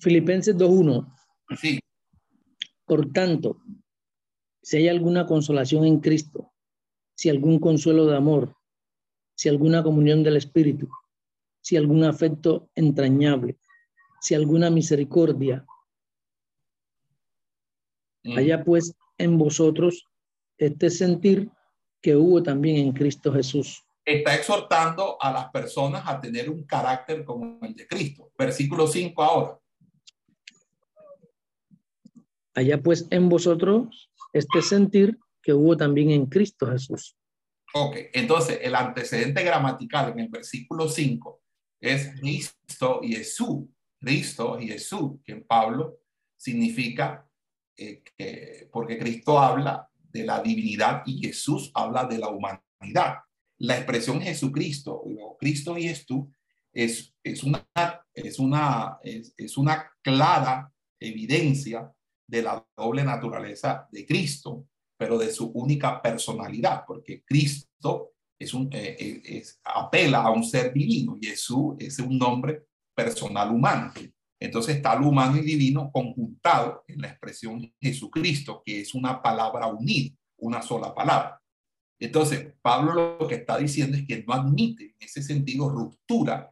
Filipenses 0.01 0.57
2.1. 0.57 1.15
Sí. 1.61 1.79
Por 2.87 3.13
tanto, 3.13 3.61
si 4.63 4.79
hay 4.79 4.89
alguna 4.89 5.27
consolación 5.27 5.85
en 5.85 6.01
Cristo, 6.01 6.52
si 7.23 7.31
algún 7.31 7.61
consuelo 7.61 8.07
de 8.07 8.17
amor, 8.17 8.57
si 9.37 9.49
alguna 9.49 9.81
comunión 9.81 10.25
del 10.25 10.37
Espíritu, 10.37 10.89
si 11.61 11.77
algún 11.77 12.03
afecto 12.03 12.69
entrañable, 12.75 13.59
si 14.21 14.35
alguna 14.35 14.71
misericordia, 14.71 15.65
mm. 18.25 18.37
haya 18.37 18.65
pues 18.65 18.97
en 19.19 19.39
vosotros 19.39 20.09
este 20.59 20.91
sentir 20.91 21.49
que 22.01 22.17
hubo 22.17 22.43
también 22.43 22.79
en 22.79 22.93
Cristo 22.93 23.33
Jesús. 23.33 23.85
Está 24.05 24.35
exhortando 24.35 25.17
a 25.21 25.31
las 25.31 25.49
personas 25.53 26.03
a 26.05 26.21
tener 26.21 26.51
un 26.51 26.65
carácter 26.65 27.25
como 27.25 27.61
el 27.63 27.77
de 27.77 27.87
Cristo. 27.87 28.33
Versículo 28.37 28.89
5 28.89 29.23
ahora. 29.23 29.61
Allá 32.55 32.83
pues 32.83 33.07
en 33.11 33.29
vosotros 33.29 34.11
este 34.33 34.61
sentir 34.61 35.21
que 35.43 35.53
hubo 35.53 35.77
también 35.77 36.11
en 36.11 36.27
Cristo 36.27 36.71
Jesús. 36.71 37.17
Ok, 37.75 37.97
entonces 38.13 38.61
el 38.63 38.75
antecedente 38.75 39.43
gramatical 39.43 40.13
en 40.13 40.21
el 40.21 40.29
versículo 40.29 40.89
5 40.89 41.43
es 41.81 42.15
Cristo 42.21 43.01
y 43.03 43.17
Jesús. 43.17 43.65
Cristo 43.99 44.59
y 44.61 44.69
Jesús, 44.69 45.13
que 45.25 45.33
en 45.33 45.47
Pablo 45.47 46.01
significa 46.37 47.27
eh, 47.77 48.03
que, 48.03 48.69
porque 48.73 48.99
Cristo 48.99 49.39
habla 49.39 49.89
de 49.95 50.25
la 50.25 50.43
divinidad 50.43 51.03
y 51.07 51.21
Jesús 51.21 51.71
habla 51.75 52.05
de 52.05 52.19
la 52.19 52.29
humanidad. 52.29 53.19
La 53.59 53.77
expresión 53.77 54.21
Jesucristo, 54.21 54.93
o 54.93 55.37
Cristo 55.39 55.79
y 55.79 55.85
Jesús, 55.85 56.27
es, 56.73 57.15
es, 57.23 57.45
una, 57.45 57.65
es, 58.13 58.39
una, 58.39 58.99
es, 59.03 59.33
es 59.37 59.57
una 59.57 59.91
clara 60.03 60.73
evidencia 60.99 61.93
de 62.27 62.43
la 62.43 62.67
doble 62.77 63.05
naturaleza 63.05 63.89
de 63.93 64.05
Cristo, 64.05 64.67
pero 65.03 65.19
de 65.19 65.33
su 65.33 65.47
única 65.47 66.01
personalidad, 66.01 66.85
porque 66.87 67.25
Cristo 67.25 68.13
es 68.39 68.55
un, 68.55 68.69
eh, 68.73 68.97
eh, 69.01 69.21
es, 69.25 69.61
apela 69.65 70.23
a 70.23 70.31
un 70.31 70.45
ser 70.45 70.73
divino 70.73 71.19
Jesús 71.21 71.75
es 71.81 71.99
un 71.99 72.17
nombre 72.17 72.67
personal 72.95 73.51
humano. 73.51 73.93
Entonces 74.39 74.77
está 74.77 74.95
lo 74.95 75.09
humano 75.09 75.39
y 75.39 75.41
divino 75.41 75.91
conjuntado 75.91 76.85
en 76.87 77.01
la 77.01 77.09
expresión 77.09 77.75
Jesucristo, 77.81 78.63
que 78.65 78.83
es 78.83 78.95
una 78.95 79.21
palabra 79.21 79.67
unida, 79.67 80.15
una 80.37 80.63
sola 80.63 80.95
palabra. 80.95 81.43
Entonces, 81.99 82.55
Pablo 82.63 83.17
lo 83.19 83.27
que 83.27 83.35
está 83.35 83.59
diciendo 83.59 83.97
es 83.97 84.07
que 84.07 84.23
no 84.23 84.35
admite 84.35 84.85
en 84.85 84.97
ese 85.01 85.21
sentido 85.21 85.69
ruptura, 85.69 86.49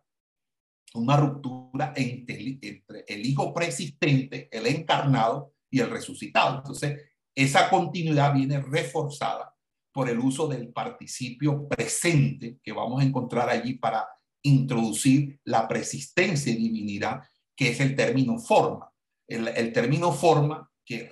una 0.94 1.16
ruptura 1.16 1.92
entre, 1.94 2.58
entre 2.60 3.04
el 3.06 3.24
Hijo 3.24 3.54
preexistente, 3.54 4.48
el 4.50 4.66
encarnado, 4.66 5.54
y 5.70 5.80
el 5.80 5.90
resucitado. 5.90 6.58
Entonces, 6.58 7.09
esa 7.42 7.70
continuidad 7.70 8.34
viene 8.34 8.60
reforzada 8.60 9.54
por 9.92 10.08
el 10.08 10.18
uso 10.18 10.46
del 10.46 10.72
participio 10.72 11.68
presente 11.68 12.58
que 12.62 12.72
vamos 12.72 13.00
a 13.00 13.04
encontrar 13.04 13.48
allí 13.48 13.74
para 13.74 14.06
introducir 14.42 15.40
la 15.44 15.68
persistencia 15.68 16.52
y 16.52 16.56
divinidad, 16.56 17.20
que 17.56 17.70
es 17.70 17.80
el 17.80 17.96
término 17.96 18.38
forma. 18.38 18.90
El, 19.28 19.72
término 19.72 20.12
forma 20.12 20.70
que, 20.84 21.08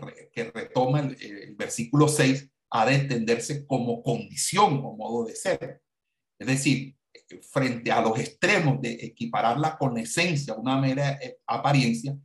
retoma 0.55 1.01
el, 1.01 1.55
versículo 1.57 2.09
6 2.09 2.51
ha 2.71 2.87
de 2.87 2.95
entenderse 2.95 3.67
como 3.67 4.03
condición 4.03 4.81
o 4.85 4.97
modo 4.97 5.25
de 5.25 5.37
ser. 5.37 5.83
Es 6.39 6.47
decir, 6.47 6.97
frente 7.53 7.93
a 7.93 8.01
los 8.01 8.19
extremos 8.19 8.81
de 8.81 8.93
equipararla 8.93 9.77
con 9.77 9.99
esencia, 9.99 10.55
una 10.55 10.81
mera 10.81 11.13
eh, 11.23 11.39
apariencia, 11.47 12.17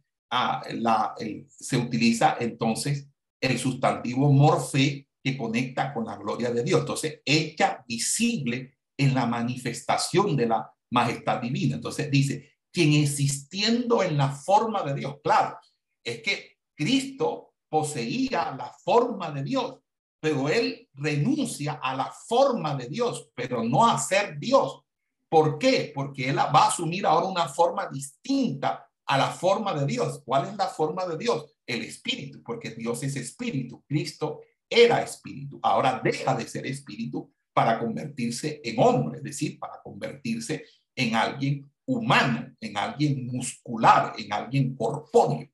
se 1.47 1.77
utiliza 1.77 2.37
entonces 2.39 3.07
el 3.43 3.59
sustantivo 3.59 4.31
morfe 4.31 5.09
que 5.21 5.37
conecta 5.37 5.93
con 5.93 6.05
la 6.05 6.15
gloria 6.17 6.51
de 6.51 6.63
Dios. 6.63 6.81
Entonces, 6.81 7.21
hecha 7.25 7.83
visible 7.87 8.77
en 8.97 9.13
la 9.13 9.25
manifestación 9.25 10.35
de 10.35 10.47
la 10.47 10.71
majestad 10.91 11.41
divina. 11.41 11.75
Entonces 11.75 12.09
dice, 12.09 12.51
quien 12.71 12.93
existiendo 12.93 14.01
en 14.01 14.17
la 14.17 14.29
forma 14.29 14.81
de 14.83 14.95
Dios, 14.95 15.15
claro, 15.23 15.57
es 16.03 16.21
que 16.21 16.57
Cristo 16.75 17.53
poseía 17.69 18.55
la 18.57 18.73
forma 18.83 19.31
de 19.31 19.43
Dios, 19.43 19.79
pero 20.21 20.47
él 20.47 20.87
renuncia 20.93 21.79
a 21.81 21.95
la 21.95 22.11
forma 22.11 22.75
de 22.75 22.87
Dios, 22.87 23.29
pero 23.35 23.63
no 23.63 23.85
a 23.85 23.97
ser 23.97 24.39
Dios. 24.39 24.81
¿Por 25.27 25.57
qué? 25.57 25.91
Porque 25.93 26.29
él 26.29 26.37
va 26.37 26.65
a 26.65 26.67
asumir 26.67 27.05
ahora 27.05 27.25
una 27.25 27.49
forma 27.49 27.87
distinta 27.87 28.87
a 29.13 29.17
la 29.17 29.29
forma 29.29 29.75
de 29.75 29.85
Dios. 29.85 30.23
¿Cuál 30.25 30.47
es 30.47 30.57
la 30.57 30.67
forma 30.67 31.05
de 31.05 31.19
Dios? 31.19 31.53
El 31.67 31.83
espíritu, 31.83 32.41
porque 32.41 32.71
Dios 32.71 33.03
es 33.03 33.15
espíritu. 33.15 33.83
Cristo 33.87 34.41
era 34.67 35.03
espíritu. 35.03 35.59
Ahora 35.61 36.01
deja 36.03 36.33
de 36.33 36.47
ser 36.47 36.65
espíritu 36.65 37.31
para 37.53 37.77
convertirse 37.77 38.59
en 38.63 38.79
hombre, 38.79 39.19
es 39.19 39.23
decir, 39.23 39.59
para 39.59 39.79
convertirse 39.83 40.65
en 40.95 41.15
alguien 41.15 41.71
humano, 41.85 42.55
en 42.59 42.75
alguien 42.75 43.27
muscular, 43.27 44.15
en 44.17 44.33
alguien 44.33 44.75
corpóreo. 44.75 45.47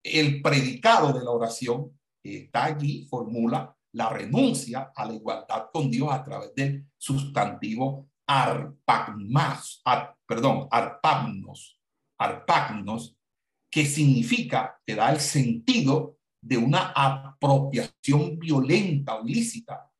El 0.00 0.40
predicado 0.40 1.12
de 1.12 1.24
la 1.24 1.32
oración 1.32 1.98
está 2.22 2.66
allí, 2.66 3.06
formula 3.06 3.76
la 3.90 4.08
renuncia 4.10 4.92
a 4.94 5.04
la 5.04 5.14
igualdad 5.14 5.66
con 5.72 5.90
Dios 5.90 6.12
a 6.12 6.22
través 6.22 6.54
del 6.54 6.86
sustantivo 6.96 8.08
arpagmas, 8.26 9.82
perdón, 10.26 10.68
arpagnos, 10.70 11.73
arpagnos, 12.18 13.16
que 13.70 13.86
significa, 13.86 14.80
que 14.86 14.94
da 14.94 15.12
el 15.12 15.20
sentido 15.20 16.18
de 16.40 16.58
una 16.58 16.92
apropiación 16.94 18.38
violenta 18.38 19.16
o 19.16 19.26
ilícita, 19.26 19.90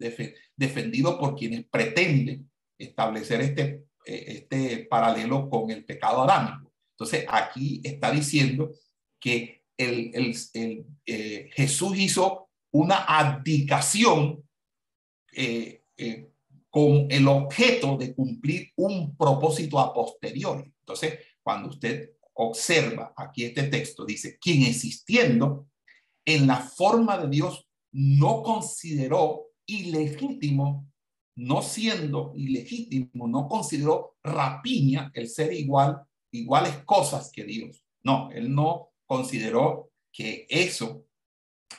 defendido 0.56 1.18
por 1.18 1.34
quienes 1.34 1.64
pretenden 1.66 2.50
establecer 2.78 3.40
este, 3.40 3.86
eh, 4.04 4.24
este 4.28 4.84
paralelo 4.84 5.48
con 5.48 5.70
el 5.70 5.84
pecado 5.84 6.22
adámico. 6.22 6.72
Entonces, 6.92 7.24
aquí 7.28 7.80
está 7.82 8.10
diciendo 8.10 8.72
que 9.18 9.64
el, 9.76 10.12
el, 10.52 10.86
eh, 11.06 11.50
Jesús 11.54 11.98
hizo 11.98 12.50
una 12.72 12.96
abdicación 13.04 14.44
eh, 15.32 15.82
con 16.68 17.06
el 17.08 17.26
objeto 17.26 17.96
de 17.96 18.14
cumplir 18.14 18.72
un 18.76 19.16
propósito 19.16 19.78
a 19.78 19.94
posteriori. 19.94 20.72
Entonces, 20.80 21.18
cuando 21.44 21.68
usted 21.68 22.10
observa 22.32 23.12
aquí 23.16 23.44
este 23.44 23.64
texto, 23.64 24.04
dice, 24.04 24.38
quien 24.40 24.64
existiendo 24.64 25.68
en 26.24 26.46
la 26.46 26.56
forma 26.56 27.18
de 27.18 27.28
Dios 27.28 27.68
no 27.92 28.42
consideró 28.42 29.50
ilegítimo, 29.66 30.90
no 31.36 31.62
siendo 31.62 32.32
ilegítimo, 32.34 33.28
no 33.28 33.46
consideró 33.46 34.16
rapiña 34.22 35.12
el 35.14 35.28
ser 35.28 35.52
igual, 35.52 36.02
iguales 36.32 36.78
cosas 36.84 37.30
que 37.30 37.44
Dios. 37.44 37.84
No, 38.02 38.30
él 38.32 38.52
no 38.52 38.90
consideró 39.06 39.90
que 40.12 40.46
eso, 40.48 41.06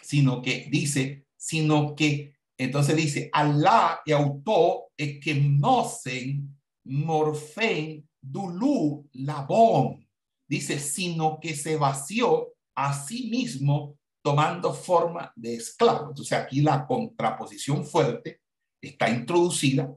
sino 0.01 0.41
que 0.41 0.67
dice, 0.69 1.25
sino 1.35 1.95
que, 1.95 2.35
entonces 2.57 2.95
dice, 2.95 3.29
Alá 3.33 4.01
y 4.05 4.11
autor 4.11 4.85
es 4.95 5.19
que 5.19 5.35
nocen 5.35 6.57
morfen 6.85 8.07
dulu 8.21 9.07
labón. 9.13 10.07
Dice, 10.47 10.79
sino 10.79 11.39
que 11.39 11.55
se 11.55 11.75
vació 11.75 12.53
a 12.75 12.93
sí 12.93 13.29
mismo 13.29 13.97
tomando 14.21 14.73
forma 14.73 15.31
de 15.35 15.55
esclavo. 15.55 16.09
Entonces 16.09 16.33
aquí 16.33 16.61
la 16.61 16.85
contraposición 16.85 17.85
fuerte 17.85 18.41
está 18.81 19.09
introducida 19.09 19.93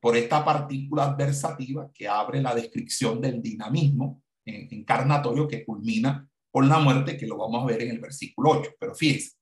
por 0.00 0.16
esta 0.16 0.44
partícula 0.44 1.04
adversativa 1.04 1.90
que 1.92 2.06
abre 2.06 2.42
la 2.42 2.54
descripción 2.54 3.20
del 3.20 3.40
dinamismo 3.40 4.22
encarnatorio 4.44 5.48
que 5.48 5.64
culmina 5.64 6.28
con 6.50 6.68
la 6.68 6.78
muerte, 6.78 7.16
que 7.16 7.26
lo 7.26 7.38
vamos 7.38 7.62
a 7.62 7.66
ver 7.66 7.82
en 7.82 7.90
el 7.92 8.00
versículo 8.00 8.50
8. 8.50 8.72
Pero 8.78 8.94
fíjense, 8.94 9.32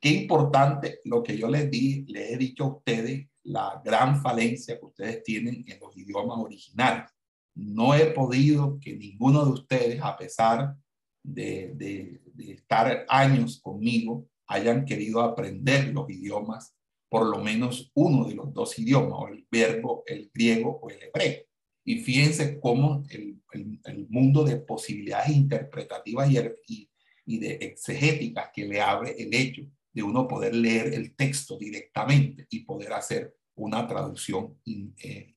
qué 0.00 0.08
importante 0.10 1.00
lo 1.04 1.22
que 1.22 1.36
yo 1.36 1.48
les 1.48 1.70
di, 1.70 2.04
les 2.06 2.32
he 2.32 2.36
dicho 2.36 2.64
a 2.64 2.76
ustedes, 2.76 3.28
la 3.44 3.80
gran 3.84 4.20
falencia 4.20 4.78
que 4.78 4.86
ustedes 4.86 5.22
tienen 5.22 5.64
en 5.68 5.78
los 5.80 5.96
idiomas 5.96 6.38
originales. 6.38 7.10
No 7.54 7.94
he 7.94 8.06
podido 8.06 8.78
que 8.80 8.96
ninguno 8.96 9.44
de 9.44 9.52
ustedes, 9.52 10.00
a 10.02 10.16
pesar 10.16 10.74
de, 11.22 12.20
estar 12.38 13.06
años 13.08 13.60
conmigo, 13.60 14.26
hayan 14.46 14.84
querido 14.84 15.20
aprender 15.20 15.88
los 15.88 16.10
idiomas, 16.10 16.74
por 17.08 17.26
lo 17.26 17.42
menos 17.42 17.90
uno 17.94 18.26
de 18.26 18.34
los 18.34 18.52
dos 18.52 18.78
idiomas, 18.78 19.18
o 19.20 19.28
el 19.28 19.46
verbo, 19.50 20.02
el 20.06 20.30
griego 20.34 20.80
o 20.82 20.90
el 20.90 21.02
hebreo. 21.02 21.42
Y 21.84 21.98
fíjense 21.98 22.58
cómo 22.60 23.04
el, 23.10 23.40
el, 23.52 24.08
mundo 24.08 24.42
de 24.42 24.56
posibilidades 24.56 25.30
interpretativas 25.30 26.30
y, 26.66 26.90
y, 27.26 27.38
de 27.38 27.54
exegéticas 27.56 28.50
que 28.54 28.66
le 28.66 28.80
abre 28.80 29.14
el 29.18 29.32
hecho 29.34 29.62
de 29.94 30.02
uno 30.02 30.26
poder 30.26 30.54
leer 30.54 30.92
el 30.92 31.14
texto 31.14 31.56
directamente 31.56 32.46
y 32.50 32.64
poder 32.64 32.92
hacer 32.92 33.36
una 33.54 33.86
traducción 33.86 34.60
eh, 34.66 35.34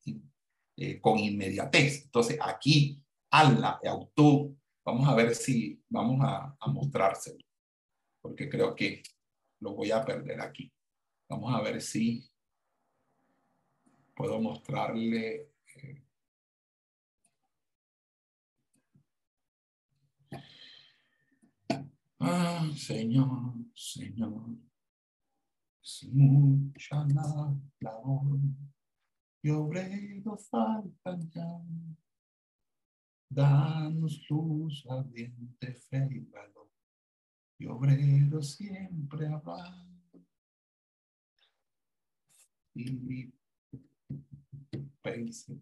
eh, 0.75 0.99
con 0.99 1.19
inmediatez. 1.19 2.05
Entonces, 2.05 2.39
aquí, 2.41 2.99
Allah, 3.29 3.79
autor, 3.85 4.55
vamos 4.83 5.07
a 5.07 5.13
ver 5.13 5.35
si 5.35 5.79
vamos 5.87 6.19
a, 6.21 6.57
mostrárselo, 6.67 7.45
porque 8.19 8.49
creo 8.49 8.75
que 8.75 9.03
lo 9.59 9.75
voy 9.75 9.91
a 9.91 10.03
perder 10.03 10.41
aquí. 10.41 10.73
Vamos 11.29 11.53
a 11.53 11.61
ver 11.61 11.79
si 11.79 12.27
puedo 14.15 14.41
mostrarle 14.41 15.51
Ah, 22.19 22.67
Señor, 22.75 23.53
Señor, 23.78 24.57
es 25.84 26.09
mucha 26.11 27.05
la 27.09 27.55
labor 27.80 28.39
y 29.43 29.51
obreros 29.51 30.49
faltan 30.49 31.30
ya. 31.30 31.61
Danos 33.30 34.25
luz, 34.32 34.84
ardiente 34.89 35.75
fe 35.75 36.09
y 36.09 36.21
valor, 36.21 36.71
y 37.59 37.67
obreros 37.67 38.55
siempre 38.55 39.28
habrá. 39.28 39.86
Y 42.73 43.32
pense 45.03 45.61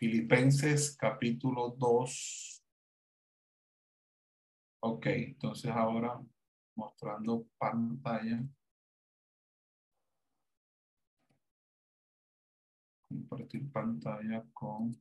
Filipenses 0.00 0.96
capítulo 0.96 1.76
2. 1.76 2.62
Ok, 4.82 5.06
entonces 5.06 5.70
ahora 5.70 6.18
mostrando 6.74 7.46
pantalla. 7.58 8.42
Compartir 13.10 13.70
pantalla 13.72 14.44
con 14.54 14.96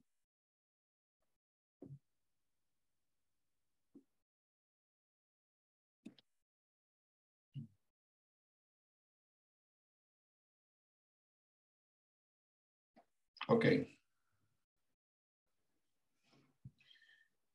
Ok. 13.48 13.66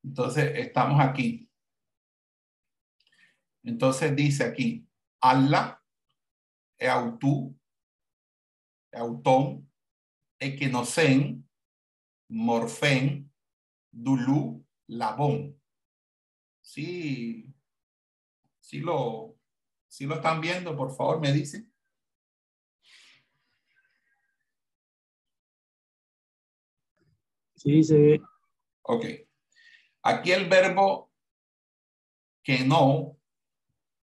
Entonces, 0.02 0.52
estamos 0.56 1.00
aquí. 1.00 1.48
Entonces 3.62 4.14
dice 4.14 4.44
aquí, 4.44 4.86
Allah, 5.20 5.82
Eautú, 6.78 7.56
Eutón, 8.92 9.70
Equinocen, 10.38 11.48
Morfen, 12.28 13.32
Dulú, 13.90 14.66
Labón. 14.88 15.60
Sí, 16.60 17.54
sí 18.58 18.80
lo, 18.80 19.36
sí 19.86 20.06
lo 20.06 20.16
están 20.16 20.40
viendo, 20.40 20.76
por 20.76 20.94
favor, 20.94 21.20
me 21.20 21.32
dicen. 21.32 21.72
Sí, 27.54 27.82
se 27.82 27.98
ve. 27.98 28.20
Ok. 28.82 29.04
Aquí 30.02 30.32
el 30.32 30.48
verbo 30.48 31.10
que 32.42 32.58
no, 32.60 33.18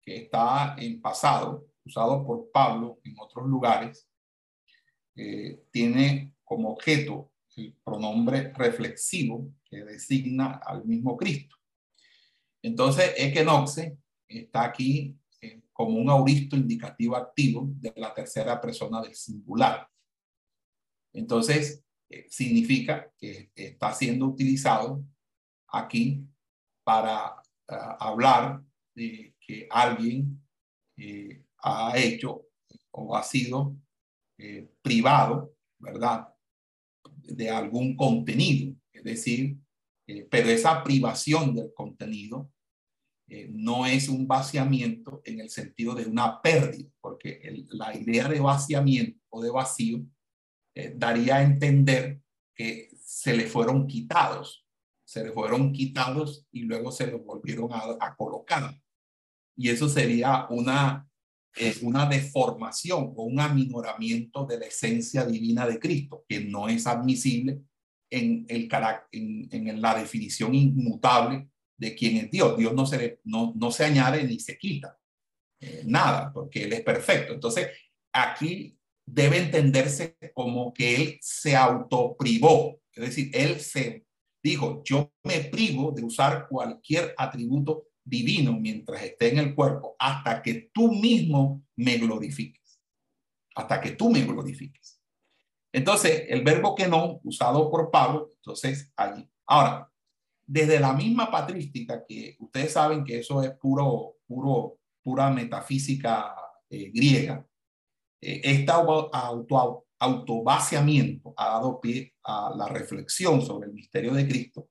que 0.02 0.24
está 0.24 0.76
en 0.78 1.00
pasado, 1.00 1.66
usado 1.84 2.26
por 2.26 2.50
Pablo 2.50 3.00
en 3.02 3.14
otros 3.18 3.46
lugares, 3.46 4.06
eh, 5.18 5.64
tiene 5.70 6.34
como 6.44 6.70
objeto 6.72 7.32
el 7.56 7.74
pronombre 7.82 8.52
reflexivo 8.52 9.50
que 9.64 9.82
designa 9.82 10.60
al 10.62 10.84
mismo 10.84 11.16
Cristo. 11.16 11.56
Entonces, 12.62 13.14
equenoxe 13.16 13.96
está 14.28 14.64
aquí 14.64 15.16
eh, 15.40 15.62
como 15.72 15.98
un 15.98 16.10
auristo 16.10 16.54
indicativo 16.54 17.16
activo 17.16 17.66
de 17.66 17.94
la 17.96 18.12
tercera 18.12 18.60
persona 18.60 19.00
del 19.00 19.14
singular. 19.14 19.88
Entonces, 21.14 21.82
eh, 22.10 22.26
significa 22.28 23.10
que 23.16 23.50
está 23.54 23.94
siendo 23.94 24.26
utilizado 24.26 25.02
aquí 25.68 26.22
para 26.84 27.42
ah, 27.68 27.96
hablar 27.98 28.62
de 28.94 29.34
que 29.40 29.66
alguien 29.70 30.42
ha 31.62 31.96
hecho 31.96 32.46
o 32.90 33.16
ha 33.16 33.22
sido 33.22 33.76
eh, 34.38 34.70
privado, 34.82 35.54
¿verdad? 35.78 36.28
De 37.22 37.50
algún 37.50 37.96
contenido. 37.96 38.74
Es 38.92 39.04
decir, 39.04 39.58
pero 40.30 40.48
esa 40.48 40.84
privación 40.84 41.54
del 41.54 41.72
contenido 41.74 42.50
eh, 43.28 43.48
no 43.50 43.86
es 43.86 44.08
un 44.08 44.28
vaciamiento 44.28 45.20
en 45.24 45.40
el 45.40 45.50
sentido 45.50 45.94
de 45.94 46.06
una 46.06 46.40
pérdida, 46.40 46.88
porque 47.00 47.64
la 47.70 47.96
idea 47.96 48.28
de 48.28 48.38
vaciamiento 48.38 49.20
o 49.30 49.42
de 49.42 49.50
vacío 49.50 50.06
eh, 50.74 50.94
daría 50.96 51.36
a 51.36 51.42
entender 51.42 52.20
que 52.54 52.88
se 53.00 53.36
le 53.36 53.46
fueron 53.46 53.88
quitados, 53.88 54.64
se 55.04 55.24
le 55.24 55.32
fueron 55.32 55.72
quitados 55.72 56.46
y 56.52 56.62
luego 56.62 56.92
se 56.92 57.08
los 57.08 57.24
volvieron 57.24 57.70
a, 57.72 58.14
colocar. 58.16 58.80
Y 59.56 59.70
eso 59.70 59.88
sería 59.88 60.46
una, 60.50 61.05
eh, 61.56 61.74
una 61.82 62.06
deformación 62.06 63.12
o 63.16 63.24
un 63.24 63.40
aminoramiento 63.40 64.44
de 64.46 64.58
la 64.58 64.66
esencia 64.66 65.24
divina 65.24 65.66
de 65.66 65.78
Cristo, 65.78 66.24
que 66.28 66.40
no 66.40 66.68
es 66.68 66.86
admisible 66.86 67.60
en, 68.10 68.44
el, 68.48 68.68
en, 69.12 69.48
en 69.50 69.80
la 69.80 69.94
definición 69.94 70.54
inmutable 70.54 71.48
de 71.78 71.94
quién 71.94 72.16
es 72.16 72.30
Dios. 72.30 72.56
Dios 72.56 72.74
no 72.74 72.86
se, 72.86 73.20
no, 73.24 73.52
no 73.56 73.70
se 73.70 73.84
añade 73.84 74.24
ni 74.24 74.38
se 74.38 74.58
quita 74.58 74.98
eh, 75.60 75.82
nada, 75.86 76.32
porque 76.32 76.64
Él 76.64 76.72
es 76.72 76.82
perfecto. 76.82 77.34
Entonces, 77.34 77.68
aquí 78.12 78.78
debe 79.06 79.38
entenderse 79.38 80.16
como 80.34 80.72
que 80.72 80.96
Él 80.96 81.18
se 81.20 81.56
autoprivó, 81.56 82.80
es 82.92 83.04
decir, 83.06 83.30
Él 83.32 83.60
se 83.60 84.04
dijo, 84.42 84.82
yo 84.84 85.12
me 85.24 85.40
privo 85.40 85.90
de 85.92 86.04
usar 86.04 86.46
cualquier 86.48 87.14
atributo 87.16 87.88
divino 88.06 88.52
mientras 88.52 89.02
esté 89.02 89.32
en 89.32 89.38
el 89.38 89.54
cuerpo 89.54 89.96
hasta 89.98 90.40
que 90.40 90.70
tú 90.72 90.92
mismo 90.92 91.64
me 91.74 91.98
glorifiques, 91.98 92.80
hasta 93.54 93.80
que 93.80 93.90
tú 93.90 94.10
me 94.10 94.22
glorifiques. 94.22 95.02
Entonces, 95.72 96.24
el 96.28 96.42
verbo 96.42 96.74
que 96.74 96.86
no, 96.86 97.20
usado 97.24 97.70
por 97.70 97.90
Pablo, 97.90 98.30
entonces 98.36 98.92
allí. 98.96 99.28
Ahora, 99.46 99.90
desde 100.46 100.78
la 100.80 100.92
misma 100.92 101.30
patrística, 101.30 102.04
que 102.06 102.36
ustedes 102.38 102.72
saben 102.72 103.04
que 103.04 103.18
eso 103.18 103.42
es 103.42 103.50
puro, 103.58 104.16
puro, 104.26 104.78
pura 105.02 105.28
metafísica 105.30 106.34
eh, 106.70 106.90
griega, 106.94 107.44
eh, 108.20 108.40
este 108.44 108.70
auto, 108.70 109.10
autovaciamiento 109.98 111.34
ha 111.36 111.48
dado 111.48 111.80
pie 111.80 112.14
a 112.22 112.52
la 112.56 112.68
reflexión 112.68 113.42
sobre 113.42 113.66
el 113.66 113.74
misterio 113.74 114.14
de 114.14 114.26
Cristo, 114.26 114.68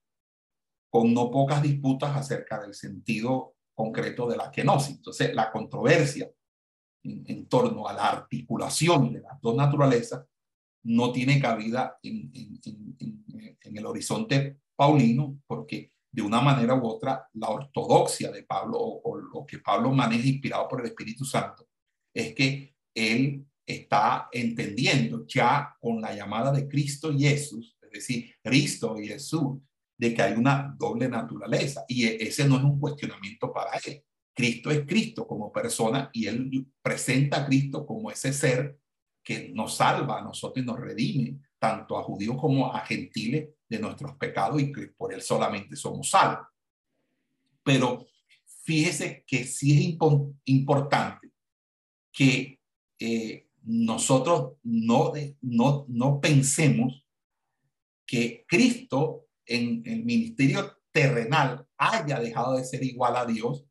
con 0.95 1.13
no 1.13 1.29
pocas 1.29 1.61
disputas 1.61 2.15
acerca 2.15 2.61
del 2.61 2.73
sentido 2.73 3.55
concreto 3.73 4.29
de 4.29 4.37
la 4.37 4.49
kenosis. 4.49 4.95
Entonces, 4.95 5.35
la 5.35 5.51
controversia 5.51 6.31
en, 7.03 7.47
torno 7.47 7.85
a 7.85 7.91
la 7.91 8.07
articulación 8.07 9.11
de 9.11 9.19
las 9.19 9.41
dos 9.41 9.57
naturalezas 9.57 10.25
no 10.85 11.11
tiene 11.11 11.37
cabida 11.41 11.99
en, 12.01 12.31
en 13.61 13.77
el 13.77 13.85
horizonte 13.85 14.61
paulino, 14.73 15.41
porque 15.45 15.91
de 16.09 16.21
una 16.21 16.39
manera 16.39 16.75
u 16.75 16.87
otra 16.87 17.27
la 17.33 17.49
ortodoxia 17.49 18.31
de 18.31 18.43
Pablo 18.43 18.77
o, 18.79 19.17
lo 19.17 19.45
que 19.45 19.59
Pablo 19.59 19.91
maneja 19.91 20.29
inspirado 20.29 20.69
por 20.69 20.79
el 20.79 20.87
Espíritu 20.87 21.25
Santo 21.25 21.67
es 22.13 22.33
que 22.33 22.73
él 22.95 23.45
está 23.67 24.29
entendiendo 24.31 25.25
ya 25.27 25.75
con 25.77 25.99
la 25.99 26.15
llamada 26.15 26.53
de 26.53 26.69
Cristo 26.69 27.11
Jesús, 27.13 27.75
es 27.81 27.91
decir, 27.91 28.33
Cristo 28.41 28.95
Jesús, 28.95 29.57
de 29.97 30.13
que 30.13 30.21
hay 30.21 30.33
una 30.33 30.75
doble 30.77 31.07
naturaleza 31.07 31.85
y 31.87 32.05
e, 32.05 32.17
ese 32.21 32.47
no 32.47 32.57
es 32.57 32.63
un 32.63 32.79
cuestionamiento 32.79 33.51
para 33.53 33.71
él. 33.85 34.03
Cristo 34.33 34.69
es 34.69 34.85
Cristo 34.85 35.25
como 35.25 35.51
persona 35.51 36.09
y 36.11 36.27
él 36.27 36.67
presenta 36.81 37.41
a 37.41 37.45
Cristo 37.45 37.85
como 37.85 38.11
ese 38.11 38.33
ser 38.33 38.77
que 39.23 39.49
nos 39.53 39.75
salva 39.77 40.19
a 40.19 40.23
nosotros 40.23 40.63
y 40.63 40.67
nos 40.67 40.79
redime, 40.79 41.39
tanto 41.57 41.97
a 41.97 42.03
judíos 42.03 42.37
como 42.39 42.71
a 42.71 42.85
gentiles 42.85 43.49
de 43.67 43.79
nuestros 43.79 44.15
pecados 44.17 44.61
y 44.61 44.71
que 44.71 44.87
por 44.89 45.13
él 45.13 45.21
solamente 45.21 45.75
somos 45.75 46.09
salvos. 46.09 46.47
Pero 47.63 48.05
fíjese 48.63 49.23
que 49.25 49.45
sí 49.45 49.71
es 49.71 50.29
importante 50.45 51.31
que 52.11 52.59
eh, 52.99 53.47
nosotros 53.63 54.57
no, 54.63 55.13
no, 55.41 55.85
no 55.87 56.21
pensemos 56.21 57.03
que 58.05 58.45
Cristo 58.47 59.24
en 59.45 59.83
el 59.85 60.03
ministerio 60.03 60.77
terrenal 60.91 61.67
haya 61.77 62.19
dejado 62.19 62.57
de 62.57 62.63
ser 62.63 62.83
igual 62.83 63.15
a 63.17 63.25
Dios 63.25 63.65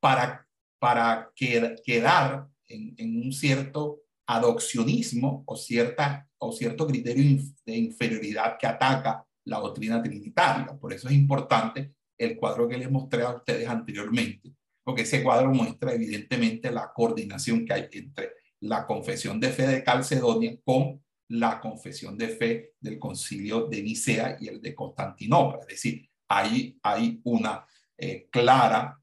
para, 0.00 0.46
para 0.78 1.32
quedar 1.34 2.48
en, 2.68 3.22
un 3.22 3.32
cierto 3.32 4.02
adopcionismo 4.26 5.42
o, 5.46 5.56
cierta, 5.56 6.28
o 6.38 6.52
cierto 6.52 6.86
criterio 6.86 7.42
de 7.66 7.76
inferioridad 7.76 8.56
que 8.58 8.66
ataca 8.66 9.26
la 9.44 9.58
doctrina 9.58 10.02
trinitaria. 10.02 10.78
Por 10.78 10.92
eso 10.92 11.08
es 11.08 11.14
importante 11.14 11.94
el 12.16 12.36
cuadro 12.36 12.68
que 12.68 12.78
les 12.78 12.90
mostré 12.90 13.22
a 13.22 13.34
ustedes 13.34 13.68
anteriormente, 13.68 14.54
porque 14.84 15.02
ese 15.02 15.22
cuadro 15.22 15.50
muestra 15.50 15.92
evidentemente 15.92 16.70
la 16.70 16.92
coordinación 16.94 17.64
que 17.64 17.72
hay 17.72 17.88
entre 17.92 18.34
la 18.60 18.86
confesión 18.86 19.40
de 19.40 19.48
fe 19.48 19.66
de 19.66 19.82
Calcedonia 19.82 20.56
con 20.64 21.02
la 21.30 21.60
confesión 21.60 22.18
de 22.18 22.28
fe 22.28 22.72
del 22.80 22.98
concilio 22.98 23.66
de 23.66 23.82
Nicea 23.82 24.36
y 24.40 24.48
el 24.48 24.60
de 24.60 24.74
Constantinopla. 24.74 25.60
Es 25.60 25.68
decir, 25.68 26.10
ahí 26.28 26.78
hay 26.82 27.20
una 27.24 27.64
eh, 27.96 28.28
clara, 28.30 29.00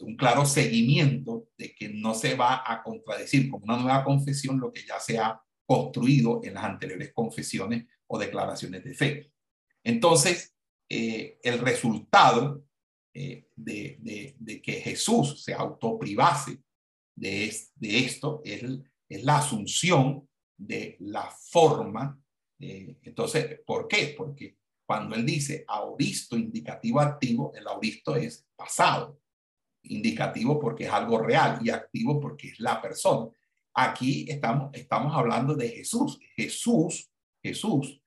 un 0.00 0.16
claro 0.16 0.44
seguimiento 0.46 1.48
de 1.56 1.74
que 1.74 1.88
no 1.90 2.14
se 2.14 2.34
va 2.34 2.64
a 2.66 2.82
contradecir 2.82 3.50
con 3.50 3.62
una 3.62 3.76
nueva 3.76 4.02
confesión 4.02 4.58
lo 4.58 4.72
que 4.72 4.84
ya 4.86 4.98
se 4.98 5.18
ha 5.18 5.40
construido 5.66 6.40
en 6.42 6.54
las 6.54 6.64
anteriores 6.64 7.12
confesiones 7.12 7.86
o 8.08 8.18
declaraciones 8.18 8.82
de 8.82 8.94
fe. 8.94 9.32
Entonces, 9.84 10.56
eh, 10.88 11.38
el 11.42 11.60
resultado 11.60 12.64
eh, 13.14 13.48
de, 13.54 14.60
que 14.62 14.72
Jesús 14.80 15.44
se 15.44 15.54
autoprivase 15.54 16.58
de, 17.14 17.54
de 17.76 17.98
esto 17.98 18.42
es, 18.44 18.64
es, 19.08 19.24
la 19.24 19.38
asunción 19.38 20.28
de 20.60 20.96
la 21.00 21.30
forma. 21.30 22.20
Eh, 22.58 22.98
entonces, 23.02 23.60
¿por 23.66 23.88
qué? 23.88 24.14
Porque 24.16 24.58
cuando 24.84 25.14
él 25.14 25.24
dice 25.24 25.64
auristo 25.66 26.36
indicativo 26.36 27.00
activo, 27.00 27.52
el 27.54 27.66
auristo 27.66 28.16
es 28.16 28.46
pasado, 28.56 29.20
indicativo 29.84 30.58
porque 30.58 30.84
es 30.84 30.90
algo 30.90 31.18
real 31.18 31.60
y 31.62 31.70
activo 31.70 32.20
porque 32.20 32.48
es 32.48 32.60
la 32.60 32.80
persona. 32.80 33.30
Aquí 33.74 34.26
estamos, 34.28 34.70
estamos 34.74 35.14
hablando 35.14 35.54
de 35.54 35.68
Jesús. 35.68 36.18
Jesús, 36.36 37.10
Jesús 37.42 38.00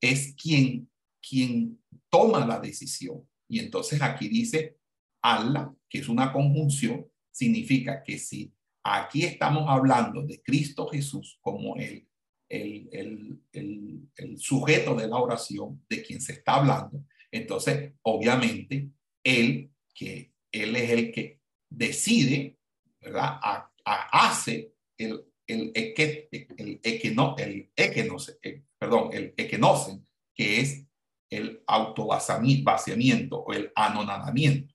es 0.00 0.34
quien 0.34 0.90
quien 1.26 1.82
toma 2.10 2.46
la 2.46 2.60
decisión. 2.60 3.26
Y 3.48 3.58
entonces 3.58 4.00
aquí 4.02 4.28
dice 4.28 4.78
Allah, 5.22 5.74
que 5.88 5.98
es 5.98 6.08
una 6.08 6.32
conjunción, 6.32 7.06
significa 7.30 8.02
que 8.02 8.18
si 8.18 8.52
aquí 8.84 9.24
estamos 9.24 9.64
hablando 9.68 10.22
de 10.22 10.42
Cristo 10.42 10.86
Jesús 10.86 11.38
como 11.40 11.76
el, 11.76 12.06
el, 12.48 13.40
el, 13.52 14.08
el, 14.16 14.38
sujeto 14.38 14.94
de 14.94 15.08
la 15.08 15.16
oración 15.16 15.82
de 15.88 16.02
quien 16.02 16.20
se 16.20 16.34
está 16.34 16.56
hablando, 16.56 17.04
entonces 17.32 17.94
obviamente 18.02 18.90
él, 19.24 19.70
que 19.94 20.32
él 20.52 20.76
es 20.76 20.90
el 20.90 21.10
que 21.10 21.40
decide, 21.70 22.58
¿verdad? 23.00 23.38
hace 23.84 24.74
el, 24.98 25.24
el, 25.46 25.72
el, 25.74 25.94
el, 26.30 26.80
el, 26.86 27.70
el, 28.42 28.64
perdón, 28.78 29.10
el 29.12 29.34
equenocen, 29.36 30.06
que 30.34 30.60
es 30.60 30.86
el 31.30 31.62
autovaciamiento 31.66 33.38
o 33.38 33.52
el 33.52 33.72
anonadamiento. 33.74 34.74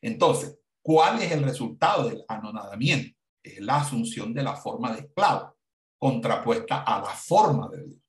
Entonces, 0.00 0.58
¿cuál 0.82 1.22
es 1.22 1.30
el 1.30 1.42
resultado 1.44 2.08
del 2.08 2.24
anonadamiento? 2.28 3.16
Es 3.44 3.60
la 3.60 3.76
asunción 3.76 4.32
de 4.32 4.42
la 4.42 4.56
forma 4.56 4.92
de 4.92 5.02
esclavo, 5.02 5.56
contrapuesta 5.98 6.82
a 6.82 7.00
la 7.00 7.10
forma 7.10 7.68
de 7.68 7.84
Dios. 7.84 8.00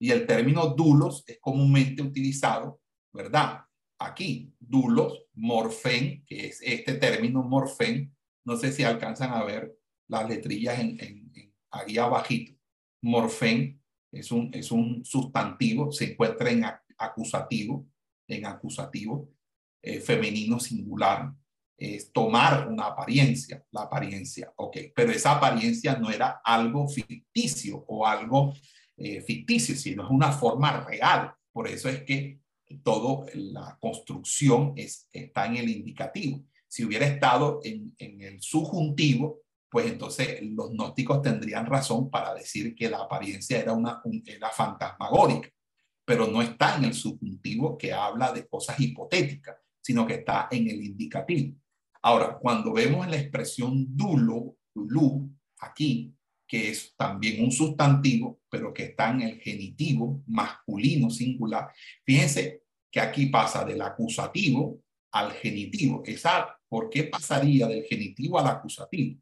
Y 0.00 0.10
el 0.12 0.26
término 0.26 0.68
dulos 0.68 1.24
es 1.26 1.38
comúnmente 1.40 2.02
utilizado, 2.02 2.80
¿verdad? 3.12 3.64
Aquí, 3.98 4.54
dulos, 4.60 5.24
morfen, 5.34 6.24
que 6.24 6.46
es 6.46 6.62
este 6.62 6.94
término 6.94 7.42
morfen, 7.42 8.16
no 8.46 8.56
sé 8.56 8.72
si 8.72 8.84
alcanzan 8.84 9.32
a 9.32 9.42
ver 9.42 9.76
las 10.08 10.28
letrillas 10.28 10.78
en, 10.78 11.00
en, 11.00 11.32
en 11.34 11.54
ahí 11.72 11.98
abajito. 11.98 12.56
Morfen 13.02 13.82
es 14.12 14.30
un, 14.30 14.50
es 14.54 14.70
un 14.70 15.04
sustantivo, 15.04 15.92
se 15.92 16.12
encuentra 16.12 16.50
en 16.50 16.64
acusativo, 16.96 17.86
en 18.28 18.46
acusativo, 18.46 19.30
eh, 19.82 20.00
femenino 20.00 20.58
singular, 20.60 21.32
es 21.78 22.12
tomar 22.12 22.68
una 22.68 22.86
apariencia, 22.86 23.64
la 23.70 23.82
apariencia, 23.82 24.52
ok, 24.56 24.76
pero 24.94 25.12
esa 25.12 25.32
apariencia 25.32 25.96
no 25.96 26.10
era 26.10 26.40
algo 26.44 26.88
ficticio 26.88 27.84
o 27.86 28.04
algo 28.04 28.52
eh, 28.96 29.22
ficticio, 29.22 29.76
sino 29.76 30.04
es 30.04 30.10
una 30.10 30.32
forma 30.32 30.84
real. 30.84 31.32
Por 31.52 31.68
eso 31.68 31.88
es 31.88 32.02
que 32.02 32.40
todo 32.82 33.26
la 33.34 33.78
construcción 33.80 34.72
es, 34.76 35.08
está 35.12 35.46
en 35.46 35.56
el 35.56 35.68
indicativo. 35.68 36.44
Si 36.66 36.84
hubiera 36.84 37.06
estado 37.06 37.60
en, 37.62 37.94
en 37.98 38.20
el 38.22 38.42
subjuntivo, 38.42 39.42
pues 39.70 39.86
entonces 39.86 40.42
los 40.42 40.70
gnósticos 40.70 41.22
tendrían 41.22 41.66
razón 41.66 42.10
para 42.10 42.34
decir 42.34 42.74
que 42.74 42.90
la 42.90 42.98
apariencia 42.98 43.58
era, 43.58 43.72
una, 43.72 44.02
era 44.26 44.50
fantasmagórica 44.50 45.48
pero 46.08 46.26
no 46.26 46.40
está 46.40 46.78
en 46.78 46.84
el 46.84 46.94
subjuntivo 46.94 47.76
que 47.76 47.92
habla 47.92 48.32
de 48.32 48.48
cosas 48.48 48.80
hipotéticas, 48.80 49.58
sino 49.78 50.06
que 50.06 50.14
está 50.14 50.48
en 50.50 50.66
el 50.66 50.82
indicativo. 50.82 51.54
Ahora, 52.02 52.38
cuando 52.38 52.72
vemos 52.72 53.06
la 53.08 53.18
expresión 53.18 53.86
dulo, 53.96 54.56
dulu, 54.74 55.30
aquí, 55.60 56.14
que 56.46 56.70
es 56.70 56.94
también 56.96 57.44
un 57.44 57.52
sustantivo, 57.52 58.40
pero 58.48 58.72
que 58.72 58.84
está 58.84 59.10
en 59.10 59.22
el 59.22 59.40
genitivo 59.40 60.22
masculino 60.26 61.10
singular, 61.10 61.68
fíjense 62.04 62.62
que 62.90 63.00
aquí 63.00 63.26
pasa 63.26 63.64
del 63.64 63.82
acusativo 63.82 64.80
al 65.12 65.32
genitivo. 65.32 66.02
Esa, 66.06 66.58
¿Por 66.68 66.90
qué 66.90 67.04
pasaría 67.04 67.66
del 67.66 67.84
genitivo 67.84 68.38
al 68.38 68.46
acusativo? 68.46 69.20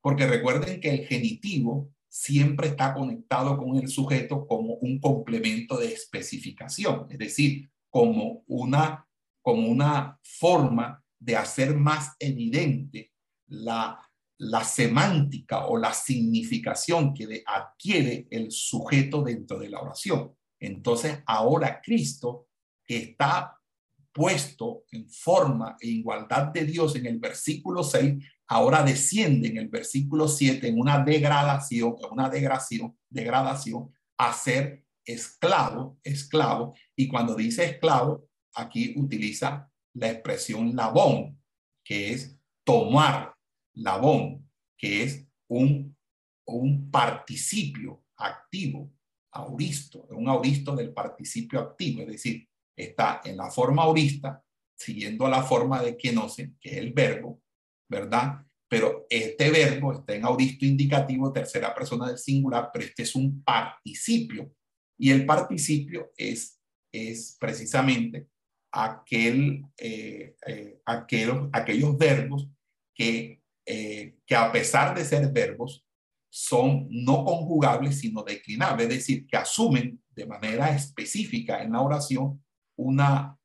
Porque 0.00 0.26
recuerden 0.26 0.80
que 0.80 0.90
el 0.90 1.06
genitivo 1.06 1.90
siempre 2.08 2.68
está 2.68 2.94
conectado 2.94 3.56
con 3.58 3.76
el 3.76 3.88
sujeto 3.88 4.46
como 4.46 4.74
un 4.74 5.00
complemento 5.00 5.78
de 5.78 5.92
especificación, 5.92 7.06
es 7.10 7.18
decir, 7.18 7.68
como 7.90 8.44
una, 8.46 9.08
como 9.42 9.68
una 9.68 10.20
forma 10.22 11.03
de 11.24 11.36
hacer 11.36 11.74
más 11.74 12.14
evidente 12.18 13.12
la, 13.46 13.98
la 14.38 14.64
semántica 14.64 15.66
o 15.66 15.78
la 15.78 15.94
significación 15.94 17.14
que 17.14 17.42
adquiere 17.46 18.26
el 18.30 18.50
sujeto 18.50 19.22
dentro 19.22 19.58
de 19.58 19.70
la 19.70 19.80
oración. 19.80 20.34
Entonces, 20.60 21.22
ahora 21.26 21.80
Cristo 21.82 22.48
que 22.84 22.98
está 22.98 23.58
puesto 24.12 24.84
en 24.92 25.08
forma 25.08 25.76
e 25.80 25.88
igualdad 25.88 26.48
de 26.48 26.64
Dios 26.64 26.94
en 26.96 27.06
el 27.06 27.18
versículo 27.18 27.82
6, 27.82 28.22
ahora 28.46 28.82
desciende 28.82 29.48
en 29.48 29.56
el 29.56 29.68
versículo 29.68 30.28
7 30.28 30.68
en 30.68 30.78
una 30.78 31.02
degradación, 31.02 31.96
una 32.10 32.28
degradación, 32.28 32.96
degradación 33.08 33.92
a 34.18 34.32
ser 34.32 34.84
esclavo, 35.04 35.98
esclavo. 36.02 36.74
Y 36.94 37.08
cuando 37.08 37.34
dice 37.34 37.64
esclavo, 37.64 38.28
aquí 38.54 38.94
utiliza 38.96 39.70
la 39.94 40.10
expresión 40.10 40.74
labón, 40.74 41.40
que 41.84 42.12
es 42.12 42.36
tomar, 42.64 43.34
labón, 43.74 44.48
que 44.76 45.02
es 45.02 45.26
un, 45.48 45.96
un 46.46 46.90
participio 46.90 48.04
activo, 48.16 48.92
auristo, 49.32 50.06
un 50.10 50.28
auristo 50.28 50.74
del 50.74 50.92
participio 50.92 51.60
activo, 51.60 52.02
es 52.02 52.08
decir, 52.08 52.48
está 52.76 53.20
en 53.24 53.36
la 53.36 53.50
forma 53.50 53.82
aurista, 53.82 54.42
siguiendo 54.76 55.28
la 55.28 55.42
forma 55.42 55.82
de 55.82 55.96
quenosen, 55.96 56.56
que 56.60 56.70
es 56.70 56.76
el 56.78 56.92
verbo, 56.92 57.40
¿verdad? 57.88 58.44
Pero 58.68 59.06
este 59.08 59.50
verbo 59.50 59.92
está 59.92 60.14
en 60.14 60.24
auristo 60.24 60.64
indicativo, 60.64 61.32
tercera 61.32 61.74
persona 61.74 62.08
del 62.08 62.18
singular, 62.18 62.70
pero 62.72 62.84
este 62.84 63.02
es 63.04 63.14
un 63.14 63.42
participio. 63.44 64.52
Y 64.98 65.10
el 65.10 65.26
participio 65.26 66.12
es, 66.16 66.60
es 66.92 67.36
precisamente 67.38 68.28
aquel, 68.74 69.64
eh, 69.78 70.34
eh, 70.46 70.80
aquellos 70.84 71.96
verbos 71.96 72.48
que, 72.92 73.40
eh, 73.64 74.16
que 74.26 74.34
a 74.34 74.50
pesar 74.50 74.96
de 74.96 75.04
ser 75.04 75.30
verbos, 75.32 75.86
son 76.28 76.88
no 76.90 77.24
conjugables, 77.24 78.00
sino 78.00 78.24
declinables, 78.24 78.88
es 78.88 78.94
decir, 78.94 79.26
que 79.28 79.36
asumen 79.36 80.02
de 80.10 80.26
manera 80.26 80.74
específica 80.74 81.62
en 81.62 81.70
la 81.70 81.80
oración 81.80 82.42
una, 82.76 83.38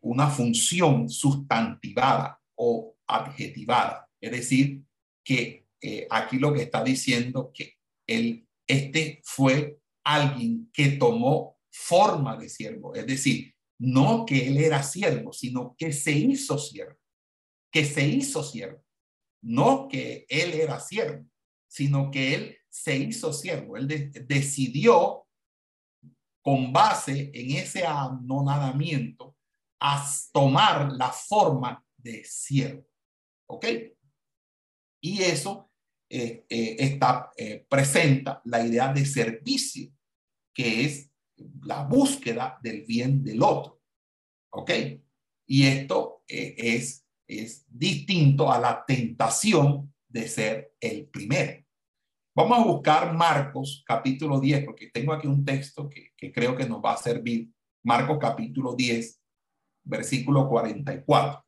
una 0.00 0.28
función 0.28 1.08
sustantivada 1.08 2.40
o 2.54 2.94
adjetivada. 3.08 4.08
Es 4.20 4.30
decir, 4.30 4.84
que 5.24 5.66
aquí 6.10 6.38
lo 6.38 6.52
que 6.52 6.62
está 6.62 6.84
diciendo 6.84 7.50
que 7.52 7.74
el, 8.06 8.46
este 8.68 9.20
fue 9.24 9.80
alguien 10.04 10.70
que 10.72 10.90
tomó 10.90 11.58
forma 11.72 12.36
de 12.36 12.48
siervo. 12.48 12.94
Es 12.94 13.06
decir, 13.06 13.52
no 13.82 14.24
que 14.24 14.46
él 14.46 14.58
era 14.58 14.80
siervo, 14.84 15.32
sino 15.32 15.74
que 15.76 15.92
se 15.92 16.12
hizo 16.12 16.56
siervo. 16.56 16.96
Que 17.70 17.84
se 17.84 18.06
hizo 18.06 18.44
siervo. 18.44 18.80
No 19.42 19.88
que 19.88 20.24
él 20.28 20.54
era 20.54 20.78
siervo, 20.78 21.26
sino 21.66 22.08
que 22.12 22.34
él 22.34 22.56
se 22.68 22.96
hizo 22.96 23.32
siervo. 23.32 23.76
Él 23.76 23.88
decidió 24.28 25.26
con 26.42 26.72
base 26.72 27.32
en 27.34 27.56
ese 27.56 27.84
anonadamiento 27.84 29.36
a 29.80 30.08
tomar 30.32 30.92
la 30.92 31.10
forma 31.10 31.84
de 31.96 32.22
siervo. 32.24 32.86
¿Ok? 33.48 33.66
Y 35.00 35.22
eso 35.22 35.72
eh, 36.08 36.46
eh, 36.48 36.76
está, 36.78 37.32
eh, 37.36 37.66
presenta 37.68 38.40
la 38.44 38.64
idea 38.64 38.92
de 38.92 39.04
servicio, 39.04 39.90
que 40.54 40.84
es 40.84 41.11
la 41.62 41.84
búsqueda 41.84 42.58
del 42.62 42.82
bien 42.82 43.22
del 43.22 43.42
otro. 43.42 43.80
¿Ok? 44.50 44.70
Y 45.46 45.66
esto 45.66 46.22
es, 46.26 47.06
es 47.26 47.64
distinto 47.68 48.52
a 48.52 48.58
la 48.58 48.84
tentación 48.86 49.92
de 50.08 50.28
ser 50.28 50.74
el 50.80 51.06
primero. 51.06 51.64
Vamos 52.34 52.58
a 52.58 52.64
buscar 52.64 53.14
Marcos 53.14 53.84
capítulo 53.86 54.40
10, 54.40 54.64
porque 54.64 54.90
tengo 54.90 55.12
aquí 55.12 55.26
un 55.26 55.44
texto 55.44 55.88
que, 55.88 56.12
que 56.16 56.32
creo 56.32 56.56
que 56.56 56.66
nos 56.66 56.82
va 56.82 56.94
a 56.94 56.96
servir. 56.96 57.50
Marcos 57.84 58.18
capítulo 58.20 58.74
10, 58.74 59.20
versículo 59.84 60.48
44. 60.48 61.44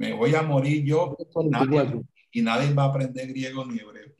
Me 0.00 0.14
voy 0.14 0.34
a 0.34 0.40
morir 0.40 0.82
yo 0.82 1.14
y 2.32 2.40
nadie, 2.40 2.72
va 2.72 2.84
a 2.84 2.86
aprender 2.86 3.28
griego 3.28 3.66
ni 3.66 3.80
hebreo. 3.80 4.14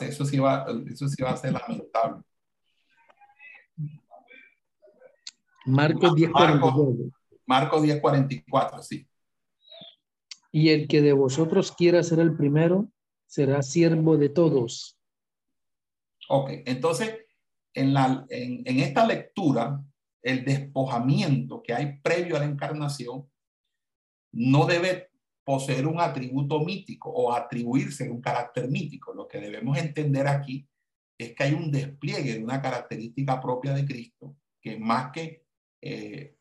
Eso 0.00 0.24
sí 0.24 0.38
va, 0.38 0.64
eso 0.88 1.08
sí 1.08 1.20
va 1.20 1.30
a 1.30 1.36
ser 1.36 1.54
lamentable. 1.54 2.22
Marcos 5.66 6.14
10:44. 6.14 7.12
Marcos 7.46 7.82
10:44, 7.82 8.82
sí. 8.82 9.08
Y 10.52 10.68
el 10.68 10.86
que 10.86 11.02
de 11.02 11.12
vosotros 11.12 11.72
quiera 11.72 12.04
ser 12.04 12.20
el 12.20 12.36
primero 12.36 12.88
será 13.26 13.62
siervo 13.62 14.16
de 14.16 14.28
todos. 14.28 14.96
Ok, 16.28 16.50
entonces 16.64 17.26
en, 17.74 17.92
la, 17.92 18.24
en, 18.28 18.62
en 18.64 18.78
esta 18.78 19.04
lectura, 19.04 19.82
el 20.22 20.44
despojamiento 20.44 21.60
que 21.60 21.74
hay 21.74 21.98
previo 22.00 22.36
a 22.36 22.38
la 22.38 22.44
encarnación 22.44 23.28
no 24.32 24.66
debe 24.66 25.10
poseer 25.48 25.86
un 25.86 25.98
atributo 25.98 26.60
mítico 26.60 27.10
o 27.10 27.32
atribuirse 27.32 28.10
un 28.10 28.20
carácter 28.20 28.68
mítico. 28.68 29.14
Lo 29.14 29.26
que 29.26 29.40
debemos 29.40 29.78
entender 29.78 30.28
aquí 30.28 30.68
es 31.18 31.34
que 31.34 31.42
hay 31.42 31.54
un 31.54 31.70
despliegue 31.70 32.34
de 32.34 32.44
una 32.44 32.60
característica 32.60 33.40
propia 33.40 33.72
de 33.72 33.86
Cristo 33.86 34.36
que 34.60 34.78
más 34.78 35.10
que, 35.10 35.46
eh, 35.82 36.36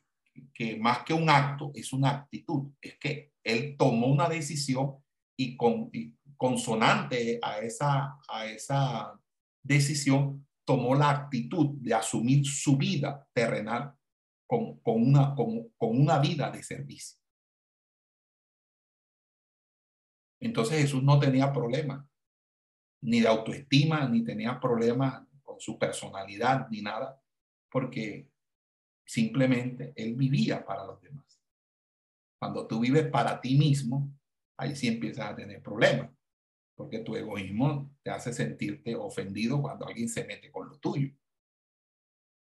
que 0.54 0.76
más 0.76 1.04
que 1.06 1.14
un 1.14 1.30
acto 1.30 1.72
es 1.74 1.94
una 1.94 2.10
actitud. 2.10 2.74
Es 2.82 2.98
que 2.98 3.32
Él 3.44 3.76
tomó 3.78 4.08
una 4.08 4.28
decisión 4.28 4.98
y, 5.38 5.56
con, 5.56 5.90
consonante 6.36 7.40
a 7.42 7.60
esa, 7.60 8.18
a 8.28 8.46
esa 8.46 9.18
decisión 9.64 10.46
tomó 10.66 10.96
la 10.96 11.12
actitud 11.12 11.78
de 11.80 11.94
asumir 11.94 12.46
su 12.46 12.76
vida 12.76 13.26
terrenal 13.34 13.94
con, 14.46 14.80
con 14.82 15.02
una, 15.02 15.34
con 15.34 15.72
una 15.80 16.20
vida 16.20 16.52
de 16.52 16.62
servicio. 16.62 17.18
Entonces 20.48 20.80
Jesús 20.80 21.04
no 21.04 21.20
tenía 21.20 21.52
problemas, 21.52 22.06
ni 23.02 23.20
de 23.20 23.28
autoestima, 23.28 24.08
ni 24.08 24.24
tenía 24.24 24.60
problemas 24.60 25.28
con 25.44 25.60
su 25.60 25.78
personalidad, 25.78 26.70
ni 26.70 26.82
nada, 26.82 27.22
porque 27.70 28.30
simplemente 29.06 29.92
él 29.96 30.16
vivía 30.16 30.66
para 30.66 30.86
los 30.86 31.02
demás. 31.02 31.26
Cuando 32.40 32.66
tú 32.66 32.80
vives 32.80 33.08
para 33.10 33.42
ti 33.42 33.58
mismo, 33.58 34.10
ahí 34.56 34.74
sí 34.74 34.88
empiezas 34.88 35.32
a 35.32 35.36
tener 35.36 35.62
problemas, 35.62 36.12
porque 36.76 37.00
tu 37.00 37.18
egoísmo 37.18 37.92
te 38.02 38.10
hace 38.10 38.32
sentirte 38.32 38.96
ofendido 38.96 39.62
cuando 39.62 39.86
alguien 39.86 40.08
se 40.08 40.24
mete 40.24 40.50
con 40.50 40.70
lo 40.70 40.78
tuyo. 40.80 41.14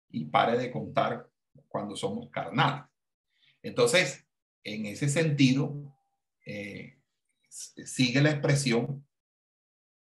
Y 0.09 0.25
pare 0.25 0.57
de 0.57 0.71
contar 0.71 1.29
cuando 1.69 1.95
somos 1.95 2.31
carnales. 2.31 2.85
Entonces, 3.63 4.27
en 4.65 4.87
ese 4.87 5.09
sentido, 5.09 5.75
eh, 6.47 7.02
sigue 7.53 8.23
la 8.23 8.31
expresión 8.31 9.07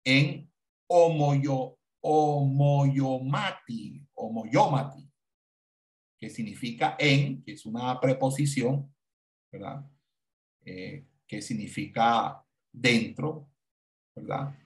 en 0.04 0.52
homoyo, 0.88 1.78
homoyomati, 2.02 4.08
homoyomati, 4.16 5.08
que 6.18 6.30
significa 6.30 6.96
en, 6.98 7.44
que 7.44 7.54
es 7.54 7.66
una 7.66 8.00
preposición, 8.00 8.94
¿verdad? 9.52 9.86
Eh, 10.66 11.06
que 11.28 11.42
significa 11.42 12.44
dentro, 12.72 13.52
¿verdad? 14.16 14.58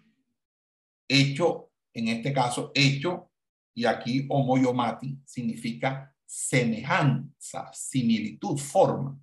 Hecho, 1.07 1.71
en 1.93 2.07
este 2.07 2.31
caso, 2.31 2.71
hecho 2.73 3.31
y 3.73 3.85
aquí 3.85 4.25
homoyomati 4.29 5.19
significa 5.25 6.15
semejanza, 6.25 7.71
similitud, 7.73 8.57
forma. 8.57 9.19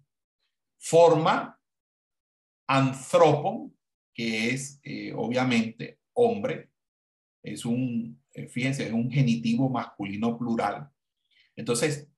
Forma 0.77 1.58
anthropon, 2.69 3.75
que 4.15 4.51
es 4.51 4.81
eh, 4.83 5.13
obviamente 5.17 6.01
hombre, 6.13 6.71
es 7.43 7.65
un, 7.65 8.23
eh, 8.33 8.49
fíjense, 8.49 8.87
es 8.87 8.93
un 8.93 9.11
genitivo 9.11 9.69
masculino 9.69 10.37
plural. 10.39 10.89
Entonces, 11.57 12.09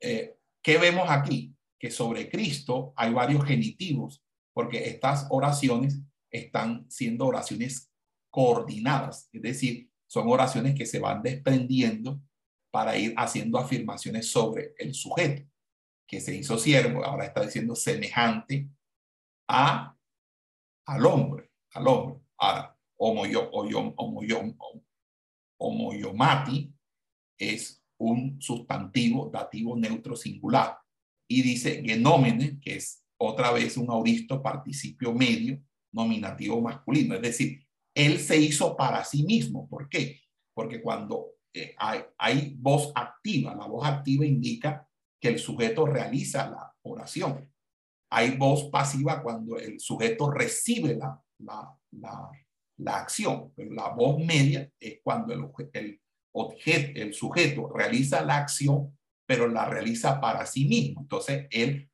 eh, 0.00 0.36
¿qué 0.62 0.78
vemos 0.78 1.06
aquí? 1.08 1.54
Que 1.78 1.90
sobre 1.90 2.28
Cristo 2.30 2.92
hay 2.96 3.12
varios 3.12 3.44
genitivos, 3.44 4.22
porque 4.52 4.88
estas 4.88 5.26
oraciones 5.30 6.00
están 6.30 6.86
siendo 6.90 7.26
oraciones 7.26 7.90
coordinadas, 8.30 9.28
es 9.32 9.42
decir, 9.42 9.90
son 10.06 10.28
oraciones 10.28 10.74
que 10.74 10.86
se 10.86 11.00
van 11.00 11.22
desprendiendo 11.22 12.20
para 12.70 12.96
ir 12.96 13.14
haciendo 13.16 13.58
afirmaciones 13.58 14.30
sobre 14.30 14.74
el 14.78 14.94
sujeto, 14.94 15.48
que 16.06 16.20
se 16.20 16.34
hizo 16.36 16.58
siervo, 16.58 17.04
ahora 17.04 17.26
está 17.26 17.44
diciendo 17.44 17.74
semejante 17.74 18.68
a, 19.50 19.96
al 20.86 21.06
hombre, 21.06 21.50
al 21.72 21.88
hombre. 21.88 22.20
Ahora, 22.38 22.76
homoyo, 22.96 23.50
homoyo, 23.50 24.56
homoyomati 25.58 26.72
es 27.38 27.82
un 27.98 28.40
sustantivo 28.40 29.28
dativo 29.28 29.76
neutro 29.76 30.14
singular. 30.14 30.78
Y 31.28 31.42
dice 31.42 31.82
genómene, 31.84 32.60
que 32.60 32.76
es 32.76 33.04
otra 33.18 33.52
vez 33.52 33.76
un 33.76 33.90
auristo 33.90 34.40
participio 34.40 35.12
medio 35.12 35.60
nominativo 35.92 36.60
masculino. 36.60 37.14
Es 37.16 37.22
decir, 37.22 37.66
él 37.94 38.20
se 38.20 38.38
hizo 38.38 38.76
para 38.76 39.04
sí 39.04 39.24
mismo. 39.24 39.68
¿Por 39.68 39.88
qué? 39.88 40.20
Porque 40.54 40.80
cuando 40.80 41.34
eh, 41.52 41.74
hay 42.18 42.54
voz 42.56 42.92
activa, 42.94 43.54
la 43.54 43.66
voz 43.66 43.86
activa 43.86 44.24
indica 44.24 44.88
que 45.20 45.28
el 45.28 45.38
sujeto 45.38 45.86
realiza 45.86 46.48
la 46.48 46.74
oración. 46.82 47.50
Hay 48.10 48.36
voz 48.36 48.70
pasiva 48.70 49.22
cuando 49.22 49.56
el 49.56 49.78
sujeto 49.78 50.30
recibe 50.30 50.96
la, 50.96 51.22
la, 51.38 51.78
la, 51.92 52.30
la 52.78 52.96
acción. 52.96 53.52
Pero 53.54 53.72
la 53.72 53.88
voz 53.88 54.18
media 54.18 54.70
es 54.78 55.00
cuando 55.02 55.32
el, 55.32 55.48
el, 55.72 56.00
objeto, 56.32 57.00
el 57.00 57.14
sujeto 57.14 57.68
realiza 57.68 58.22
la 58.22 58.38
acción, 58.38 58.96
pero 59.26 59.46
la 59.46 59.66
realiza 59.66 60.20
para 60.20 60.44
sí 60.46 60.66
mismo. 60.66 61.02
Entonces, 61.02 61.46
él 61.50 61.88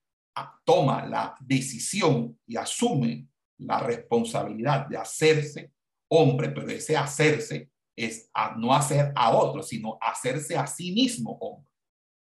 toma 0.65 1.07
la 1.07 1.37
decisión 1.41 2.39
y 2.47 2.57
asume 2.57 3.29
la 3.59 3.79
responsabilidad 3.81 4.87
de 4.87 4.99
hacerse 4.99 5.73
hombre, 6.09 6.51
pero 6.51 6.69
ese 6.69 6.97
hacerse 6.97 7.71
es 7.97 8.29
a 8.35 8.55
no 8.57 8.75
hacer 8.75 9.13
a 9.15 9.35
otro, 9.35 9.63
sino 9.63 9.97
hacerse 10.01 10.57
a 10.57 10.67
sí 10.67 10.93
mismo 10.93 11.39
hombre. 11.41 11.73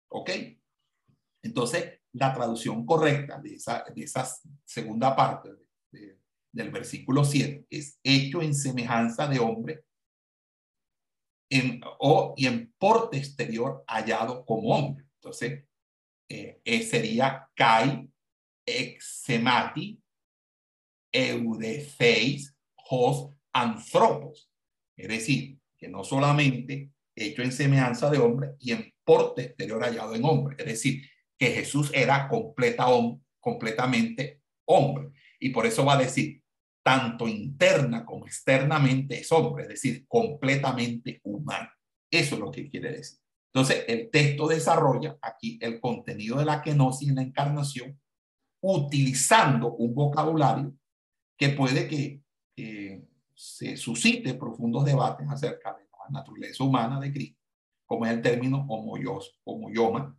¿Ok? 0.10 0.30
Entonces, 1.44 2.00
la 2.16 2.34
traducción 2.34 2.86
correcta 2.86 3.40
de 3.40 3.56
esa, 3.56 3.84
de 3.94 4.04
esa 4.04 4.28
segunda 4.64 5.16
parte 5.16 5.50
del 6.52 6.72
versículo 6.72 7.26
7 7.26 7.68
es 7.70 8.00
hecho 8.02 8.42
en 8.42 8.56
semejanza 8.56 9.28
de 9.28 9.40
hombre 9.40 9.84
en, 11.50 11.82
o 12.00 12.34
y 12.38 12.48
en 12.48 12.74
porte 12.78 13.18
exterior 13.18 13.84
hallado 13.88 14.46
como 14.46 14.70
hombre. 14.70 15.06
Entonces, 15.16 15.66
eh, 16.30 16.62
eh, 16.64 16.84
sería 16.84 17.50
kai 17.54 18.10
exemati 18.66 20.02
eudeseis 21.12 22.56
hos 22.90 23.30
anthropos. 23.54 24.50
Es 24.96 25.10
decir, 25.10 25.60
que 25.78 25.90
no 25.90 26.04
solamente 26.04 26.92
hecho 27.14 27.42
en 27.42 27.52
semejanza 27.52 28.10
de 28.10 28.18
hombre 28.18 28.56
y 28.60 28.72
en 28.72 28.94
porte 29.04 29.44
exterior 29.44 29.84
hallado 29.84 30.16
en 30.16 30.24
hombre. 30.24 30.56
Es 30.58 30.66
decir, 30.66 31.04
que 31.46 31.52
Jesús 31.52 31.92
era 31.94 32.28
completa, 32.28 32.88
completamente 33.40 34.42
hombre. 34.66 35.12
Y 35.40 35.50
por 35.50 35.68
eso 35.68 35.86
va 35.86 35.94
a 35.94 36.00
decir, 36.00 36.42
tanto 36.84 37.28
interna 37.28 38.04
como 38.04 38.26
externamente 38.26 39.20
es 39.20 39.32
hombre, 39.32 39.64
es 39.64 39.70
decir, 39.70 40.08
completamente 40.08 41.22
humano. 41.24 41.70
Eso 42.10 42.36
es 42.36 42.42
lo 42.42 42.50
que 42.50 42.68
quiere 42.68 42.92
decir. 42.92 43.20
Entonces, 43.54 43.86
el 43.88 44.10
texto 44.10 44.48
desarrolla 44.48 45.18
aquí 45.22 45.60
el 45.62 45.80
contenido 45.80 46.40
de 46.40 46.46
la 46.46 46.62
kenosis 46.62 47.10
en 47.10 47.16
la 47.16 47.22
encarnación, 47.22 48.00
utilizando 48.62 49.74
un 49.76 49.94
vocabulario 49.94 50.74
que 51.38 51.50
puede 51.50 51.88
que 51.88 52.22
se 53.36 53.78
suscite 53.78 54.34
profundos 54.34 54.84
debates 54.84 55.28
acerca 55.30 55.74
de 55.74 55.84
la 55.84 56.20
naturaleza 56.20 56.64
humana 56.64 57.00
de 57.00 57.14
Cristo, 57.14 57.40
como 57.86 58.06
es 58.06 58.14
el 58.14 58.22
término 58.22 58.66
homoyos, 58.68 59.40
homoyoma, 59.44 60.18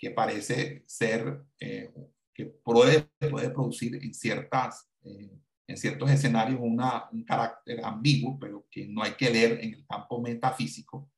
que 0.00 0.10
parece 0.10 0.82
ser, 0.86 1.42
eh, 1.60 1.92
que 2.32 2.46
puede, 2.46 3.10
puede 3.30 3.50
producir 3.50 3.94
en, 3.96 4.14
ciertas, 4.14 4.88
eh, 5.04 5.38
en 5.66 5.76
ciertos 5.76 6.10
escenarios 6.10 6.58
una, 6.60 7.08
un 7.12 7.22
carácter 7.22 7.84
ambiguo, 7.84 8.38
pero 8.40 8.66
que 8.70 8.88
no 8.88 9.02
hay 9.02 9.12
que 9.12 9.28
leer 9.28 9.60
en 9.62 9.74
el 9.74 9.86
campo 9.86 10.22
metafísico, 10.22 11.10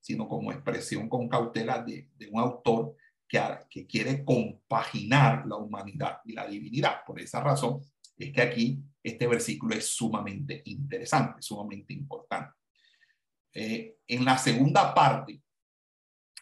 sino 0.00 0.28
como 0.28 0.52
expresión 0.52 1.08
con 1.08 1.28
cautela 1.28 1.82
de, 1.82 2.10
de 2.16 2.28
un 2.28 2.38
autor 2.40 2.94
que, 3.26 3.42
que 3.68 3.86
quiere 3.88 4.24
compaginar 4.24 5.44
la 5.44 5.56
humanidad 5.56 6.20
y 6.24 6.32
la 6.32 6.46
divinidad. 6.46 7.04
Por 7.04 7.20
esa 7.20 7.42
razón 7.42 7.82
es 8.16 8.32
que 8.32 8.40
aquí 8.40 8.78
este 9.02 9.26
versículo 9.26 9.74
es 9.74 9.86
sumamente 9.86 10.62
interesante, 10.66 11.42
sumamente 11.42 11.92
importante. 11.92 12.54
Eh, 13.52 13.96
en 14.06 14.24
la 14.24 14.38
segunda 14.38 14.94
parte 14.94 15.42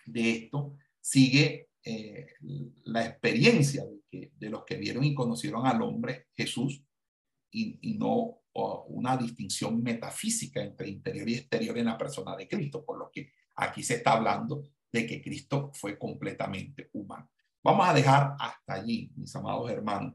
de 0.04 0.30
esto 0.30 0.76
sigue 1.00 1.65
eh, 1.86 2.26
la 2.84 3.06
experiencia 3.06 3.84
de, 3.84 4.00
que, 4.10 4.32
de, 4.36 4.50
los 4.50 4.64
que 4.64 4.76
vieron 4.76 5.04
y 5.04 5.14
conocieron 5.14 5.66
al 5.66 5.80
hombre 5.82 6.26
Jesús 6.36 6.82
y, 7.50 7.78
y 7.80 7.98
no 7.98 8.40
una 8.88 9.16
distinción 9.16 9.82
metafísica 9.82 10.62
entre 10.62 10.88
interior 10.88 11.28
y 11.28 11.34
exterior 11.34 11.76
en 11.78 11.86
la 11.86 11.98
persona 11.98 12.36
de 12.36 12.48
Cristo, 12.48 12.84
por 12.84 12.98
lo 12.98 13.10
que 13.10 13.30
aquí 13.56 13.82
se 13.82 13.96
está 13.96 14.12
hablando 14.12 14.64
de 14.90 15.06
que 15.06 15.20
Cristo 15.20 15.70
fue 15.74 15.98
completamente 15.98 16.88
humano. 16.94 17.30
Vamos 17.62 17.86
a 17.88 17.94
dejar 17.94 18.34
hasta 18.38 18.74
allí, 18.74 19.12
mis 19.16 19.34
amados 19.36 19.70
hermanos, 19.70 20.14